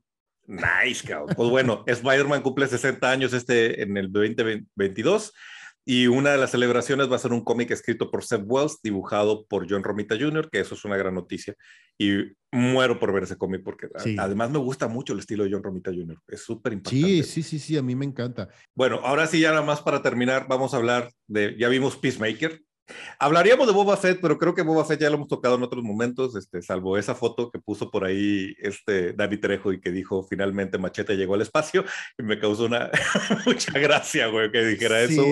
Nice, 0.47 1.07
cabrón. 1.07 1.35
Pues 1.35 1.49
bueno, 1.49 1.85
Spider-Man 1.87 2.43
cumple 2.43 2.67
60 2.67 3.11
años 3.11 3.33
este 3.33 3.83
en 3.83 3.97
el 3.97 4.13
2022 4.13 5.33
y 5.85 6.07
una 6.07 6.31
de 6.31 6.39
las 6.39 6.51
celebraciones 6.51 7.11
va 7.11 7.17
a 7.17 7.21
ser 7.21 7.33
un 7.33 7.43
cómic 7.43 7.71
escrito 7.71 8.11
por 8.11 8.25
Seth 8.25 8.45
Wells, 8.45 8.81
dibujado 8.83 9.47
por 9.47 9.69
John 9.69 9.83
Romita 9.83 10.17
Jr., 10.19 10.49
que 10.51 10.61
eso 10.61 10.75
es 10.75 10.85
una 10.85 10.97
gran 10.97 11.15
noticia. 11.15 11.55
Y 11.99 12.33
muero 12.53 12.99
por 12.99 13.13
ver 13.13 13.25
ese 13.25 13.37
cómic 13.37 13.63
porque 13.63 13.89
además 14.19 14.51
me 14.51 14.59
gusta 14.59 14.89
mucho 14.89 15.13
el 15.13 15.21
estilo 15.21 15.45
de 15.45 15.51
John 15.53 15.63
Romita 15.63 15.91
Jr. 15.91 16.19
Es 16.29 16.43
súper 16.43 16.75
impactante. 16.75 17.07
Sí, 17.07 17.23
sí, 17.23 17.43
sí, 17.43 17.59
sí, 17.59 17.77
a 17.77 17.83
mí 17.83 17.95
me 17.95 18.05
encanta. 18.05 18.49
Bueno, 18.75 19.01
ahora 19.03 19.27
sí, 19.27 19.41
ya 19.41 19.51
nada 19.51 19.63
más 19.63 19.83
para 19.83 20.03
terminar, 20.03 20.47
vamos 20.49 20.75
a 20.75 20.79
hablar 20.79 21.11
de, 21.27 21.57
ya 21.59 21.69
vimos 21.69 21.97
Peacemaker, 21.97 22.63
Hablaríamos 23.19 23.67
de 23.67 23.73
Boba 23.73 23.97
Fett, 23.97 24.21
pero 24.21 24.39
creo 24.39 24.55
que 24.55 24.63
Boba 24.63 24.85
Fett 24.85 25.01
ya 25.01 25.11
lo 25.11 25.17
hemos 25.17 25.29
tocado 25.29 25.57
en 25.57 25.63
otros 25.63 25.83
momentos, 25.83 26.37
este, 26.37 26.63
salvo 26.63 26.97
esa 26.99 27.15
foto 27.15 27.51
que 27.51 27.59
puso 27.59 27.91
por 27.91 28.05
ahí 28.05 28.55
este 28.59 29.13
David 29.13 29.41
Trejo 29.41 29.73
y 29.73 29.81
que 29.81 29.91
dijo 29.91 30.23
finalmente 30.23 30.79
Machete 30.79 31.17
llegó 31.17 31.35
al 31.35 31.43
espacio 31.43 31.85
y 32.19 32.23
me 32.23 32.39
causó 32.39 32.67
una 32.67 32.91
mucha 33.47 33.73
gracia, 33.79 34.27
güey, 34.29 34.51
que 34.51 34.65
dijera 34.65 35.01
eso. 35.01 35.25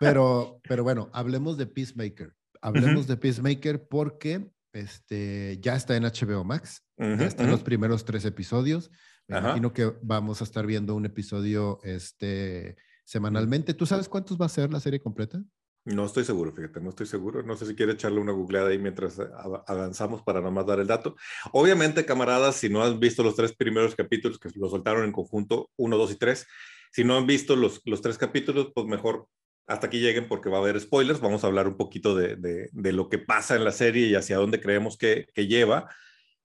pero, 0.00 0.60
pero 0.68 0.84
bueno, 0.84 1.10
hablemos 1.12 1.56
de 1.56 1.66
Peacemaker. 1.66 2.32
Hablemos 2.60 3.06
de 3.06 3.16
Peacemaker 3.16 3.86
porque 3.86 4.50
este, 4.72 5.58
ya 5.60 5.76
está 5.76 5.96
en 5.96 6.04
HBO 6.04 6.44
Max, 6.44 6.82
ya 6.98 7.26
están 7.26 7.50
los 7.50 7.62
primeros 7.62 8.04
tres 8.04 8.24
episodios. 8.24 8.90
Me 9.28 9.38
imagino 9.38 9.72
que 9.72 9.92
vamos 10.02 10.40
a 10.40 10.44
estar 10.44 10.66
viendo 10.66 10.94
un 10.94 11.04
episodio 11.04 11.80
este, 11.82 12.76
semanalmente. 13.04 13.74
¿Tú 13.74 13.86
sabes 13.86 14.08
cuántos 14.08 14.40
va 14.40 14.46
a 14.46 14.50
ser 14.50 14.72
la 14.72 14.80
serie 14.80 15.00
completa? 15.00 15.42
No 15.86 16.04
estoy 16.04 16.24
seguro, 16.24 16.52
fíjate, 16.52 16.80
no 16.80 16.90
estoy 16.90 17.06
seguro. 17.06 17.44
No 17.44 17.56
sé 17.56 17.64
si 17.64 17.76
quiere 17.76 17.92
echarle 17.92 18.18
una 18.18 18.32
googleada 18.32 18.70
ahí 18.70 18.78
mientras 18.78 19.20
avanzamos 19.68 20.20
para 20.22 20.40
nomás 20.40 20.66
dar 20.66 20.80
el 20.80 20.88
dato. 20.88 21.14
Obviamente, 21.52 22.04
camaradas, 22.04 22.56
si 22.56 22.68
no 22.68 22.82
han 22.82 22.98
visto 22.98 23.22
los 23.22 23.36
tres 23.36 23.54
primeros 23.54 23.94
capítulos 23.94 24.40
que 24.40 24.50
lo 24.56 24.68
soltaron 24.68 25.04
en 25.04 25.12
conjunto, 25.12 25.70
uno, 25.76 25.96
dos 25.96 26.10
y 26.10 26.16
tres, 26.16 26.48
si 26.90 27.04
no 27.04 27.16
han 27.16 27.28
visto 27.28 27.54
los, 27.54 27.82
los 27.84 28.02
tres 28.02 28.18
capítulos, 28.18 28.72
pues 28.74 28.84
mejor 28.88 29.28
hasta 29.68 29.86
aquí 29.86 30.00
lleguen 30.00 30.26
porque 30.26 30.48
va 30.48 30.58
a 30.58 30.60
haber 30.60 30.80
spoilers. 30.80 31.20
Vamos 31.20 31.44
a 31.44 31.46
hablar 31.46 31.68
un 31.68 31.76
poquito 31.76 32.16
de, 32.16 32.34
de, 32.36 32.92
lo 32.92 33.08
que 33.08 33.18
pasa 33.18 33.54
en 33.54 33.62
la 33.62 33.72
serie 33.72 34.08
y 34.08 34.16
hacia 34.16 34.38
dónde 34.38 34.60
creemos 34.60 34.98
que, 34.98 35.28
que 35.34 35.46
lleva 35.46 35.88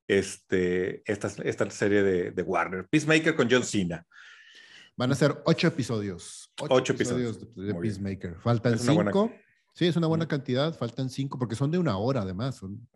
este, 0.07 1.01
esta, 1.11 1.31
esta 1.43 1.67
serie 1.71 2.03
de, 2.03 2.29
de 2.29 2.41
Warner. 2.43 2.87
Peacemaker 2.87 3.35
con 3.35 3.49
John 3.49 3.63
Cena. 3.63 4.05
Van 4.97 5.11
a 5.11 5.15
ser 5.15 5.41
ocho 5.45 5.67
episodios. 5.67 6.50
Ocho, 6.69 6.93
episodios, 6.93 7.55
de, 7.55 7.73
Peacemaker. 7.73 8.35
Faltan 8.39 8.77
cinco. 8.77 9.31
Sí, 9.73 9.87
es 9.87 9.95
una 9.95 10.07
buena 10.07 10.27
cantidad. 10.27 10.77
Faltan 10.77 11.09
cinco 11.09 11.39
porque 11.39 11.55
son 11.55 11.71
de 11.71 11.77
una 11.77 11.97
hora 11.97 12.21
además. 12.21 12.55
Son, 12.55 12.87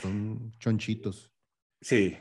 son 0.00 0.52
chonchitos. 0.58 1.32
Sí. 1.80 2.16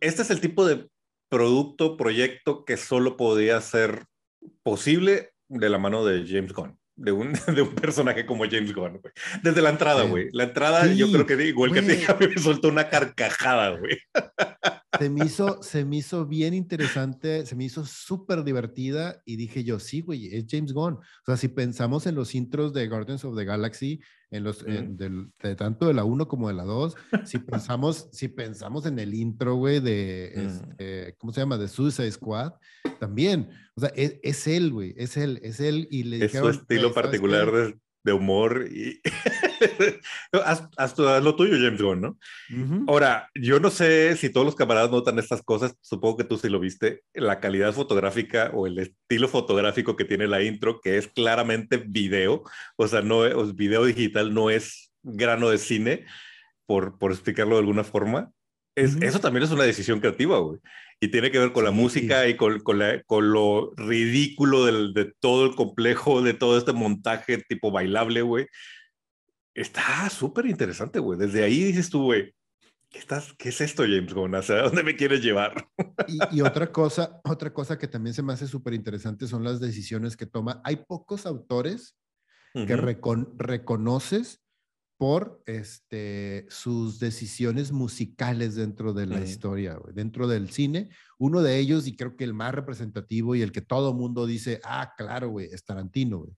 Este 0.00 0.22
es 0.22 0.30
el 0.30 0.40
tipo 0.40 0.66
de 0.66 0.88
producto, 1.28 1.96
proyecto 1.96 2.64
que 2.64 2.76
solo 2.76 3.16
podría 3.16 3.60
ser 3.60 4.04
posible 4.62 5.30
de 5.48 5.68
la 5.68 5.78
mano 5.78 6.04
de 6.04 6.24
James 6.26 6.52
Gunn. 6.52 6.78
De 6.94 7.12
un, 7.12 7.32
de 7.54 7.62
un 7.62 7.74
personaje 7.74 8.24
como 8.24 8.44
James 8.44 8.74
Gunn, 8.74 9.00
güey. 9.02 9.12
Desde 9.42 9.60
la 9.60 9.70
entrada, 9.70 10.04
güey. 10.04 10.28
La 10.32 10.44
entrada, 10.44 10.86
yo 10.86 11.10
creo 11.10 11.26
que 11.26 11.46
igual 11.46 11.72
que 11.72 11.82
te 11.82 12.06
me 12.28 12.40
soltó 12.40 12.68
una 12.68 12.88
carcajada, 12.88 13.76
güey 13.78 13.98
se 14.98 15.10
me 15.10 15.24
hizo, 15.24 15.62
se 15.62 15.84
me 15.84 15.96
hizo 15.96 16.26
bien 16.26 16.54
interesante, 16.54 17.46
se 17.46 17.56
me 17.56 17.64
hizo 17.64 17.84
súper 17.84 18.44
divertida 18.44 19.22
y 19.24 19.36
dije 19.36 19.64
yo, 19.64 19.78
sí, 19.78 20.00
güey, 20.00 20.34
es 20.34 20.46
James 20.48 20.72
Gunn. 20.72 20.94
O 20.94 21.24
sea, 21.24 21.36
si 21.36 21.48
pensamos 21.48 22.06
en 22.06 22.14
los 22.14 22.34
intros 22.34 22.72
de 22.72 22.88
Guardians 22.88 23.24
of 23.24 23.36
the 23.36 23.44
Galaxy, 23.44 24.00
en 24.30 24.44
los, 24.44 24.64
del, 24.64 25.30
de 25.40 25.54
tanto 25.54 25.86
de 25.86 25.94
la 25.94 26.04
1 26.04 26.28
como 26.28 26.48
de 26.48 26.54
la 26.54 26.64
2, 26.64 26.94
si 27.24 27.38
pensamos, 27.38 28.08
si 28.12 28.28
pensamos 28.28 28.86
en 28.86 28.98
el 28.98 29.14
intro, 29.14 29.54
güey, 29.54 29.80
de, 29.80 30.32
este, 30.34 31.14
¿cómo 31.18 31.32
se 31.32 31.40
llama? 31.40 31.58
De 31.58 31.68
Suicide 31.68 32.10
Squad, 32.10 32.52
también. 32.98 33.48
O 33.76 33.80
sea, 33.80 33.92
es, 33.94 34.18
es 34.22 34.46
él, 34.46 34.72
güey, 34.72 34.94
es 34.96 35.16
él, 35.16 35.38
es 35.42 35.60
él. 35.60 35.86
Y 35.90 36.04
le 36.04 36.24
es 36.24 36.32
su 36.32 36.48
estilo 36.48 36.92
particular 36.92 37.52
de, 37.52 37.78
de 38.04 38.12
humor 38.12 38.68
y 38.70 39.00
haz, 40.76 40.98
lo 40.98 41.36
tuyo, 41.36 41.54
James 41.54 41.80
Gunn, 41.80 42.00
¿no? 42.00 42.18
Ahora, 42.86 43.28
yo 43.34 43.60
no 43.60 43.70
sé 43.70 44.16
si 44.16 44.30
todos 44.30 44.46
los 44.46 44.54
camaradas 44.54 44.90
notan 44.90 45.18
estas 45.18 45.42
cosas, 45.42 45.76
supongo 45.80 46.18
que 46.18 46.24
tú 46.24 46.38
sí 46.38 46.48
lo 46.48 46.60
viste, 46.60 47.02
la 47.14 47.40
calidad 47.40 47.72
fotográfica 47.72 48.50
o 48.54 48.66
el 48.66 48.78
estilo 48.78 49.28
fotográfico 49.28 49.96
que 49.96 50.04
tiene 50.04 50.26
la 50.26 50.42
intro, 50.42 50.80
que 50.80 50.98
es 50.98 51.08
claramente 51.08 51.78
video, 51.78 52.42
o 52.76 52.88
sea, 52.88 53.02
no 53.02 53.24
es 53.26 53.54
video 53.54 53.84
digital, 53.84 54.32
no 54.32 54.50
es 54.50 54.92
grano 55.02 55.50
de 55.50 55.58
cine, 55.58 56.06
por, 56.66 56.98
por 56.98 57.12
explicarlo 57.12 57.56
de 57.56 57.60
alguna 57.60 57.84
forma. 57.84 58.30
Es, 58.74 58.96
Eso 59.00 59.20
también 59.20 59.44
es 59.44 59.50
una 59.50 59.64
decisión 59.64 60.00
creativa, 60.00 60.38
güey 60.38 60.58
y 61.00 61.08
tiene 61.08 61.30
que 61.30 61.38
ver 61.38 61.52
con 61.52 61.64
la 61.64 61.70
música 61.70 62.26
y 62.26 62.36
con, 62.36 62.60
con, 62.60 62.78
la, 62.78 63.02
con 63.02 63.30
lo 63.32 63.72
ridículo 63.76 64.64
del, 64.64 64.94
de 64.94 65.12
todo 65.20 65.44
el 65.44 65.54
complejo, 65.54 66.22
de 66.22 66.34
todo 66.34 66.56
este 66.56 66.72
montaje 66.72 67.38
tipo 67.48 67.70
bailable, 67.70 68.22
güey. 68.22 68.46
Está 69.56 70.10
súper 70.10 70.44
interesante, 70.44 70.98
güey. 70.98 71.18
Desde 71.18 71.42
ahí 71.42 71.64
dices 71.64 71.88
tú, 71.88 72.04
güey, 72.04 72.34
¿qué, 72.90 72.98
estás, 72.98 73.32
¿qué 73.38 73.48
es 73.48 73.60
esto, 73.62 73.84
James 73.84 74.12
Gunn? 74.12 74.34
¿A 74.34 74.42
dónde 74.42 74.82
me 74.82 74.96
quieres 74.96 75.22
llevar? 75.22 75.66
Y, 76.06 76.36
y 76.36 76.40
otra, 76.42 76.70
cosa, 76.70 77.22
otra 77.24 77.54
cosa 77.54 77.78
que 77.78 77.88
también 77.88 78.12
se 78.12 78.22
me 78.22 78.34
hace 78.34 78.46
súper 78.46 78.74
interesante 78.74 79.26
son 79.26 79.42
las 79.42 79.58
decisiones 79.58 80.14
que 80.14 80.26
toma. 80.26 80.60
Hay 80.62 80.76
pocos 80.76 81.24
autores 81.24 81.96
que 82.52 82.76
reconoces 82.76 84.42
por 84.98 85.42
este, 85.46 86.46
sus 86.48 86.98
decisiones 86.98 87.72
musicales 87.72 88.54
dentro 88.54 88.92
de 88.94 89.06
la 89.06 89.20
historia, 89.20 89.78
dentro 89.92 90.26
del 90.26 90.50
cine. 90.50 90.90
Uno 91.18 91.42
de 91.42 91.58
ellos, 91.58 91.86
y 91.86 91.96
creo 91.96 92.16
que 92.16 92.24
el 92.24 92.32
más 92.32 92.54
representativo 92.54 93.34
y 93.34 93.42
el 93.42 93.52
que 93.52 93.60
todo 93.60 93.92
mundo 93.92 94.26
dice, 94.26 94.60
ah, 94.64 94.94
claro, 94.96 95.28
güey, 95.28 95.48
es 95.52 95.64
Tarantino, 95.64 96.18
güey. 96.18 96.32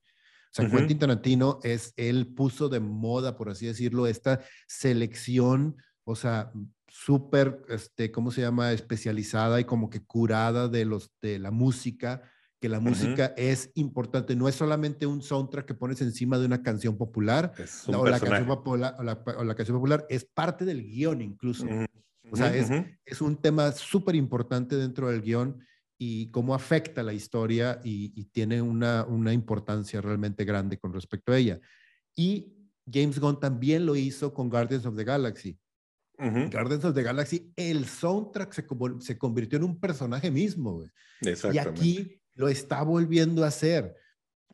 O 0.51 0.63
sea, 0.63 0.71
Quentin 0.71 0.99
Tarantino 0.99 1.61
es, 1.63 1.93
él 1.97 2.27
puso 2.35 2.69
de 2.69 2.81
moda, 2.81 3.37
por 3.37 3.51
así 3.51 3.67
decirlo, 3.67 4.07
esta 4.07 4.41
selección, 4.67 5.77
o 6.05 6.17
sea, 6.17 6.51
súper, 6.89 7.63
este, 7.69 8.11
¿cómo 8.11 8.31
se 8.31 8.41
llama? 8.41 8.73
Especializada 8.73 9.61
y 9.61 9.65
como 9.65 9.91
que 9.91 10.01
curada 10.01 10.69
de, 10.69 10.85
los, 10.85 11.13
de 11.21 11.39
la 11.39 11.51
música 11.51 12.23
que 12.61 12.69
la 12.69 12.81
música 12.81 13.35
es 13.37 13.71
importante. 13.75 14.35
No 14.35 14.49
es 14.49 14.57
solamente 14.57 15.07
un 15.07 15.23
soundtrack 15.23 15.67
que 15.67 15.75
pones 15.75 16.01
encima 16.03 16.39
de 16.39 16.47
una 16.47 16.63
canción 16.63 16.97
popular 16.97 17.53
o, 17.87 18.07
la 18.07 18.19
canción 18.19 18.47
popular 18.47 18.97
o, 18.99 19.05
la, 19.45 19.55
canción 19.55 19.77
popular, 19.77 20.07
es 20.09 20.25
parte 20.25 20.65
del 20.65 20.83
guion 20.83 21.23
incluso. 21.23 21.67
O 22.31 22.37
sea, 22.37 22.55
es, 22.55 22.69
es, 23.07 23.21
un 23.21 23.37
tema 23.37 23.73
súper 23.73 24.17
importante 24.17 24.77
dentro 24.77 25.09
del 25.09 25.23
guion 25.23 25.61
y 25.99 26.31
cómo 26.31 26.55
afecta 26.55 27.03
la 27.03 27.13
historia 27.13 27.81
y, 27.83 28.25
tiene 28.27 28.63
una, 28.63 29.05
una, 29.05 29.33
importancia 29.33 30.01
realmente 30.01 30.45
grande 30.45 30.79
con 30.79 30.93
respecto 30.93 31.33
a 31.33 31.39
ella. 31.39 31.61
Y 32.15 32.55
James 32.91 33.19
Gunn 33.19 33.41
también 33.41 33.85
lo 33.85 33.97
hizo 33.97 34.33
con 34.33 34.49
Guardians 34.49 34.87
of 34.87 34.97
the 34.97 35.05
Galaxy. 35.05 35.59
Guardians 36.17 36.85
of 36.85 36.95
the 36.95 37.03
Galaxy, 37.03 37.53
el 37.55 37.85
soundtrack 37.85 38.53
se, 38.53 38.67
se 39.01 39.19
convirtió 39.19 39.59
en 39.59 39.65
un 39.65 39.79
personaje 39.79 40.31
mismo. 40.31 40.85
Y 41.21 41.59
aquí 41.59 42.21
lo 42.35 42.49
está 42.49 42.83
volviendo 42.83 43.45
a 43.45 43.49
hacer 43.49 43.95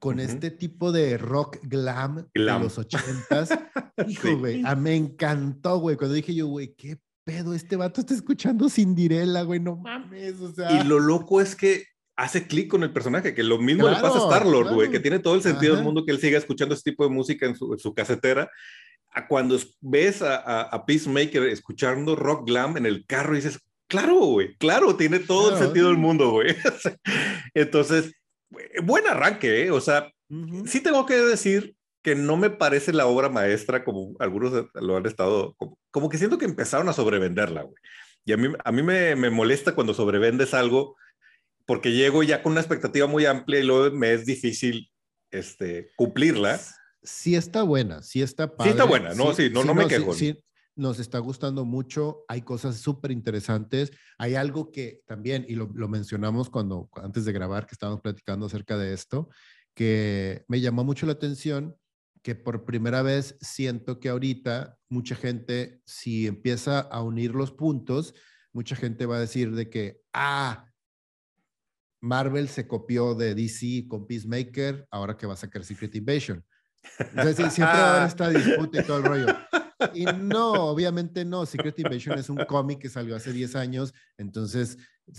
con 0.00 0.20
este 0.20 0.50
tipo 0.50 0.92
de 0.92 1.16
rock 1.16 1.58
glam, 1.62 2.28
de 2.34 2.40
los 2.40 2.78
ochentas. 2.78 3.48
Hijo, 4.06 4.36
güey, 4.38 4.62
ah, 4.64 4.74
me 4.74 4.94
encantó, 4.96 5.78
güey. 5.78 5.96
Cuando 5.96 6.14
dije 6.14 6.34
yo, 6.34 6.48
güey, 6.48 6.74
qué 6.74 7.00
pedo, 7.24 7.54
este 7.54 7.76
vato 7.76 8.00
está 8.00 8.14
escuchando 8.14 8.68
Cinderella, 8.68 9.42
güey, 9.42 9.60
no 9.60 9.76
mames, 9.76 10.40
o 10.40 10.52
sea. 10.52 10.72
Y 10.72 10.84
lo 10.84 11.00
loco 11.00 11.40
es 11.40 11.56
que 11.56 11.84
hace 12.16 12.46
clic 12.46 12.68
con 12.68 12.82
el 12.82 12.92
personaje, 12.92 13.34
que 13.34 13.42
lo 13.42 13.58
mismo 13.58 13.88
le 13.88 13.96
pasa 13.96 14.18
a 14.18 14.22
Star-Lord, 14.22 14.74
güey, 14.74 14.90
que 14.90 15.00
tiene 15.00 15.18
todo 15.18 15.34
el 15.34 15.42
sentido 15.42 15.74
del 15.74 15.84
mundo 15.84 16.04
que 16.04 16.12
él 16.12 16.20
siga 16.20 16.38
escuchando 16.38 16.74
este 16.74 16.90
tipo 16.90 17.04
de 17.04 17.10
música 17.10 17.46
en 17.46 17.56
su, 17.56 17.76
su 17.78 17.94
casetera. 17.94 18.48
A 19.10 19.26
cuando 19.28 19.58
ves 19.80 20.22
a, 20.22 20.62
a, 20.62 20.86
Peacemaker 20.86 21.44
escuchando 21.44 22.16
rock 22.16 22.48
glam 22.48 22.76
en 22.76 22.86
el 22.86 23.06
carro 23.06 23.34
y 23.34 23.36
dices, 23.36 23.60
claro, 23.88 24.16
güey, 24.16 24.56
claro, 24.56 24.96
tiene 24.96 25.20
todo 25.20 25.52
el 25.52 25.58
sentido 25.58 25.88
del 25.88 25.98
mundo, 25.98 26.30
güey. 26.32 26.54
Entonces, 27.54 28.12
buen 28.82 29.06
arranque, 29.06 29.66
¿eh? 29.66 29.70
O 29.70 29.80
sea, 29.80 30.10
sí 30.66 30.80
tengo 30.80 31.06
que 31.06 31.14
decir 31.14 31.76
que 32.04 32.14
no 32.14 32.36
me 32.36 32.50
parece 32.50 32.92
la 32.92 33.06
obra 33.06 33.30
maestra 33.30 33.82
como 33.82 34.14
algunos 34.20 34.66
lo 34.74 34.96
han 34.96 35.06
estado, 35.06 35.56
como, 35.90 36.08
que 36.10 36.18
siento 36.18 36.36
que 36.36 36.44
empezaron 36.44 36.88
a 36.90 36.92
sobrevenderla, 36.92 37.62
güey. 37.62 37.74
Y 38.26 38.32
a 38.32 38.36
mí, 38.36 38.48
a 38.62 38.72
mí 38.72 38.82
me, 38.82 39.16
me, 39.16 39.30
molesta 39.30 39.74
cuando 39.74 39.94
sobrevendes 39.94 40.54
algo 40.54 40.96
porque 41.66 41.92
llego 41.92 42.22
ya 42.22 42.42
con 42.42 42.52
una 42.52 42.60
expectativa 42.60 43.06
muy 43.06 43.24
amplia 43.24 43.60
y 43.60 43.64
luego 43.64 43.94
me 43.96 44.12
es 44.12 44.26
difícil 44.26 44.90
este, 45.30 45.92
cumplirla. 45.96 46.60
Sí 47.02 47.36
está 47.36 47.62
buena, 47.62 48.02
sí 48.02 48.20
está 48.20 48.54
padre. 48.54 48.72
Sí 48.72 48.76
está 48.76 48.84
buena, 48.84 49.14
no, 49.14 49.34
sí, 49.34 49.48
no, 49.50 49.64
no, 49.64 49.74
me 49.74 49.86
quejo. 49.86 50.12
Sí, 50.12 50.38
nos 50.76 50.98
está 50.98 51.18
gustando 51.20 51.64
mucho, 51.64 52.24
hay 52.28 52.42
cosas 52.42 52.76
súper 52.76 53.12
interesantes, 53.12 53.92
hay 54.18 54.34
algo 54.34 54.70
que 54.70 55.00
también, 55.06 55.46
y 55.48 55.54
lo, 55.54 55.70
lo, 55.74 55.88
mencionamos 55.88 56.50
cuando, 56.50 56.90
antes 57.02 57.24
de 57.24 57.32
grabar, 57.32 57.66
que 57.66 57.74
estábamos 57.74 58.02
platicando 58.02 58.44
acerca 58.44 58.76
de 58.76 58.92
esto, 58.92 59.30
que 59.74 60.44
me 60.48 60.60
llamó 60.60 60.84
mucho 60.84 61.06
la 61.06 61.12
atención, 61.12 61.76
que 62.24 62.34
por 62.34 62.64
primera 62.64 63.02
vez 63.02 63.36
siento 63.42 64.00
que 64.00 64.08
ahorita 64.08 64.78
mucha 64.88 65.14
gente, 65.14 65.82
si 65.84 66.26
empieza 66.26 66.80
a 66.80 67.02
unir 67.02 67.34
los 67.34 67.52
puntos, 67.52 68.14
mucha 68.50 68.74
gente 68.76 69.04
va 69.04 69.18
a 69.18 69.20
decir 69.20 69.54
de 69.54 69.68
que, 69.68 70.00
ah, 70.14 70.66
Marvel 72.00 72.48
se 72.48 72.66
copió 72.66 73.14
de 73.14 73.34
DC 73.34 73.86
con 73.88 74.06
Peacemaker, 74.06 74.88
ahora 74.90 75.18
que 75.18 75.26
va 75.26 75.34
a 75.34 75.36
sacar 75.36 75.64
Secret 75.64 75.94
Invasion. 75.96 76.42
Entonces, 76.98 77.52
siempre 77.52 77.76
va 77.78 77.84
a 77.84 77.96
haber 77.96 78.08
esta 78.08 78.30
disputa 78.30 78.80
y 78.80 78.84
todo 78.84 78.96
el 78.98 79.04
rollo. 79.04 79.26
Y 79.92 80.06
no, 80.06 80.52
obviamente 80.52 81.26
no. 81.26 81.44
Secret 81.44 81.78
Invasion 81.78 82.18
es 82.18 82.30
un 82.30 82.38
cómic 82.46 82.78
que 82.78 82.88
salió 82.88 83.16
hace 83.16 83.34
10 83.34 83.54
años, 83.56 83.92
entonces 84.16 84.78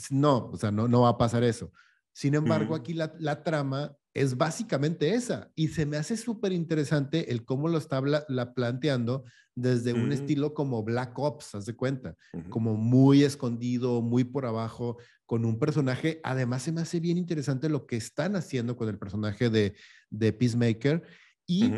no, 0.10 0.50
o 0.50 0.58
sea, 0.58 0.72
no, 0.72 0.88
no 0.88 1.02
va 1.02 1.10
a 1.10 1.18
pasar 1.20 1.44
eso. 1.44 1.72
Sin 2.14 2.34
embargo, 2.34 2.74
aquí 2.74 2.96
la, 2.96 3.14
la, 3.20 3.44
trama 3.44 3.96
es 4.16 4.38
básicamente 4.38 5.14
esa. 5.14 5.52
Y 5.56 5.68
se 5.68 5.86
me 5.86 5.98
hace 5.98 6.16
súper 6.16 6.54
interesante 6.54 7.32
el 7.32 7.44
cómo 7.44 7.68
lo 7.68 7.78
está 7.78 8.02
la 8.02 8.54
planteando 8.54 9.26
desde 9.54 9.94
un 9.94 10.12
estilo 10.12 10.54
como 10.54 10.84
Black 10.84 11.20
Ops, 11.20 11.56
haz 11.56 11.66
de 11.66 11.76
cuenta, 11.76 12.16
como 12.50 12.76
muy 12.76 13.24
escondido, 13.24 14.02
muy 14.02 14.24
por 14.24 14.46
abajo, 14.46 14.98
con 15.26 15.46
un 15.46 15.60
personaje. 15.60 16.22
Además, 16.24 16.64
se 16.64 16.72
me 16.72 16.82
hace 16.82 17.00
bien 17.00 17.18
interesante 17.18 17.70
lo 17.70 17.86
que 17.86 17.98
están 17.98 18.36
haciendo 18.36 18.78
con 18.78 18.90
el 18.90 18.98
personaje 18.98 19.50
de, 19.50 19.76
de 20.10 20.34
Peacemaker. 20.34 21.04
Y 21.46 21.72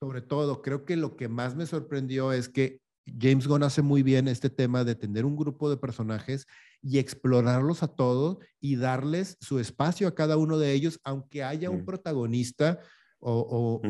sobre 0.00 0.20
todo, 0.20 0.62
creo 0.62 0.84
que 0.84 0.96
lo 0.96 1.16
que 1.16 1.28
más 1.28 1.54
me 1.54 1.66
sorprendió 1.66 2.32
es 2.32 2.48
que 2.48 2.80
James 3.18 3.46
Gunn 3.46 3.62
hace 3.62 3.82
muy 3.82 4.02
bien 4.02 4.28
este 4.28 4.50
tema 4.50 4.84
de 4.84 4.94
tener 4.94 5.24
un 5.24 5.36
grupo 5.36 5.70
de 5.70 5.76
personajes 5.76 6.46
y 6.82 6.98
explorarlos 6.98 7.82
a 7.82 7.88
todos 7.88 8.38
y 8.60 8.76
darles 8.76 9.36
su 9.40 9.58
espacio 9.58 10.08
a 10.08 10.14
cada 10.14 10.36
uno 10.36 10.58
de 10.58 10.72
ellos, 10.72 11.00
aunque 11.04 11.42
haya 11.42 11.70
un 11.70 11.84
protagonista 11.84 12.80
o, 13.20 13.80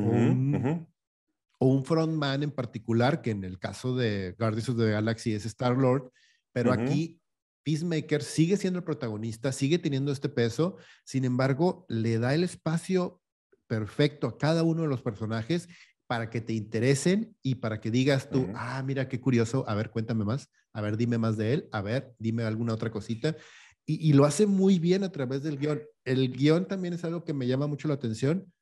un, 1.61 1.85
frontman 1.85 2.43
en 2.43 2.51
particular, 2.51 3.21
que 3.21 3.31
en 3.31 3.45
el 3.45 3.59
caso 3.59 3.97
de 3.97 4.35
Guardians 4.39 4.69
of 4.69 4.79
the 4.79 4.91
Galaxy 4.91 5.33
es 5.33 5.45
Star-Lord, 5.45 6.11
pero 6.53 6.73
aquí 6.73 7.21
Peacemaker 7.62 8.23
sigue 8.23 8.57
siendo 8.57 8.79
el 8.79 8.85
protagonista, 8.85 9.53
sigue 9.53 9.79
teniendo 9.79 10.12
este 10.12 10.29
peso, 10.29 10.77
sin 11.05 11.25
embargo, 11.25 11.85
le 11.89 12.19
da 12.19 12.35
el 12.35 12.45
espacio 12.45 13.21
perfecto 13.66 14.27
a 14.27 14.39
cada 14.39 14.62
uno 14.62 14.83
de 14.83 14.89
los 14.89 15.03
personajes 15.03 15.69
para 16.09 16.31
que 16.31 16.41
te 16.41 16.55
interesen 16.55 17.37
y 17.43 17.57
para 17.57 17.81
que 17.81 17.91
digas 17.91 18.31
tú, 18.31 18.51
ah, 18.55 18.83
mira 18.83 19.09
qué 19.09 19.21
curioso, 19.21 19.65
a 19.69 19.75
ver, 19.75 19.91
cuéntame 19.91 20.25
más, 20.25 20.51
a 20.73 20.81
ver, 20.81 20.97
dime 20.97 21.19
más 21.19 21.37
de 21.37 21.53
él, 21.53 21.69
a 21.71 21.83
ver, 21.83 22.15
dime 22.19 22.45
alguna 22.45 22.73
otra 22.73 22.91
cosita. 22.91 23.37
Y, 23.85 24.13
lo 24.13 24.27
hace 24.27 24.47
muy 24.47 24.79
bien 24.79 25.03
a 25.03 25.13
través 25.13 25.43
del 25.43 25.59
guion. 25.59 25.81
El 26.05 26.31
guion 26.31 26.69
también 26.69 26.93
es 26.93 27.05
algo 27.05 27.25
que 27.25 27.33
me 27.33 27.47
llama 27.47 27.67
mucho 27.67 27.89
la 27.89 27.95
atención 27.95 28.53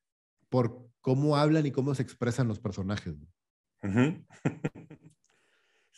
por 0.49 0.88
cómo 1.01 1.36
hablan 1.36 1.66
y 1.66 1.72
cómo 1.72 1.97
se 1.97 2.03
expresan 2.03 2.49
los 2.49 2.61
personajes. 2.61 3.14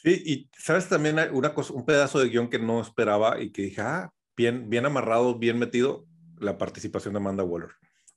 Sí, 0.01 0.23
y 0.25 0.51
sabes 0.57 0.89
también 0.89 1.17
una 1.33 1.55
cosa, 1.55 1.73
un 1.73 1.85
pedazo 1.85 2.21
de 2.21 2.29
guion 2.29 2.49
que 2.49 2.61
no 2.61 2.81
esperaba 2.81 3.41
y 3.41 3.51
que 3.51 3.63
dije, 3.63 3.81
ah, 3.81 4.13
bien, 4.37 4.71
bien 4.71 4.87
amarrado, 4.87 5.37
bien 5.37 5.59
metido, 5.59 6.07
la 6.39 6.57
participación 6.57 7.15
de 7.15 7.19
Amanda 7.19 7.43
Waller. 7.43 7.71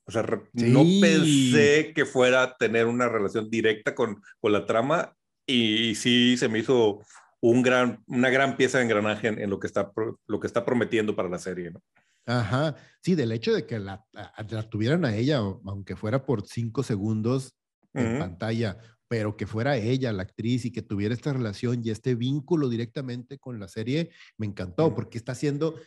O 0.04 0.10
sea, 0.10 0.22
no 0.52 0.84
pensé 1.00 1.92
que 1.94 2.04
fuera 2.04 2.42
a 2.42 2.56
tener 2.56 2.86
una 2.86 3.08
relación 3.08 3.48
directa 3.48 3.94
con, 3.94 4.20
con 4.40 4.52
la 4.52 4.66
trama 4.66 5.14
y, 5.46 5.94
sí 5.94 6.36
se 6.36 6.48
me 6.48 6.58
hizo 6.58 7.00
un 7.40 7.62
gran, 7.62 8.02
una 8.06 8.30
gran 8.30 8.56
pieza 8.56 8.78
de 8.78 8.84
engranaje 8.84 9.28
en, 9.28 9.50
lo, 9.50 9.60
que 9.60 9.66
está, 9.66 9.92
lo 10.26 10.40
que 10.40 10.46
está 10.46 10.64
prometiendo 10.64 11.14
para 11.14 11.28
la 11.28 11.38
serie. 11.38 11.70
¿no? 11.70 11.80
Ajá, 12.26 12.76
sí, 13.00 13.14
del 13.14 13.32
hecho 13.32 13.52
de 13.52 13.66
que 13.66 13.78
la, 13.78 14.04
la 14.12 14.62
tuvieran 14.68 15.04
a 15.04 15.14
ella, 15.14 15.38
aunque 15.38 15.96
fuera 15.96 16.24
por 16.24 16.46
cinco 16.46 16.82
segundos 16.82 17.54
en 17.94 18.18
pantalla, 18.18 18.78
pero 19.08 19.36
que 19.36 19.46
fuera 19.46 19.76
ella 19.76 20.12
la 20.12 20.22
actriz 20.22 20.64
y 20.64 20.72
que 20.72 20.80
tuviera 20.80 21.14
esta 21.14 21.32
relación 21.32 21.82
y 21.84 21.90
este 21.90 22.14
vínculo 22.14 22.68
directamente 22.68 23.38
con 23.38 23.60
la 23.60 23.68
serie, 23.68 24.10
me 24.38 24.46
encantó, 24.46 24.94
porque 24.94 25.18
está 25.18 25.32
haciendo, 25.32 25.78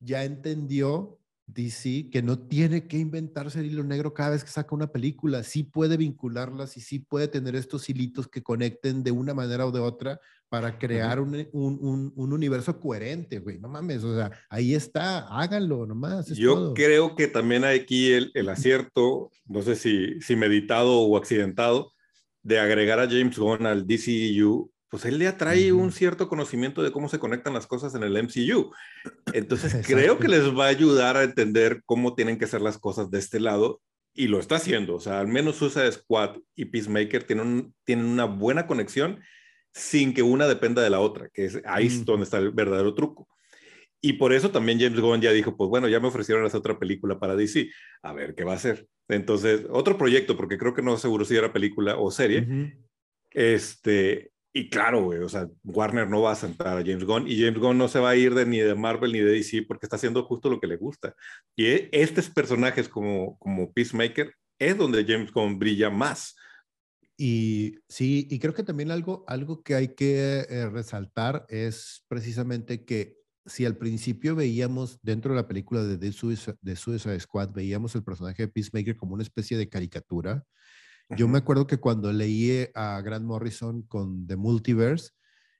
ya 0.00 0.24
entendió 0.24 1.20
DC 1.46 2.10
que 2.10 2.22
no 2.22 2.38
tiene 2.38 2.88
que 2.88 2.98
inventarse 2.98 3.60
el 3.60 3.66
hilo 3.66 3.84
negro 3.84 4.12
cada 4.12 4.30
vez 4.30 4.42
que 4.42 4.50
saca 4.50 4.74
una 4.74 4.88
película, 4.88 5.42
sí 5.44 5.62
puede 5.62 5.96
vincularlas 5.96 6.76
y 6.76 6.80
sí 6.80 6.98
puede 6.98 7.28
tener 7.28 7.54
estos 7.54 7.88
hilitos 7.88 8.28
que 8.28 8.42
conecten 8.42 9.04
de 9.04 9.12
una 9.12 9.32
manera 9.32 9.66
o 9.66 9.70
de 9.70 9.80
otra 9.80 10.20
para 10.48 10.78
crear 10.78 11.20
un, 11.20 11.46
un, 11.52 12.12
un, 12.14 12.32
universo 12.32 12.78
coherente, 12.78 13.40
güey, 13.40 13.58
no 13.58 13.68
mames, 13.68 14.04
o 14.04 14.14
sea, 14.14 14.30
ahí 14.48 14.74
está, 14.74 15.26
háganlo 15.28 15.86
nomás. 15.86 16.28
Yo 16.28 16.72
creo 16.72 17.16
que 17.16 17.26
también 17.26 17.64
hay 17.64 17.80
aquí 17.80 18.12
el, 18.12 18.30
el 18.34 18.48
acierto, 18.48 19.30
no 19.46 19.62
sé 19.62 19.74
si, 19.74 20.20
si 20.20 20.36
meditado 20.36 21.00
o 21.00 21.16
accidentado, 21.16 21.92
de 22.42 22.60
agregar 22.60 23.00
a 23.00 23.08
James 23.08 23.36
Gunn 23.36 23.66
al 23.66 23.86
DCEU 23.86 24.70
pues 24.88 25.04
él 25.04 25.18
le 25.18 25.26
atrae 25.26 25.72
un 25.72 25.92
cierto 25.92 26.28
conocimiento 26.28 26.82
de 26.82 26.92
cómo 26.92 27.08
se 27.08 27.18
conectan 27.18 27.54
las 27.54 27.66
cosas 27.66 27.94
en 27.94 28.02
el 28.02 28.16
MCU. 28.22 28.72
Entonces 29.32 29.74
creo 29.86 30.18
que 30.18 30.28
les 30.28 30.56
va 30.56 30.66
a 30.66 30.68
ayudar 30.68 31.16
a 31.16 31.24
entender 31.24 31.82
cómo 31.84 32.14
tienen 32.14 32.38
que 32.38 32.46
ser 32.46 32.60
las 32.60 32.78
cosas 32.78 33.10
de 33.10 33.18
este 33.18 33.40
lado 33.40 33.80
y 34.14 34.28
lo 34.28 34.38
está 34.38 34.56
haciendo. 34.56 34.94
O 34.94 35.00
sea, 35.00 35.20
al 35.20 35.28
menos 35.28 35.56
Suicide 35.56 35.92
Squad 35.92 36.36
y 36.54 36.66
Peacemaker 36.66 37.24
tienen, 37.24 37.74
tienen 37.84 38.06
una 38.06 38.24
buena 38.24 38.66
conexión 38.66 39.20
sin 39.72 40.14
que 40.14 40.22
una 40.22 40.46
dependa 40.46 40.82
de 40.82 40.90
la 40.90 41.00
otra, 41.00 41.28
que 41.34 41.44
es 41.44 41.60
ahí 41.66 41.86
es 41.86 42.04
donde 42.04 42.24
está 42.24 42.38
el 42.38 42.50
verdadero 42.50 42.94
truco. 42.94 43.28
Y 44.00 44.14
por 44.14 44.32
eso 44.32 44.50
también 44.50 44.78
James 44.78 45.00
Gunn 45.00 45.20
ya 45.20 45.32
dijo, 45.32 45.56
pues 45.56 45.68
bueno, 45.68 45.88
ya 45.88 46.00
me 46.00 46.08
ofrecieron 46.08 46.44
hacer 46.44 46.58
otra 46.58 46.78
película 46.78 47.18
para 47.18 47.34
DC, 47.34 47.70
a 48.02 48.12
ver 48.12 48.34
qué 48.34 48.44
va 48.44 48.52
a 48.52 48.56
hacer. 48.56 48.86
Entonces, 49.08 49.66
otro 49.70 49.98
proyecto, 49.98 50.36
porque 50.36 50.58
creo 50.58 50.74
que 50.74 50.82
no 50.82 50.96
seguro 50.96 51.24
si 51.24 51.36
era 51.36 51.52
película 51.52 51.98
o 51.98 52.10
serie, 52.10 52.76
este, 53.30 54.30
y 54.56 54.70
claro, 54.70 55.04
güey, 55.04 55.18
o 55.18 55.28
sea, 55.28 55.50
Warner 55.64 56.08
no 56.08 56.22
va 56.22 56.32
a 56.32 56.34
sentar 56.34 56.78
a 56.78 56.80
James 56.82 57.04
Gunn 57.04 57.28
y 57.28 57.38
James 57.38 57.58
Gunn 57.58 57.76
no 57.76 57.88
se 57.88 57.98
va 57.98 58.08
a 58.08 58.16
ir 58.16 58.34
de, 58.34 58.46
ni 58.46 58.58
de 58.58 58.74
Marvel 58.74 59.12
ni 59.12 59.18
de 59.18 59.32
DC 59.32 59.66
porque 59.68 59.84
está 59.84 59.96
haciendo 59.96 60.24
justo 60.24 60.48
lo 60.48 60.58
que 60.58 60.66
le 60.66 60.78
gusta. 60.78 61.14
Y 61.54 61.66
e, 61.66 61.90
estos 61.92 62.30
personajes 62.30 62.88
como, 62.88 63.38
como 63.38 63.70
Peacemaker 63.74 64.32
es 64.58 64.78
donde 64.78 65.04
James 65.04 65.30
Gunn 65.30 65.58
brilla 65.58 65.90
más. 65.90 66.36
Y 67.18 67.74
sí, 67.86 68.26
y 68.30 68.38
creo 68.38 68.54
que 68.54 68.62
también 68.62 68.90
algo, 68.90 69.26
algo 69.26 69.62
que 69.62 69.74
hay 69.74 69.88
que 69.94 70.46
eh, 70.48 70.70
resaltar 70.70 71.44
es 71.50 72.02
precisamente 72.08 72.86
que 72.86 73.18
si 73.44 73.66
al 73.66 73.76
principio 73.76 74.34
veíamos 74.34 74.98
dentro 75.02 75.34
de 75.34 75.40
la 75.42 75.48
película 75.48 75.82
de 75.82 75.98
The 75.98 76.12
Suicide, 76.12 76.56
de 76.62 76.76
Suicide 76.76 77.20
Squad, 77.20 77.50
veíamos 77.52 77.94
el 77.94 78.04
personaje 78.04 78.44
de 78.44 78.48
Peacemaker 78.48 78.96
como 78.96 79.12
una 79.12 79.22
especie 79.22 79.58
de 79.58 79.68
caricatura, 79.68 80.46
yo 81.10 81.28
me 81.28 81.38
acuerdo 81.38 81.66
que 81.66 81.78
cuando 81.78 82.12
leí 82.12 82.66
a 82.74 83.00
Grant 83.00 83.24
Morrison 83.24 83.82
con 83.82 84.26
The 84.26 84.36
Multiverse, 84.36 85.10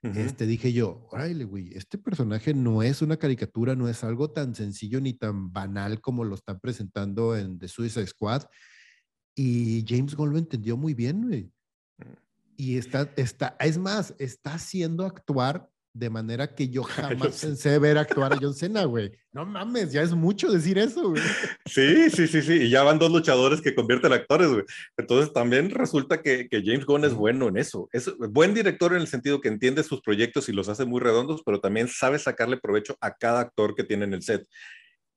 este, 0.02 0.46
dije 0.46 0.72
yo, 0.72 1.08
órale, 1.10 1.44
güey, 1.44 1.72
este 1.74 1.98
personaje 1.98 2.54
no 2.54 2.82
es 2.82 3.02
una 3.02 3.16
caricatura, 3.16 3.74
no 3.74 3.88
es 3.88 4.04
algo 4.04 4.30
tan 4.30 4.54
sencillo 4.54 5.00
ni 5.00 5.14
tan 5.14 5.52
banal 5.52 6.00
como 6.00 6.22
lo 6.22 6.36
están 6.36 6.60
presentando 6.60 7.36
en 7.36 7.58
The 7.58 7.66
Suicide 7.66 8.06
Squad. 8.06 8.42
Y 9.34 9.84
James 9.86 10.14
Gunn 10.14 10.30
lo 10.30 10.38
entendió 10.38 10.76
muy 10.76 10.94
bien, 10.94 11.26
güey. 11.26 11.52
Mm. 11.98 12.12
Y 12.56 12.76
está, 12.78 13.12
está, 13.16 13.56
es 13.58 13.78
más, 13.78 14.14
está 14.18 14.54
haciendo 14.54 15.04
actuar 15.04 15.68
de 15.98 16.10
manera 16.10 16.54
que 16.54 16.68
yo 16.68 16.82
jamás 16.84 17.40
pensé 17.40 17.78
ver 17.78 17.96
actuar 17.98 18.34
a 18.34 18.38
John 18.40 18.54
Cena, 18.54 18.84
güey. 18.84 19.10
No 19.32 19.46
mames, 19.46 19.92
ya 19.92 20.02
es 20.02 20.12
mucho 20.12 20.50
decir 20.50 20.78
eso, 20.78 21.10
güey. 21.10 21.22
Sí, 21.66 22.10
sí, 22.10 22.26
sí, 22.26 22.42
sí. 22.42 22.52
Y 22.54 22.70
ya 22.70 22.82
van 22.82 22.98
dos 22.98 23.10
luchadores 23.10 23.60
que 23.60 23.74
convierten 23.74 24.12
actores, 24.12 24.48
güey. 24.48 24.64
Entonces 24.96 25.32
también 25.32 25.70
resulta 25.70 26.22
que, 26.22 26.48
que, 26.48 26.62
James 26.64 26.86
Gunn 26.86 27.04
es 27.04 27.14
bueno 27.14 27.48
en 27.48 27.56
eso. 27.56 27.88
Es 27.92 28.10
buen 28.18 28.54
director 28.54 28.92
en 28.92 29.00
el 29.00 29.08
sentido 29.08 29.40
que 29.40 29.48
entiende 29.48 29.82
sus 29.82 30.00
proyectos 30.00 30.48
y 30.48 30.52
los 30.52 30.68
hace 30.68 30.84
muy 30.84 31.00
redondos, 31.00 31.42
pero 31.44 31.60
también 31.60 31.88
sabe 31.88 32.18
sacarle 32.18 32.58
provecho 32.58 32.96
a 33.00 33.14
cada 33.14 33.40
actor 33.40 33.74
que 33.74 33.84
tiene 33.84 34.04
en 34.04 34.14
el 34.14 34.22
set. 34.22 34.46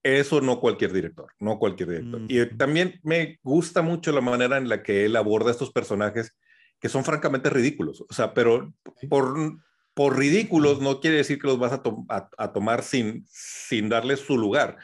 Eso 0.01 0.39
no 0.39 0.59
cualquier 0.61 0.93
director, 0.93 1.27
no 1.39 1.59
cualquier 1.59 1.89
director. 1.89 2.21
Y 2.29 2.45
también 2.57 2.99
me 3.03 3.37
gusta 3.43 3.81
mucho 3.81 4.13
la 4.13 4.21
manera 4.21 4.57
en 4.57 4.69
la 4.69 4.81
que 4.81 5.05
él 5.05 5.15
aborda 5.17 5.51
estos 5.51 5.71
personajes 5.71 6.35
que 6.79 6.89
son 6.89 7.03
francamente 7.03 7.49
ridículos. 7.49 8.01
O 8.01 8.13
sea, 8.13 8.33
pero 8.33 8.73
por 9.09 9.59
por 9.99 10.17
ridículos 10.17 10.79
no 10.79 11.01
quiere 11.01 11.17
decir 11.17 11.39
que 11.39 11.47
los 11.47 11.59
vas 11.59 11.73
a, 11.73 12.53
tomar 12.53 12.83
sin, 12.83 13.25
sin 13.27 13.89
darles 13.89 14.21
su 14.21 14.37
lugar. 14.37 14.77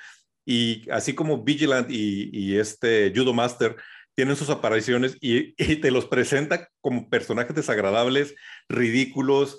Y 0.46 0.92
así 0.92 1.16
como 1.16 1.42
Vigilant 1.42 1.88
y, 1.90 2.58
este 2.58 3.14
Judo 3.16 3.34
Master 3.34 3.78
tienen 4.14 4.36
sus 4.36 4.50
apariciones 4.50 5.16
y, 5.22 5.54
te 5.54 5.90
los 5.90 6.04
presenta 6.04 6.68
como 6.82 7.10
personajes 7.10 7.56
desagradables, 7.56 8.36
ridículos, 8.68 9.58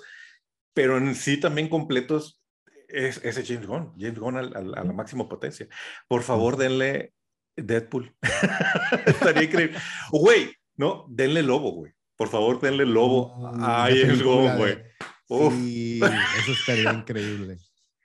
pero 0.75 0.99
en 0.99 1.15
sí 1.15 1.37
también 1.39 1.69
completos, 1.69 2.39
es 2.87 3.19
ese 3.23 3.43
James 3.43 3.65
Gunn, 3.65 3.93
James 3.97 4.19
Gunn 4.19 4.37
a, 4.37 4.43
la 4.43 4.83
máxima 4.83 5.27
potencia. 5.27 5.67
Por 6.07 6.21
favor, 6.21 6.57
denle 6.57 7.13
Deadpool. 7.55 8.15
Estaría 9.07 9.45
increíble. 9.45 9.75
Güey, 10.11 10.53
no, 10.75 11.07
denle 11.09 11.41
Lobo, 11.41 11.71
güey. 11.71 11.93
Por 12.15 12.27
favor, 12.27 12.61
denle 12.61 12.85
Lobo 12.85 13.33
a 13.59 13.87
James 13.89 14.21
Gunn, 14.21 14.55
güey. 14.55 14.85
Sí, 15.27 15.99
eso 16.39 16.51
estaría 16.51 16.93
increíble. 16.93 17.57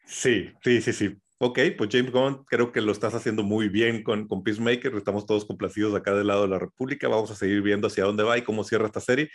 Sí, 0.07 0.51
sí, 0.63 0.83
sí, 0.83 0.93
sí. 0.93 1.17
Ok, 1.39 1.59
pues 1.77 1.91
James 1.91 2.13
Gunn, 2.13 2.45
creo 2.45 2.71
que 2.71 2.81
lo 2.81 2.93
estás 2.93 3.15
haciendo 3.15 3.43
muy 3.43 3.69
bien 3.69 4.03
con, 4.03 4.29
con 4.29 4.45
Peacemaker. 4.45 4.95
Estamos 4.95 5.27
todos 5.27 5.45
complacidos 5.45 5.95
acá 5.95 6.15
del 6.15 6.29
lado 6.29 6.43
de 6.43 6.49
la 6.49 6.59
República. 6.59 7.09
Vamos 7.09 7.31
a 7.31 7.35
seguir 7.35 7.63
viendo 7.63 7.89
hacia 7.89 8.05
dónde 8.05 8.23
va 8.23 8.39
y 8.39 8.43
cómo 8.43 8.63
cierra 8.63 8.87
esta 8.87 9.01
serie. 9.01 9.29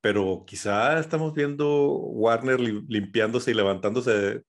Pero 0.00 0.44
quizá 0.46 1.00
estamos 1.00 1.34
viendo 1.34 1.94
Warner 1.94 2.60
limpiándose 2.60 3.52
y 3.52 3.54
levantándose, 3.54 4.42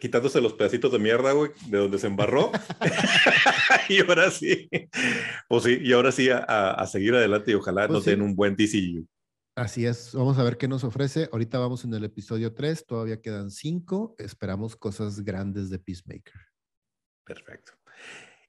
quitándose 0.00 0.40
los 0.40 0.54
pedacitos 0.54 0.90
de 0.90 0.98
mierda, 0.98 1.32
güey, 1.32 1.52
de 1.66 1.78
donde 1.78 1.98
se 1.98 2.06
embarró. 2.08 2.50
y 3.88 4.00
ahora 4.00 4.30
sí, 4.30 4.68
pues 5.48 5.64
sí, 5.64 5.78
y 5.82 5.92
ahora 5.92 6.10
sí 6.10 6.30
a, 6.30 6.38
a 6.38 6.86
seguir 6.86 7.14
adelante 7.14 7.52
y 7.52 7.54
ojalá 7.54 7.86
pues 7.86 7.90
nos 7.90 8.04
den 8.04 8.22
un 8.22 8.34
buen 8.34 8.56
DCU. 8.56 9.06
Así 9.58 9.86
es, 9.86 10.14
vamos 10.14 10.38
a 10.38 10.44
ver 10.44 10.56
qué 10.56 10.68
nos 10.68 10.84
ofrece. 10.84 11.28
Ahorita 11.32 11.58
vamos 11.58 11.84
en 11.84 11.92
el 11.92 12.04
episodio 12.04 12.54
3, 12.54 12.86
todavía 12.86 13.20
quedan 13.20 13.50
5. 13.50 14.14
Esperamos 14.18 14.76
cosas 14.76 15.24
grandes 15.24 15.68
de 15.68 15.80
Peacemaker. 15.80 16.40
Perfecto. 17.24 17.77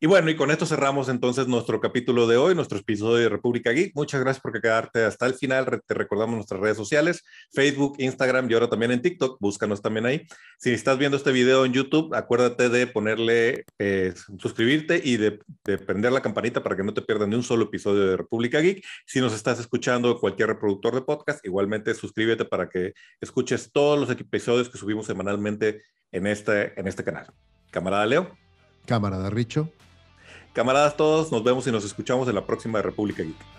Y 0.01 0.07
bueno, 0.07 0.29
y 0.29 0.35
con 0.37 0.49
esto 0.49 0.65
cerramos 0.65 1.09
entonces 1.09 1.49
nuestro 1.49 1.81
capítulo 1.81 2.25
de 2.25 2.37
hoy, 2.37 2.55
nuestro 2.55 2.77
episodio 2.77 3.17
de 3.17 3.27
República 3.27 3.71
Geek. 3.71 3.93
Muchas 3.95 4.21
gracias 4.21 4.41
por 4.41 4.53
quedarte 4.61 5.03
hasta 5.03 5.25
el 5.25 5.33
final. 5.33 5.81
Te 5.85 5.93
recordamos 5.93 6.35
nuestras 6.35 6.61
redes 6.61 6.77
sociales, 6.77 7.25
Facebook, 7.51 7.97
Instagram 7.97 8.49
y 8.49 8.53
ahora 8.53 8.69
también 8.69 8.91
en 8.91 9.01
TikTok. 9.01 9.37
Búscanos 9.41 9.81
también 9.81 10.05
ahí. 10.05 10.25
Si 10.57 10.71
estás 10.71 10.97
viendo 10.97 11.17
este 11.17 11.33
video 11.33 11.65
en 11.65 11.73
YouTube, 11.73 12.15
acuérdate 12.15 12.69
de 12.69 12.87
ponerle, 12.87 13.65
eh, 13.77 14.13
suscribirte 14.37 15.01
y 15.03 15.17
de, 15.17 15.39
de, 15.65 15.77
prender 15.77 16.13
la 16.13 16.21
campanita 16.21 16.63
para 16.63 16.77
que 16.77 16.83
no 16.83 16.93
te 16.93 17.01
pierdas 17.01 17.27
ni 17.27 17.35
un 17.35 17.43
solo 17.43 17.65
episodio 17.65 18.07
de 18.07 18.15
República 18.15 18.61
Geek. 18.61 18.81
Si 19.05 19.19
nos 19.19 19.33
estás 19.33 19.59
escuchando 19.59 20.17
cualquier 20.17 20.47
reproductor 20.47 20.95
de 20.95 21.01
podcast, 21.01 21.45
igualmente 21.45 21.93
suscríbete 21.93 22.45
para 22.45 22.69
que 22.69 22.93
escuches 23.19 23.69
todos 23.73 23.99
los 23.99 24.09
episodios 24.09 24.69
que 24.69 24.77
subimos 24.77 25.07
semanalmente 25.07 25.81
en 26.13 26.25
este, 26.25 26.79
en 26.79 26.87
este 26.87 27.03
canal. 27.03 27.33
Camarada 27.69 28.05
Leo. 28.05 28.37
Camarada 28.85 29.29
Richo. 29.29 29.73
Camaradas 30.53 30.97
todos, 30.97 31.31
nos 31.31 31.43
vemos 31.43 31.67
y 31.67 31.71
nos 31.71 31.85
escuchamos 31.85 32.27
en 32.27 32.35
la 32.35 32.45
próxima 32.45 32.81
República 32.81 33.23
Geek. 33.23 33.58